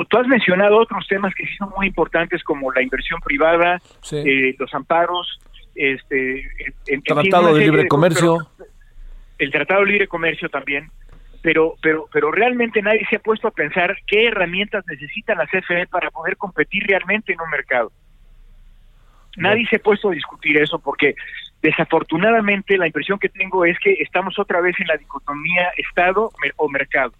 tú 0.08 0.18
has 0.18 0.26
mencionado 0.26 0.78
otros 0.78 1.06
temas 1.06 1.34
que 1.34 1.44
sí 1.44 1.54
son 1.56 1.70
muy 1.76 1.88
importantes 1.88 2.42
como 2.42 2.72
la 2.72 2.80
inversión 2.80 3.20
privada, 3.20 3.80
eh, 4.12 4.54
los 4.58 4.72
amparos, 4.72 5.38
este, 5.74 6.48
el 6.86 7.02
Tratado 7.02 7.54
de 7.54 7.60
Libre 7.66 7.86
Comercio. 7.88 8.48
el 9.38 9.50
Tratado 9.50 9.80
de 9.80 9.90
Libre 9.90 10.08
Comercio 10.08 10.48
también 10.48 10.90
pero 11.44 11.74
pero 11.82 12.08
pero 12.10 12.32
realmente 12.32 12.80
nadie 12.80 13.06
se 13.10 13.16
ha 13.16 13.18
puesto 13.18 13.46
a 13.48 13.50
pensar 13.50 13.98
qué 14.06 14.28
herramientas 14.28 14.82
necesita 14.86 15.34
la 15.34 15.46
CFE 15.46 15.86
para 15.88 16.10
poder 16.10 16.38
competir 16.38 16.84
realmente 16.86 17.34
en 17.34 17.40
un 17.42 17.50
mercado. 17.50 17.92
Nadie 19.36 19.66
se 19.66 19.76
ha 19.76 19.78
puesto 19.78 20.08
a 20.08 20.14
discutir 20.14 20.56
eso 20.56 20.78
porque 20.78 21.14
desafortunadamente 21.60 22.78
la 22.78 22.86
impresión 22.86 23.18
que 23.18 23.28
tengo 23.28 23.66
es 23.66 23.78
que 23.78 23.92
estamos 24.00 24.38
otra 24.38 24.62
vez 24.62 24.74
en 24.80 24.86
la 24.86 24.96
dicotomía 24.96 25.68
Estado 25.76 26.30
o 26.56 26.68
mercado, 26.70 27.12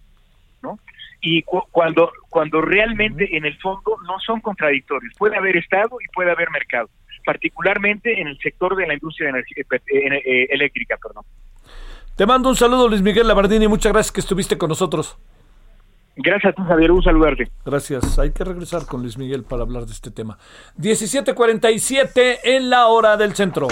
¿no? 0.63 0.79
Y 1.21 1.43
cuando 1.43 2.11
cuando 2.31 2.63
realmente 2.63 3.37
en 3.37 3.45
el 3.45 3.59
fondo 3.59 3.99
no 4.07 4.19
son 4.21 4.41
contradictorios, 4.41 5.13
puede 5.19 5.37
haber 5.37 5.59
Estado 5.59 5.99
y 6.03 6.11
puede 6.15 6.31
haber 6.31 6.51
mercado, 6.51 6.89
particularmente 7.27 8.19
en 8.19 8.29
el 8.29 8.39
sector 8.39 8.75
de 8.75 8.87
la 8.87 8.95
industria 8.95 9.27
de 9.27 9.31
energía, 9.39 9.65
eh, 9.93 10.23
eh, 10.25 10.47
eléctrica, 10.49 10.97
perdón. 10.97 11.25
Te 12.17 12.27
mando 12.27 12.49
un 12.49 12.55
saludo, 12.55 12.89
Luis 12.89 13.03
Miguel 13.03 13.27
Labardini, 13.27 13.67
muchas 13.67 13.93
gracias 13.93 14.13
que 14.13 14.21
estuviste 14.21 14.57
con 14.57 14.69
nosotros. 14.69 15.19
Gracias 16.15 16.53
a 16.53 16.55
ti, 16.55 16.63
Javier. 16.63 16.93
Un 16.93 17.03
saludarte. 17.03 17.51
Gracias. 17.65 18.21
Hay 18.21 18.31
que 18.31 18.45
regresar 18.45 18.87
con 18.87 19.03
Luis 19.03 19.19
Miguel 19.19 19.43
para 19.43 19.63
hablar 19.63 19.85
de 19.85 19.93
este 19.93 20.13
tema. 20.13 20.39
17:47 20.79 22.39
en 22.45 22.71
la 22.71 22.87
hora 22.87 23.17
del 23.17 23.35
centro. 23.35 23.67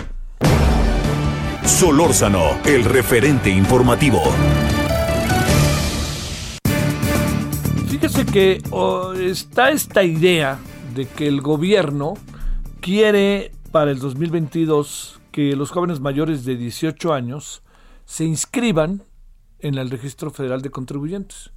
Solórzano, 1.64 2.58
el 2.64 2.84
referente 2.84 3.48
informativo. 3.48 4.20
Fíjese 7.88 8.26
que 8.26 8.60
oh, 8.72 9.12
está 9.12 9.70
esta 9.70 10.02
idea 10.02 10.58
de 10.96 11.06
que 11.06 11.28
el 11.28 11.42
gobierno 11.42 12.14
quiere 12.80 13.52
para 13.70 13.92
el 13.92 14.00
2022 14.00 15.20
que 15.30 15.54
los 15.54 15.70
jóvenes 15.70 16.00
mayores 16.00 16.44
de 16.44 16.56
18 16.56 17.12
años 17.12 17.62
se 18.04 18.24
inscriban 18.24 19.02
en 19.58 19.78
el 19.78 19.90
registro 19.90 20.30
federal 20.30 20.62
de 20.62 20.70
contribuyentes. 20.70 21.52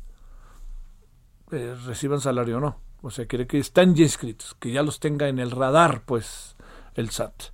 Eh, 1.52 1.76
reciban 1.86 2.22
salario 2.22 2.58
o 2.58 2.60
no. 2.60 2.80
O 3.02 3.12
sea, 3.12 3.28
quiere 3.28 3.46
que 3.46 3.60
están 3.60 3.96
ya 3.96 4.04
inscritos, 4.04 4.56
que 4.56 4.72
ya 4.72 4.82
los 4.82 5.00
tenga 5.00 5.28
en 5.28 5.40
el 5.40 5.52
radar, 5.52 6.04
pues, 6.06 6.56
el 6.96 7.10
SAT. 7.12 7.52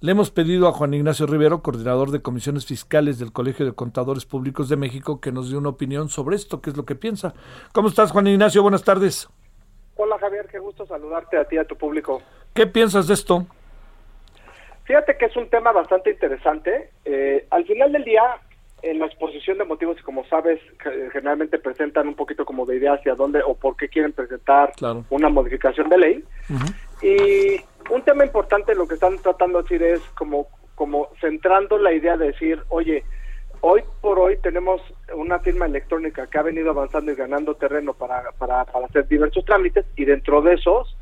Le 0.00 0.12
hemos 0.12 0.30
pedido 0.30 0.68
a 0.68 0.72
Juan 0.72 0.94
Ignacio 0.94 1.26
Rivero, 1.26 1.60
coordinador 1.60 2.10
de 2.12 2.22
comisiones 2.22 2.64
fiscales 2.64 3.18
del 3.18 3.32
Colegio 3.32 3.66
de 3.66 3.72
Contadores 3.72 4.24
Públicos 4.24 4.68
de 4.68 4.76
México, 4.76 5.20
que 5.20 5.32
nos 5.32 5.50
dé 5.50 5.56
una 5.56 5.70
opinión 5.70 6.08
sobre 6.08 6.36
esto, 6.36 6.60
qué 6.60 6.70
es 6.70 6.76
lo 6.76 6.84
que 6.84 6.94
piensa. 6.94 7.34
¿Cómo 7.72 7.88
estás, 7.88 8.12
Juan 8.12 8.28
Ignacio? 8.28 8.62
Buenas 8.62 8.84
tardes. 8.84 9.28
Hola, 9.96 10.16
Javier, 10.18 10.46
qué 10.48 10.60
gusto 10.60 10.86
saludarte 10.86 11.36
a 11.36 11.44
ti 11.44 11.56
y 11.56 11.58
a 11.58 11.64
tu 11.66 11.76
público. 11.76 12.22
¿Qué 12.54 12.68
piensas 12.68 13.08
de 13.08 13.14
esto? 13.14 13.46
Fíjate 14.88 15.18
que 15.18 15.26
es 15.26 15.36
un 15.36 15.50
tema 15.50 15.70
bastante 15.70 16.10
interesante. 16.12 16.88
Eh, 17.04 17.46
al 17.50 17.66
final 17.66 17.92
del 17.92 18.04
día, 18.04 18.22
en 18.80 18.98
la 18.98 19.04
exposición 19.04 19.58
de 19.58 19.66
motivos, 19.66 20.00
como 20.00 20.24
sabes, 20.24 20.60
generalmente 21.12 21.58
presentan 21.58 22.08
un 22.08 22.14
poquito 22.14 22.46
como 22.46 22.64
de 22.64 22.76
idea 22.76 22.94
hacia 22.94 23.14
dónde 23.14 23.42
o 23.46 23.54
por 23.54 23.76
qué 23.76 23.90
quieren 23.90 24.14
presentar 24.14 24.72
una 25.10 25.28
modificación 25.28 25.90
de 25.90 25.98
ley. 25.98 26.24
Y 27.02 27.60
un 27.92 28.00
tema 28.00 28.24
importante 28.24 28.74
lo 28.74 28.88
que 28.88 28.94
están 28.94 29.18
tratando 29.18 29.58
de 29.58 29.64
decir 29.64 29.82
es 29.82 30.00
como, 30.16 30.48
como 30.74 31.10
centrando 31.20 31.76
la 31.76 31.92
idea 31.92 32.16
de 32.16 32.28
decir, 32.28 32.62
oye, 32.70 33.04
hoy 33.60 33.82
por 34.00 34.18
hoy 34.18 34.38
tenemos 34.38 34.80
una 35.14 35.38
firma 35.40 35.66
electrónica 35.66 36.26
que 36.28 36.38
ha 36.38 36.42
venido 36.42 36.70
avanzando 36.70 37.12
y 37.12 37.14
ganando 37.14 37.56
terreno 37.56 37.92
para, 37.92 38.32
para, 38.38 38.64
para 38.64 38.86
hacer 38.86 39.06
diversos 39.06 39.44
trámites 39.44 39.84
y 39.96 40.06
dentro 40.06 40.40
de 40.40 40.54
esos 40.54 40.96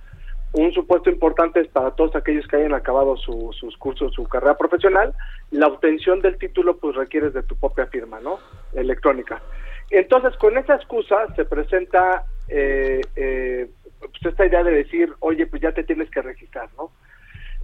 un 0.56 0.72
supuesto 0.72 1.10
importante 1.10 1.60
es 1.60 1.68
para 1.68 1.90
todos 1.90 2.16
aquellos 2.16 2.46
que 2.48 2.56
hayan 2.56 2.72
acabado 2.72 3.16
sus 3.18 3.76
cursos, 3.76 4.14
su 4.14 4.26
carrera 4.26 4.56
profesional, 4.56 5.12
la 5.50 5.66
obtención 5.66 6.22
del 6.22 6.38
título 6.38 6.78
pues 6.78 6.96
requiere 6.96 7.30
de 7.30 7.42
tu 7.42 7.56
propia 7.56 7.86
firma, 7.86 8.20
¿no? 8.20 8.38
Electrónica. 8.72 9.42
Entonces, 9.90 10.34
con 10.38 10.56
esa 10.56 10.76
excusa 10.76 11.26
se 11.36 11.44
presenta 11.44 12.24
eh, 12.48 13.02
eh, 13.16 13.68
pues, 14.00 14.12
esta 14.24 14.46
idea 14.46 14.64
de 14.64 14.72
decir, 14.72 15.12
oye, 15.20 15.46
pues 15.46 15.60
ya 15.60 15.72
te 15.72 15.84
tienes 15.84 16.10
que 16.10 16.22
registrar, 16.22 16.70
¿no? 16.78 16.90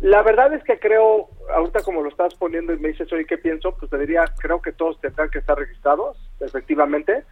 La 0.03 0.23
verdad 0.23 0.53
es 0.53 0.63
que 0.65 0.79
creo, 0.79 1.29
ahorita 1.55 1.81
como 1.83 2.03
lo 2.03 2.11
estás 2.11 2.35
poniendo 2.35 2.75
y 2.75 2.79
me 2.79 2.89
dices, 2.89 3.11
oye, 3.13 3.25
¿qué 3.25 3.39
pienso? 3.39 3.75
Pues 3.79 3.91
te 3.91 3.99
diría, 3.99 4.25
creo 4.39 4.61
que 4.61 4.73
todos 4.73 5.01
tendrán 5.01 5.31
que 5.31 5.39
estar 5.39 5.57
registrados, 5.57 6.19
efectivamente. 6.41 7.25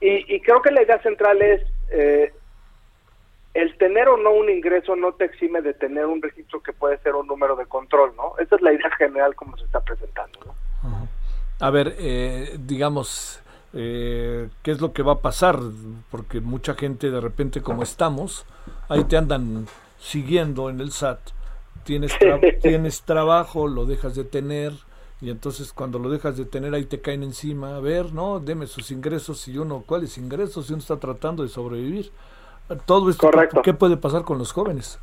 y, 0.00 0.34
y, 0.34 0.40
creo 0.40 0.62
que 0.62 0.70
la 0.70 0.82
idea 0.82 1.02
central 1.02 1.42
es, 1.42 1.60
eh, 1.90 2.32
el 3.54 3.78
tener 3.78 4.08
o 4.08 4.16
no 4.16 4.32
un 4.32 4.50
ingreso 4.50 4.96
no 4.96 5.12
te 5.14 5.24
exime 5.24 5.62
de 5.62 5.74
tener 5.74 6.06
un 6.06 6.20
registro 6.20 6.60
que 6.60 6.72
puede 6.72 6.98
ser 6.98 7.14
un 7.14 7.26
número 7.28 7.54
de 7.54 7.66
control, 7.66 8.14
¿no? 8.16 8.34
Esa 8.38 8.56
es 8.56 8.62
la 8.62 8.72
idea 8.72 8.90
general 8.98 9.34
como 9.36 9.56
se 9.56 9.64
está 9.64 9.80
presentando, 9.80 10.40
¿no? 10.44 11.08
A 11.60 11.70
ver, 11.70 11.94
eh, 11.98 12.58
digamos, 12.58 13.40
eh, 13.72 14.48
¿qué 14.62 14.72
es 14.72 14.80
lo 14.80 14.92
que 14.92 15.04
va 15.04 15.12
a 15.12 15.18
pasar? 15.20 15.60
Porque 16.10 16.40
mucha 16.40 16.74
gente 16.74 17.10
de 17.10 17.20
repente 17.20 17.62
como 17.62 17.84
estamos, 17.84 18.44
ahí 18.88 19.04
te 19.04 19.16
andan 19.16 19.66
siguiendo 20.00 20.68
en 20.68 20.80
el 20.80 20.90
SAT, 20.90 21.20
tienes, 21.84 22.12
tienes 22.60 23.02
trabajo, 23.02 23.68
lo 23.68 23.86
dejas 23.86 24.16
de 24.16 24.24
tener, 24.24 24.72
y 25.20 25.30
entonces 25.30 25.72
cuando 25.72 26.00
lo 26.00 26.10
dejas 26.10 26.36
de 26.36 26.44
tener 26.44 26.74
ahí 26.74 26.86
te 26.86 27.00
caen 27.00 27.22
encima, 27.22 27.76
a 27.76 27.80
ver, 27.80 28.12
no, 28.12 28.40
deme 28.40 28.66
sus 28.66 28.90
ingresos 28.90 29.46
y 29.46 29.56
uno, 29.58 29.84
¿cuáles 29.86 30.18
ingresos? 30.18 30.66
Si 30.66 30.72
uno 30.72 30.80
está 30.80 30.98
tratando 30.98 31.44
de 31.44 31.48
sobrevivir 31.48 32.10
todo 32.86 33.10
esto, 33.10 33.30
Correcto. 33.30 33.62
¿qué 33.62 33.74
puede 33.74 33.96
pasar 33.96 34.24
con 34.24 34.38
los 34.38 34.52
jóvenes? 34.52 34.98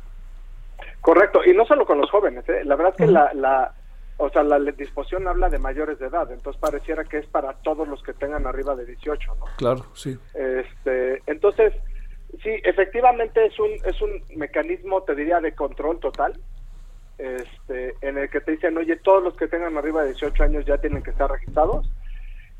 Correcto, 1.00 1.44
y 1.44 1.52
no 1.54 1.64
solo 1.66 1.84
con 1.84 1.98
los 1.98 2.10
jóvenes, 2.10 2.48
¿eh? 2.48 2.64
la 2.64 2.76
verdad 2.76 2.94
es 2.96 3.06
que 3.06 3.12
la, 3.12 3.32
la, 3.34 3.74
o 4.18 4.30
sea, 4.30 4.44
la 4.44 4.58
disposición 4.58 5.26
habla 5.26 5.48
de 5.48 5.58
mayores 5.58 5.98
de 5.98 6.06
edad, 6.06 6.30
entonces 6.30 6.60
pareciera 6.60 7.04
que 7.04 7.18
es 7.18 7.26
para 7.26 7.54
todos 7.54 7.88
los 7.88 8.02
que 8.02 8.12
tengan 8.12 8.46
arriba 8.46 8.76
de 8.76 8.86
18, 8.86 9.34
¿no? 9.34 9.46
Claro, 9.56 9.84
sí. 9.94 10.16
Este, 10.34 11.22
entonces, 11.26 11.74
sí, 12.42 12.50
efectivamente 12.62 13.44
es 13.46 13.58
un, 13.58 13.70
es 13.84 14.00
un 14.00 14.22
mecanismo, 14.36 15.02
te 15.02 15.14
diría, 15.16 15.40
de 15.40 15.54
control 15.54 15.98
total, 15.98 16.38
este, 17.18 17.94
en 18.00 18.18
el 18.18 18.30
que 18.30 18.40
te 18.40 18.52
dicen, 18.52 18.76
oye, 18.76 18.96
todos 18.96 19.22
los 19.22 19.36
que 19.36 19.48
tengan 19.48 19.76
arriba 19.76 20.02
de 20.02 20.08
18 20.08 20.44
años 20.44 20.64
ya 20.66 20.78
tienen 20.78 21.02
que 21.02 21.10
estar 21.10 21.30
registrados, 21.30 21.90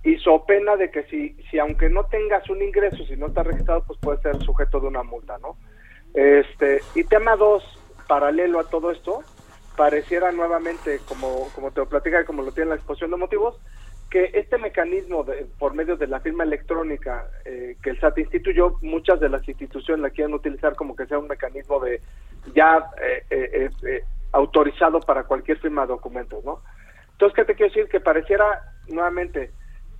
y 0.04 0.16
so 0.18 0.44
pena 0.44 0.76
de 0.76 0.90
que 0.90 1.04
si, 1.04 1.36
si 1.50 1.58
aunque 1.58 1.88
no 1.88 2.04
tengas 2.04 2.48
un 2.50 2.60
ingreso, 2.60 3.04
si 3.04 3.16
no 3.16 3.26
estás 3.26 3.46
registrado, 3.46 3.84
pues 3.86 3.98
puede 4.00 4.20
ser 4.20 4.36
sujeto 4.42 4.80
de 4.80 4.88
una 4.88 5.02
multa, 5.02 5.38
¿no? 5.38 5.56
Este, 6.14 6.80
y 6.94 7.04
tema 7.04 7.36
dos, 7.36 7.62
paralelo 8.08 8.58
a 8.58 8.68
todo 8.68 8.90
esto, 8.90 9.22
pareciera 9.76 10.32
nuevamente, 10.32 10.98
como, 11.06 11.48
como 11.54 11.70
te 11.70 11.80
lo 11.80 11.88
platica 11.88 12.20
y 12.20 12.24
como 12.24 12.42
lo 12.42 12.52
tiene 12.52 12.70
la 12.70 12.76
exposición 12.76 13.12
de 13.12 13.16
motivos, 13.16 13.60
que 14.10 14.30
este 14.34 14.58
mecanismo 14.58 15.24
de, 15.24 15.46
por 15.58 15.72
medio 15.74 15.96
de 15.96 16.06
la 16.06 16.20
firma 16.20 16.44
electrónica 16.44 17.30
eh, 17.44 17.76
que 17.82 17.90
el 17.90 18.00
SAT 18.00 18.18
instituyó, 18.18 18.76
muchas 18.82 19.20
de 19.20 19.30
las 19.30 19.48
instituciones 19.48 20.02
la 20.02 20.10
quieren 20.10 20.34
utilizar 20.34 20.74
como 20.74 20.94
que 20.94 21.06
sea 21.06 21.18
un 21.18 21.28
mecanismo 21.28 21.80
de 21.80 22.02
ya 22.54 22.90
eh, 23.00 23.24
eh, 23.30 24.04
autorizado 24.32 25.00
para 25.00 25.22
cualquier 25.22 25.58
firma 25.60 25.82
de 25.82 25.88
documentos, 25.88 26.44
¿no? 26.44 26.60
Entonces, 27.12 27.36
¿qué 27.36 27.44
te 27.44 27.54
quiero 27.54 27.72
decir? 27.72 27.88
Que 27.88 28.00
pareciera 28.00 28.74
nuevamente 28.88 29.52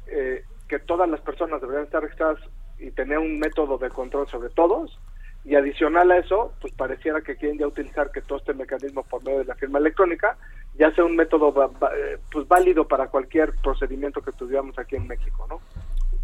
eh, 0.07 0.45
que 0.69 0.79
todas 0.79 1.09
las 1.09 1.21
personas 1.21 1.61
deberían 1.61 1.85
estar 1.85 2.03
registradas 2.03 2.39
y 2.79 2.91
tener 2.91 3.19
un 3.19 3.39
método 3.39 3.79
de 3.79 3.89
control 3.91 4.29
sobre 4.29 4.51
todos. 4.51 4.99
Y 5.45 5.57
adicional 5.57 6.11
a 6.13 6.19
eso, 6.19 6.53
pues 6.61 6.73
pareciera 6.75 7.21
que 7.21 7.37
quieren 7.37 7.59
ya 7.59 7.67
utilizar 7.67 8.11
que 8.13 8.23
todo 8.23 8.39
este 8.39 8.55
mecanismo 8.55 9.03
por 9.03 9.25
medio 9.25 9.41
de 9.41 9.45
la 9.45 9.57
firma 9.57 9.79
electrónica 9.79 10.37
ya 10.79 10.95
sea 10.95 11.05
un 11.05 11.17
método 11.17 11.53
eh, 11.95 12.19
pues 12.31 12.49
válido 12.49 12.87
para 12.87 13.09
cualquier 13.09 13.55
procedimiento 13.63 14.23
que 14.23 14.33
tuviéramos 14.33 14.79
aquí 14.79 14.97
en 14.97 15.07
México, 15.07 15.47
¿no? 15.49 15.61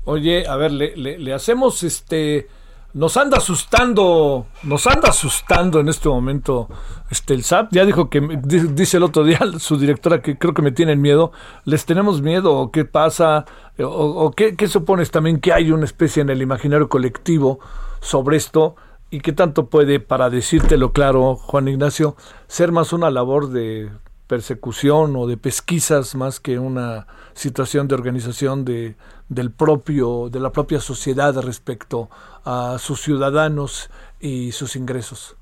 Oye, 0.04 0.46
a 0.48 0.56
ver, 0.56 0.72
le, 0.72 0.96
le, 0.96 1.34
hacemos 1.34 1.82
este 1.82 2.46
nos 2.94 3.16
anda 3.16 3.36
asustando, 3.36 4.46
nos 4.62 4.86
anda 4.86 5.10
asustando 5.10 5.80
en 5.80 5.88
este 5.88 6.08
momento 6.08 6.68
este 7.10 7.34
el 7.34 7.44
SAT. 7.44 7.68
Ya 7.72 7.84
dijo 7.84 8.08
que 8.08 8.20
dice 8.42 8.96
el 8.96 9.02
otro 9.02 9.24
día 9.24 9.40
su 9.58 9.78
directora 9.78 10.22
que 10.22 10.38
creo 10.38 10.54
que 10.54 10.62
me 10.62 10.72
tienen 10.72 11.00
miedo. 11.00 11.32
¿Les 11.64 11.84
tenemos 11.84 12.22
miedo 12.22 12.54
o 12.54 12.72
qué 12.72 12.84
pasa? 12.84 13.44
¿O, 13.78 13.84
o 13.84 14.30
qué, 14.32 14.56
qué 14.56 14.68
supones 14.68 15.10
también 15.10 15.40
que 15.40 15.52
hay 15.52 15.70
una 15.70 15.84
especie 15.84 16.22
en 16.22 16.30
el 16.30 16.42
imaginario 16.42 16.88
colectivo 16.88 17.60
sobre 18.00 18.36
esto? 18.36 18.76
¿Y 19.10 19.20
qué 19.20 19.32
tanto 19.32 19.68
puede, 19.68 20.00
para 20.00 20.28
decírtelo 20.28 20.92
claro, 20.92 21.36
Juan 21.36 21.68
Ignacio, 21.68 22.16
ser 22.46 22.72
más 22.72 22.92
una 22.92 23.10
labor 23.10 23.48
de 23.48 23.90
persecución 24.26 25.16
o 25.16 25.26
de 25.26 25.38
pesquisas 25.38 26.14
más 26.14 26.40
que 26.40 26.58
una 26.58 27.06
situación 27.32 27.88
de 27.88 27.94
organización 27.94 28.66
de, 28.66 28.96
del 29.28 29.50
propio, 29.50 30.28
de 30.30 30.40
la 30.40 30.50
propia 30.50 30.80
sociedad 30.80 31.34
respecto 31.42 32.08
a 32.44 32.76
sus 32.78 33.02
ciudadanos 33.02 33.90
y 34.20 34.52
sus 34.52 34.76
ingresos? 34.76 35.36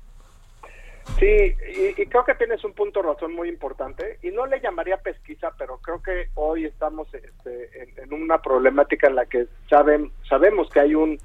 Sí, 1.19 1.55
y, 1.97 2.05
creo 2.05 2.25
que 2.25 2.35
tienes 2.35 2.63
un 2.63 2.73
punto 2.73 3.01
razón 3.01 3.33
muy 3.33 3.49
importante, 3.49 4.19
y 4.21 4.29
no 4.29 4.45
le 4.45 4.59
llamaría 4.59 4.97
pesquisa, 4.97 5.51
pero 5.57 5.77
creo 5.77 6.03
que 6.03 6.29
hoy 6.35 6.65
estamos 6.65 7.07
este, 7.13 8.01
en, 8.03 8.13
una 8.13 8.41
problemática 8.41 9.07
en 9.07 9.15
la 9.15 9.25
que 9.25 9.47
saben, 9.69 10.11
sabemos 10.29 10.69
que 10.69 10.81
hay 10.81 10.95
un 10.95 11.17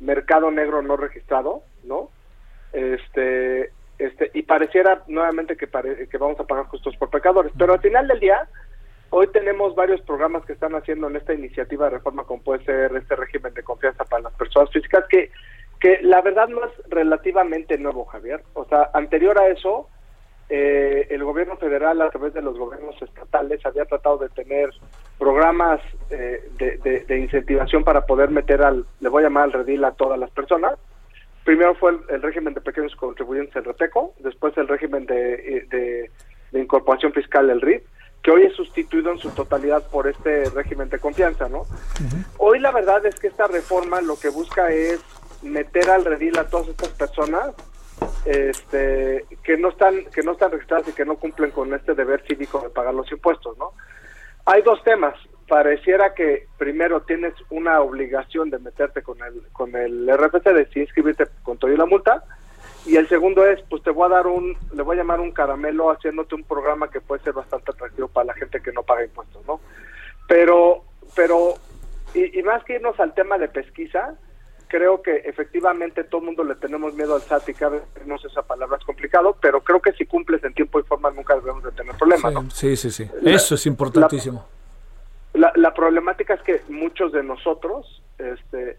mercado 0.00 0.50
negro 0.50 0.82
no 0.82 0.96
registrado, 0.96 1.62
¿no? 1.84 2.10
Este, 2.72 3.70
este, 3.98 4.30
y 4.34 4.42
pareciera 4.42 5.02
nuevamente 5.06 5.56
que, 5.56 5.66
que 5.66 6.18
vamos 6.18 6.38
a 6.40 6.46
pagar 6.46 6.66
justos 6.66 6.96
por 6.96 7.08
pecadores, 7.08 7.52
pero 7.56 7.72
al 7.72 7.80
final 7.80 8.06
del 8.06 8.20
día, 8.20 8.48
hoy 9.10 9.26
tenemos 9.28 9.74
varios 9.74 10.00
programas 10.02 10.44
que 10.44 10.52
están 10.52 10.74
haciendo 10.74 11.08
en 11.08 11.16
esta 11.16 11.34
iniciativa 11.34 11.86
de 11.86 11.96
reforma 11.96 12.24
como 12.24 12.42
puede 12.42 12.64
ser 12.64 12.94
este 12.96 13.16
régimen 13.16 13.54
de 13.54 13.62
confianza 13.62 14.04
para 14.04 14.22
las 14.22 14.32
personas 14.34 14.70
físicas, 14.70 15.04
que, 15.08 15.30
que 15.80 15.98
la 16.02 16.20
verdad 16.22 16.48
no 16.48 16.64
es 16.64 16.72
relativamente 16.88 17.78
nuevo, 17.78 18.04
Javier. 18.06 18.42
O 18.54 18.64
sea, 18.64 18.90
anterior 18.94 19.38
a 19.38 19.48
eso, 19.48 19.88
eh, 20.50 21.06
el 21.10 21.22
gobierno 21.24 21.58
federal 21.58 22.00
a 22.00 22.08
través 22.08 22.32
de 22.32 22.40
los 22.40 22.56
gobiernos 22.56 23.00
estatales 23.02 23.64
había 23.66 23.84
tratado 23.84 24.16
de 24.16 24.30
tener 24.30 24.70
programas 25.18 25.78
eh, 26.08 26.42
de, 26.58 27.18
incentivación 27.18 27.84
para 27.84 28.06
poder 28.06 28.30
meter 28.30 28.62
al, 28.62 28.86
le 29.00 29.08
voy 29.10 29.22
a 29.22 29.26
llamar 29.26 29.44
al 29.44 29.52
redil 29.52 29.84
a 29.84 29.92
todas 29.92 30.18
las 30.18 30.30
personas. 30.30 30.78
Primero 31.44 31.74
fue 31.74 31.98
el, 32.08 32.22
régimen 32.22 32.54
de 32.54 32.62
pequeños 32.62 32.96
contribuyentes, 32.96 33.56
el 33.56 33.64
REPECO, 33.64 34.14
después 34.20 34.56
el 34.56 34.68
régimen 34.68 35.04
de, 35.04 36.10
incorporación 36.52 37.12
fiscal, 37.12 37.50
el 37.50 37.60
RIP, 37.60 37.84
que 38.22 38.30
hoy 38.30 38.44
es 38.44 38.54
sustituido 38.54 39.12
en 39.12 39.18
su 39.18 39.30
totalidad 39.30 39.86
por 39.88 40.08
este 40.08 40.50
régimen 40.50 40.88
de 40.88 40.98
confianza, 40.98 41.48
¿no? 41.48 41.66
Hoy 42.38 42.58
la 42.58 42.72
verdad 42.72 43.04
es 43.06 43.14
que 43.16 43.28
esta 43.28 43.46
reforma 43.46 44.00
lo 44.00 44.18
que 44.18 44.28
busca 44.28 44.70
es 44.70 45.00
meter 45.42 45.88
al 45.90 46.04
redil 46.04 46.36
a 46.38 46.48
todas 46.48 46.68
estas 46.68 46.88
personas 46.90 47.54
este, 48.24 49.24
que 49.42 49.56
no 49.56 49.70
están 49.70 50.04
que 50.06 50.22
no 50.22 50.32
están 50.32 50.50
registradas 50.50 50.88
y 50.88 50.92
que 50.92 51.04
no 51.04 51.16
cumplen 51.16 51.50
con 51.50 51.72
este 51.74 51.94
deber 51.94 52.22
cívico 52.26 52.60
de 52.60 52.70
pagar 52.70 52.94
los 52.94 53.10
impuestos, 53.10 53.56
¿no? 53.58 53.72
Hay 54.44 54.62
dos 54.62 54.82
temas. 54.82 55.14
Pareciera 55.46 56.12
que 56.12 56.46
primero 56.58 57.02
tienes 57.02 57.32
una 57.48 57.80
obligación 57.80 58.50
de 58.50 58.58
meterte 58.58 59.02
con 59.02 59.22
el 59.22 59.42
con 59.52 59.74
el 59.74 60.06
RFC 60.14 60.44
de 60.44 60.68
inscribirte 60.74 61.24
con 61.42 61.56
todo 61.56 61.72
y 61.72 61.76
la 61.76 61.86
multa 61.86 62.24
y 62.86 62.96
el 62.96 63.08
segundo 63.08 63.46
es 63.46 63.60
pues 63.68 63.82
te 63.82 63.90
voy 63.90 64.06
a 64.06 64.14
dar 64.14 64.26
un 64.26 64.56
le 64.72 64.82
voy 64.82 64.96
a 64.96 65.00
llamar 65.00 65.20
un 65.20 65.32
caramelo 65.32 65.90
haciéndote 65.90 66.34
un 66.34 66.44
programa 66.44 66.90
que 66.90 67.00
puede 67.00 67.22
ser 67.22 67.32
bastante 67.32 67.70
atractivo 67.70 68.08
para 68.08 68.26
la 68.26 68.34
gente 68.34 68.60
que 68.60 68.72
no 68.72 68.82
paga 68.82 69.04
impuestos, 69.04 69.44
¿no? 69.46 69.60
Pero 70.26 70.84
pero 71.14 71.54
y, 72.14 72.38
y 72.38 72.42
más 72.42 72.64
que 72.64 72.74
irnos 72.74 72.98
al 73.00 73.14
tema 73.14 73.38
de 73.38 73.48
pesquisa, 73.48 74.16
creo 74.68 75.02
que 75.02 75.16
efectivamente 75.24 76.04
todo 76.04 76.20
el 76.20 76.26
mundo 76.26 76.44
le 76.44 76.54
tenemos 76.54 76.94
miedo 76.94 77.14
al 77.14 77.22
SAT 77.22 77.48
y 77.48 77.54
cada 77.54 77.70
vez 77.72 77.82
no 78.06 78.18
sé 78.18 78.28
esa 78.28 78.42
palabra 78.42 78.76
es 78.78 78.84
complicado, 78.84 79.36
pero 79.40 79.62
creo 79.62 79.80
que 79.80 79.92
si 79.92 80.06
cumples 80.06 80.44
en 80.44 80.54
tiempo 80.54 80.78
y 80.78 80.82
forma 80.84 81.10
nunca 81.10 81.34
debemos 81.34 81.64
de 81.64 81.72
tener 81.72 81.94
problemas. 81.96 82.54
Sí, 82.54 82.76
sí, 82.76 82.90
sí, 82.90 83.10
eso 83.24 83.54
es 83.54 83.66
importantísimo. 83.66 84.46
La, 85.34 85.52
la, 85.56 85.74
problemática 85.74 86.34
es 86.34 86.42
que 86.42 86.62
muchos 86.68 87.12
de 87.12 87.22
nosotros, 87.22 88.02
este, 88.18 88.78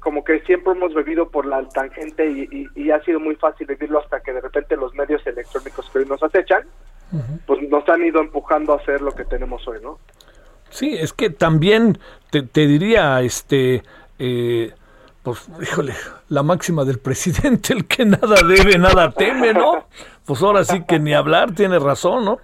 como 0.00 0.24
que 0.24 0.40
siempre 0.40 0.72
hemos 0.72 0.94
bebido 0.94 1.28
por 1.28 1.46
la 1.46 1.66
tangente 1.68 2.28
y, 2.28 2.68
y, 2.74 2.90
ha 2.90 3.02
sido 3.02 3.20
muy 3.20 3.36
fácil 3.36 3.66
vivirlo 3.66 4.00
hasta 4.00 4.20
que 4.20 4.32
de 4.32 4.40
repente 4.40 4.76
los 4.76 4.94
medios 4.94 5.26
electrónicos 5.26 5.88
que 5.90 5.98
hoy 6.00 6.06
nos 6.06 6.22
acechan, 6.22 6.62
pues 7.46 7.68
nos 7.68 7.88
han 7.88 8.04
ido 8.04 8.20
empujando 8.20 8.72
a 8.72 8.76
hacer 8.76 9.00
lo 9.00 9.12
que 9.12 9.24
tenemos 9.24 9.66
hoy, 9.68 9.78
¿no? 9.82 9.98
Sí, 10.70 10.94
es 10.94 11.12
que 11.12 11.30
también 11.30 11.98
te, 12.30 12.42
te 12.42 12.66
diría, 12.66 13.20
este, 13.22 13.82
eh, 14.18 14.72
pues, 15.22 15.48
híjole, 15.60 15.94
la 16.28 16.42
máxima 16.42 16.84
del 16.84 16.98
presidente, 16.98 17.72
el 17.72 17.86
que 17.86 18.04
nada 18.04 18.36
debe, 18.42 18.78
nada 18.78 19.10
teme, 19.12 19.52
¿no? 19.52 19.86
Pues 20.24 20.42
ahora 20.42 20.64
sí 20.64 20.84
que 20.86 20.98
ni 20.98 21.14
hablar, 21.14 21.54
tiene 21.54 21.78
razón, 21.78 22.24
¿no? 22.24 22.38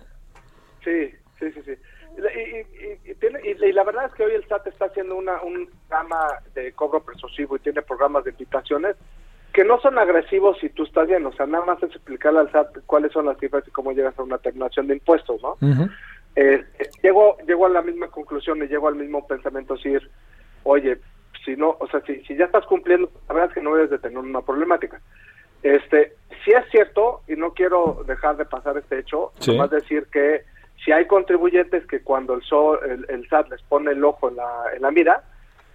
Sí, 0.85 1.11
sí, 1.39 1.53
sí, 1.53 1.61
sí. 1.65 1.73
Y, 2.17 2.72
la 3.31 3.85
verdad 3.85 4.07
es 4.07 4.13
que 4.15 4.25
hoy 4.25 4.33
el 4.33 4.47
SAT 4.47 4.67
está 4.67 4.87
haciendo 4.87 5.17
una, 5.17 5.41
un 5.43 5.69
programa 5.89 6.27
de 6.55 6.73
cobro 6.73 7.01
persuasivo 7.03 7.57
y 7.57 7.61
tiene 7.61 7.83
programas 7.83 8.25
de 8.25 8.31
invitaciones 8.31 8.97
que 9.53 9.65
no 9.65 9.79
son 9.81 9.99
agresivos 9.99 10.57
si 10.61 10.71
tú 10.71 10.85
estás 10.85 11.07
bien, 11.07 11.25
o 11.27 11.33
sea, 11.33 11.47
nada 11.47 11.65
más 11.65 11.83
es 11.83 11.91
explicarle 11.91 12.41
al 12.41 12.53
SAT 12.53 12.79
cuáles 12.87 13.13
son 13.13 13.27
las 13.27 13.39
cifras 13.39 13.63
y 13.67 13.71
cómo 13.71 13.93
llegas 13.93 14.19
a 14.19 14.23
una 14.23 14.39
terminación 14.39 14.87
de 14.87 14.95
impuestos, 14.95 15.43
¿no? 15.43 15.57
eh, 16.37 16.65
llego, 17.03 17.37
llego 17.47 17.67
a 17.67 17.71
la 17.71 17.83
misma 17.83 18.09
conclusión 18.09 18.63
y 18.63 18.67
llego 18.67 18.89
al 18.89 18.95
mismo 18.95 19.27
pensamiento, 19.27 19.75
decir, 19.75 20.11
oye, 20.63 20.99
si 21.45 21.55
no, 21.57 21.77
o 21.79 21.87
sea, 21.89 22.01
si, 22.07 22.23
si 22.25 22.35
ya 22.37 22.47
estás 22.47 22.65
cumpliendo, 22.65 23.11
la 23.29 23.35
verdad 23.35 23.51
es 23.51 23.55
que 23.55 23.63
no 23.63 23.75
debes 23.75 23.91
de 23.91 23.99
tener 23.99 24.19
una 24.19 24.41
problemática. 24.41 25.01
Este, 25.63 26.15
si 26.45 26.53
es 26.53 26.65
cierto, 26.71 27.23
y 27.29 27.37
no 27.37 27.53
quiero 27.53 28.05
dejar 28.07 28.37
de 28.37 28.47
pasar 28.47 28.77
este 28.79 29.01
hecho, 29.01 29.33
sí. 29.39 29.53
nomás 29.53 29.71
decir 29.71 30.07
que 30.11 30.45
si 30.85 30.93
hay 30.93 31.07
contribuyentes 31.07 31.87
que 31.87 32.03
cuando 32.03 32.35
el, 32.35 32.43
el, 32.91 33.07
el, 33.09 33.29
SAT 33.29 33.51
les 33.51 33.63
pone 33.63 33.93
el 33.93 34.05
ojo 34.05 34.29
en 34.29 34.37
la, 34.37 34.65
en 34.75 34.83
la 34.83 34.91
mira, 34.91 35.23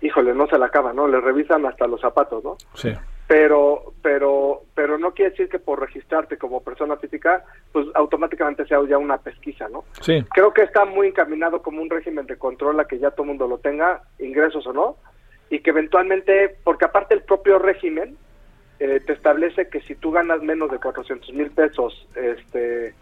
híjole, 0.01 0.33
no 0.33 0.47
se 0.47 0.57
la 0.57 0.67
acaba, 0.67 0.93
¿no? 0.93 1.07
Le 1.07 1.19
revisan 1.21 1.65
hasta 1.65 1.87
los 1.87 2.01
zapatos, 2.01 2.43
¿no? 2.43 2.57
Sí. 2.73 2.91
Pero, 3.27 3.93
pero, 4.01 4.61
pero 4.73 4.97
no 4.97 5.13
quiere 5.13 5.31
decir 5.31 5.49
que 5.49 5.59
por 5.59 5.81
registrarte 5.81 6.37
como 6.37 6.63
persona 6.63 6.95
física, 6.97 7.43
pues 7.73 7.87
automáticamente 7.93 8.65
sea 8.65 8.79
ya 8.87 8.97
una 8.97 9.17
pesquisa, 9.17 9.67
¿no? 9.69 9.83
Sí. 10.01 10.23
Creo 10.33 10.53
que 10.53 10.63
está 10.63 10.85
muy 10.85 11.07
encaminado 11.07 11.61
como 11.61 11.81
un 11.81 11.89
régimen 11.89 12.25
de 12.25 12.37
control 12.37 12.79
a 12.79 12.85
que 12.85 12.99
ya 12.99 13.11
todo 13.11 13.23
el 13.23 13.29
mundo 13.29 13.47
lo 13.47 13.57
tenga, 13.57 14.03
ingresos 14.19 14.65
o 14.67 14.73
no, 14.73 14.97
y 15.49 15.59
que 15.59 15.71
eventualmente, 15.71 16.57
porque 16.63 16.85
aparte 16.85 17.15
el 17.15 17.23
propio 17.23 17.59
régimen 17.59 18.17
eh, 18.79 19.01
te 19.05 19.13
establece 19.13 19.69
que 19.69 19.81
si 19.81 19.95
tú 19.95 20.11
ganas 20.11 20.41
menos 20.41 20.71
de 20.71 20.79
400 20.79 21.33
mil 21.33 21.49
pesos 21.51 22.07
este, 22.15 22.93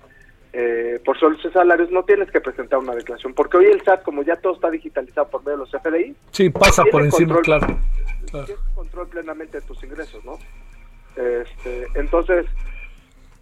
eh, 0.58 1.02
por 1.04 1.20
sueldos 1.20 1.44
y 1.44 1.50
salarios, 1.50 1.92
no 1.92 2.04
tienes 2.04 2.32
que 2.32 2.40
presentar 2.40 2.80
una 2.80 2.96
declaración, 2.96 3.34
porque 3.34 3.58
hoy 3.58 3.66
el 3.66 3.84
SAT, 3.84 4.04
como 4.04 4.24
ya 4.24 4.38
todo 4.38 4.54
está 4.54 4.72
digitalizado 4.72 5.28
por 5.28 5.42
medio 5.42 5.58
de 5.58 5.66
los 5.66 5.72
FDI, 5.72 6.16
sí, 6.32 6.50
pasa 6.50 6.86
por 6.90 7.02
encima, 7.02 7.42
claro. 7.42 7.68
claro. 8.32 8.46
Tienes 8.46 8.64
control 8.74 9.10
plenamente 9.10 9.60
de 9.60 9.68
tus 9.68 9.84
ingresos, 9.84 10.24
¿no? 10.24 10.38
Este, 11.18 11.88
entonces, 11.96 12.46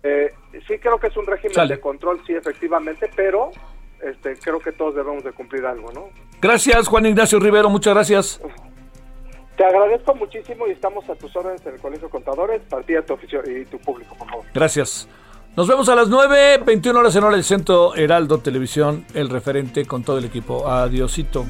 eh, 0.01 0.34
sí 0.68 0.80
creo 0.80 0.99
que 0.99 1.07
es 1.07 1.16
un 1.16 1.28
régimen 1.28 1.53
Sale. 1.53 1.76
de 1.76 1.80
control, 1.80 2.20
sí, 2.26 2.34
efectivamente, 2.34 3.07
pero 3.16 3.51
este, 4.01 4.36
creo 4.38 4.59
que 4.59 4.72
todos 4.72 4.95
debemos 4.95 5.24
de 5.24 5.34
cumplir 5.34 5.68
algo, 5.68 5.91
¿no? 5.91 6.09
Gracias, 6.41 6.88
Juan 6.88 7.05
Ignacio 7.05 7.39
Rivero, 7.39 7.70
muchas 7.70 7.93
gracias. 7.93 8.41
Te 9.55 9.64
agradezco 9.64 10.16
muchísimo 10.16 10.66
y 10.68 10.72
estamos 10.72 11.07
a 11.11 11.14
tus 11.14 11.36
órdenes 11.36 11.64
en 11.64 11.76
el 11.76 11.80
Colegio 11.80 12.07
de 12.07 12.11
Contadores, 12.11 12.61
partida 12.68 13.03
tu 13.03 13.14
oficio 13.14 13.43
y 13.45 13.66
tu 13.66 13.78
público, 13.78 14.16
por 14.18 14.28
favor. 14.28 14.45
Gracias. 14.51 15.07
Nos 15.55 15.67
vemos 15.67 15.87
a 15.87 15.93
las 15.93 16.09
9, 16.09 16.63
21 16.65 16.99
horas 16.99 17.15
en 17.15 17.23
hora 17.23 17.35
del 17.35 17.43
Centro 17.43 17.93
Heraldo 17.93 18.39
Televisión, 18.39 19.05
el 19.13 19.29
referente 19.29 19.85
con 19.85 20.03
todo 20.03 20.17
el 20.17 20.25
equipo. 20.25 20.67
Adiosito. 20.67 21.45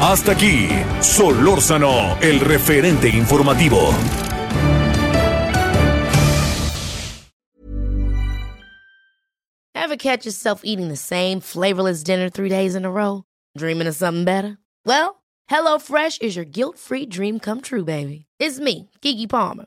Hasta 0.00 0.30
aquí, 0.30 0.68
Solórzano, 1.00 2.16
el 2.20 2.38
referente 2.38 3.08
informativo. 3.08 3.92
Ever 9.74 9.96
catch 9.96 10.24
yourself 10.24 10.60
eating 10.62 10.88
the 10.88 10.96
same 10.96 11.40
flavorless 11.40 12.04
dinner 12.04 12.30
three 12.30 12.48
days 12.48 12.76
in 12.76 12.84
a 12.84 12.90
row? 12.90 13.24
Dreaming 13.56 13.88
of 13.88 13.96
something 13.96 14.24
better? 14.24 14.58
Well, 14.86 15.22
HelloFresh 15.50 16.22
is 16.22 16.36
your 16.36 16.44
guilt-free 16.44 17.06
dream 17.06 17.40
come 17.40 17.60
true, 17.60 17.84
baby. 17.84 18.26
It's 18.38 18.60
me, 18.60 18.90
Kiki 19.02 19.26
Palmer. 19.26 19.66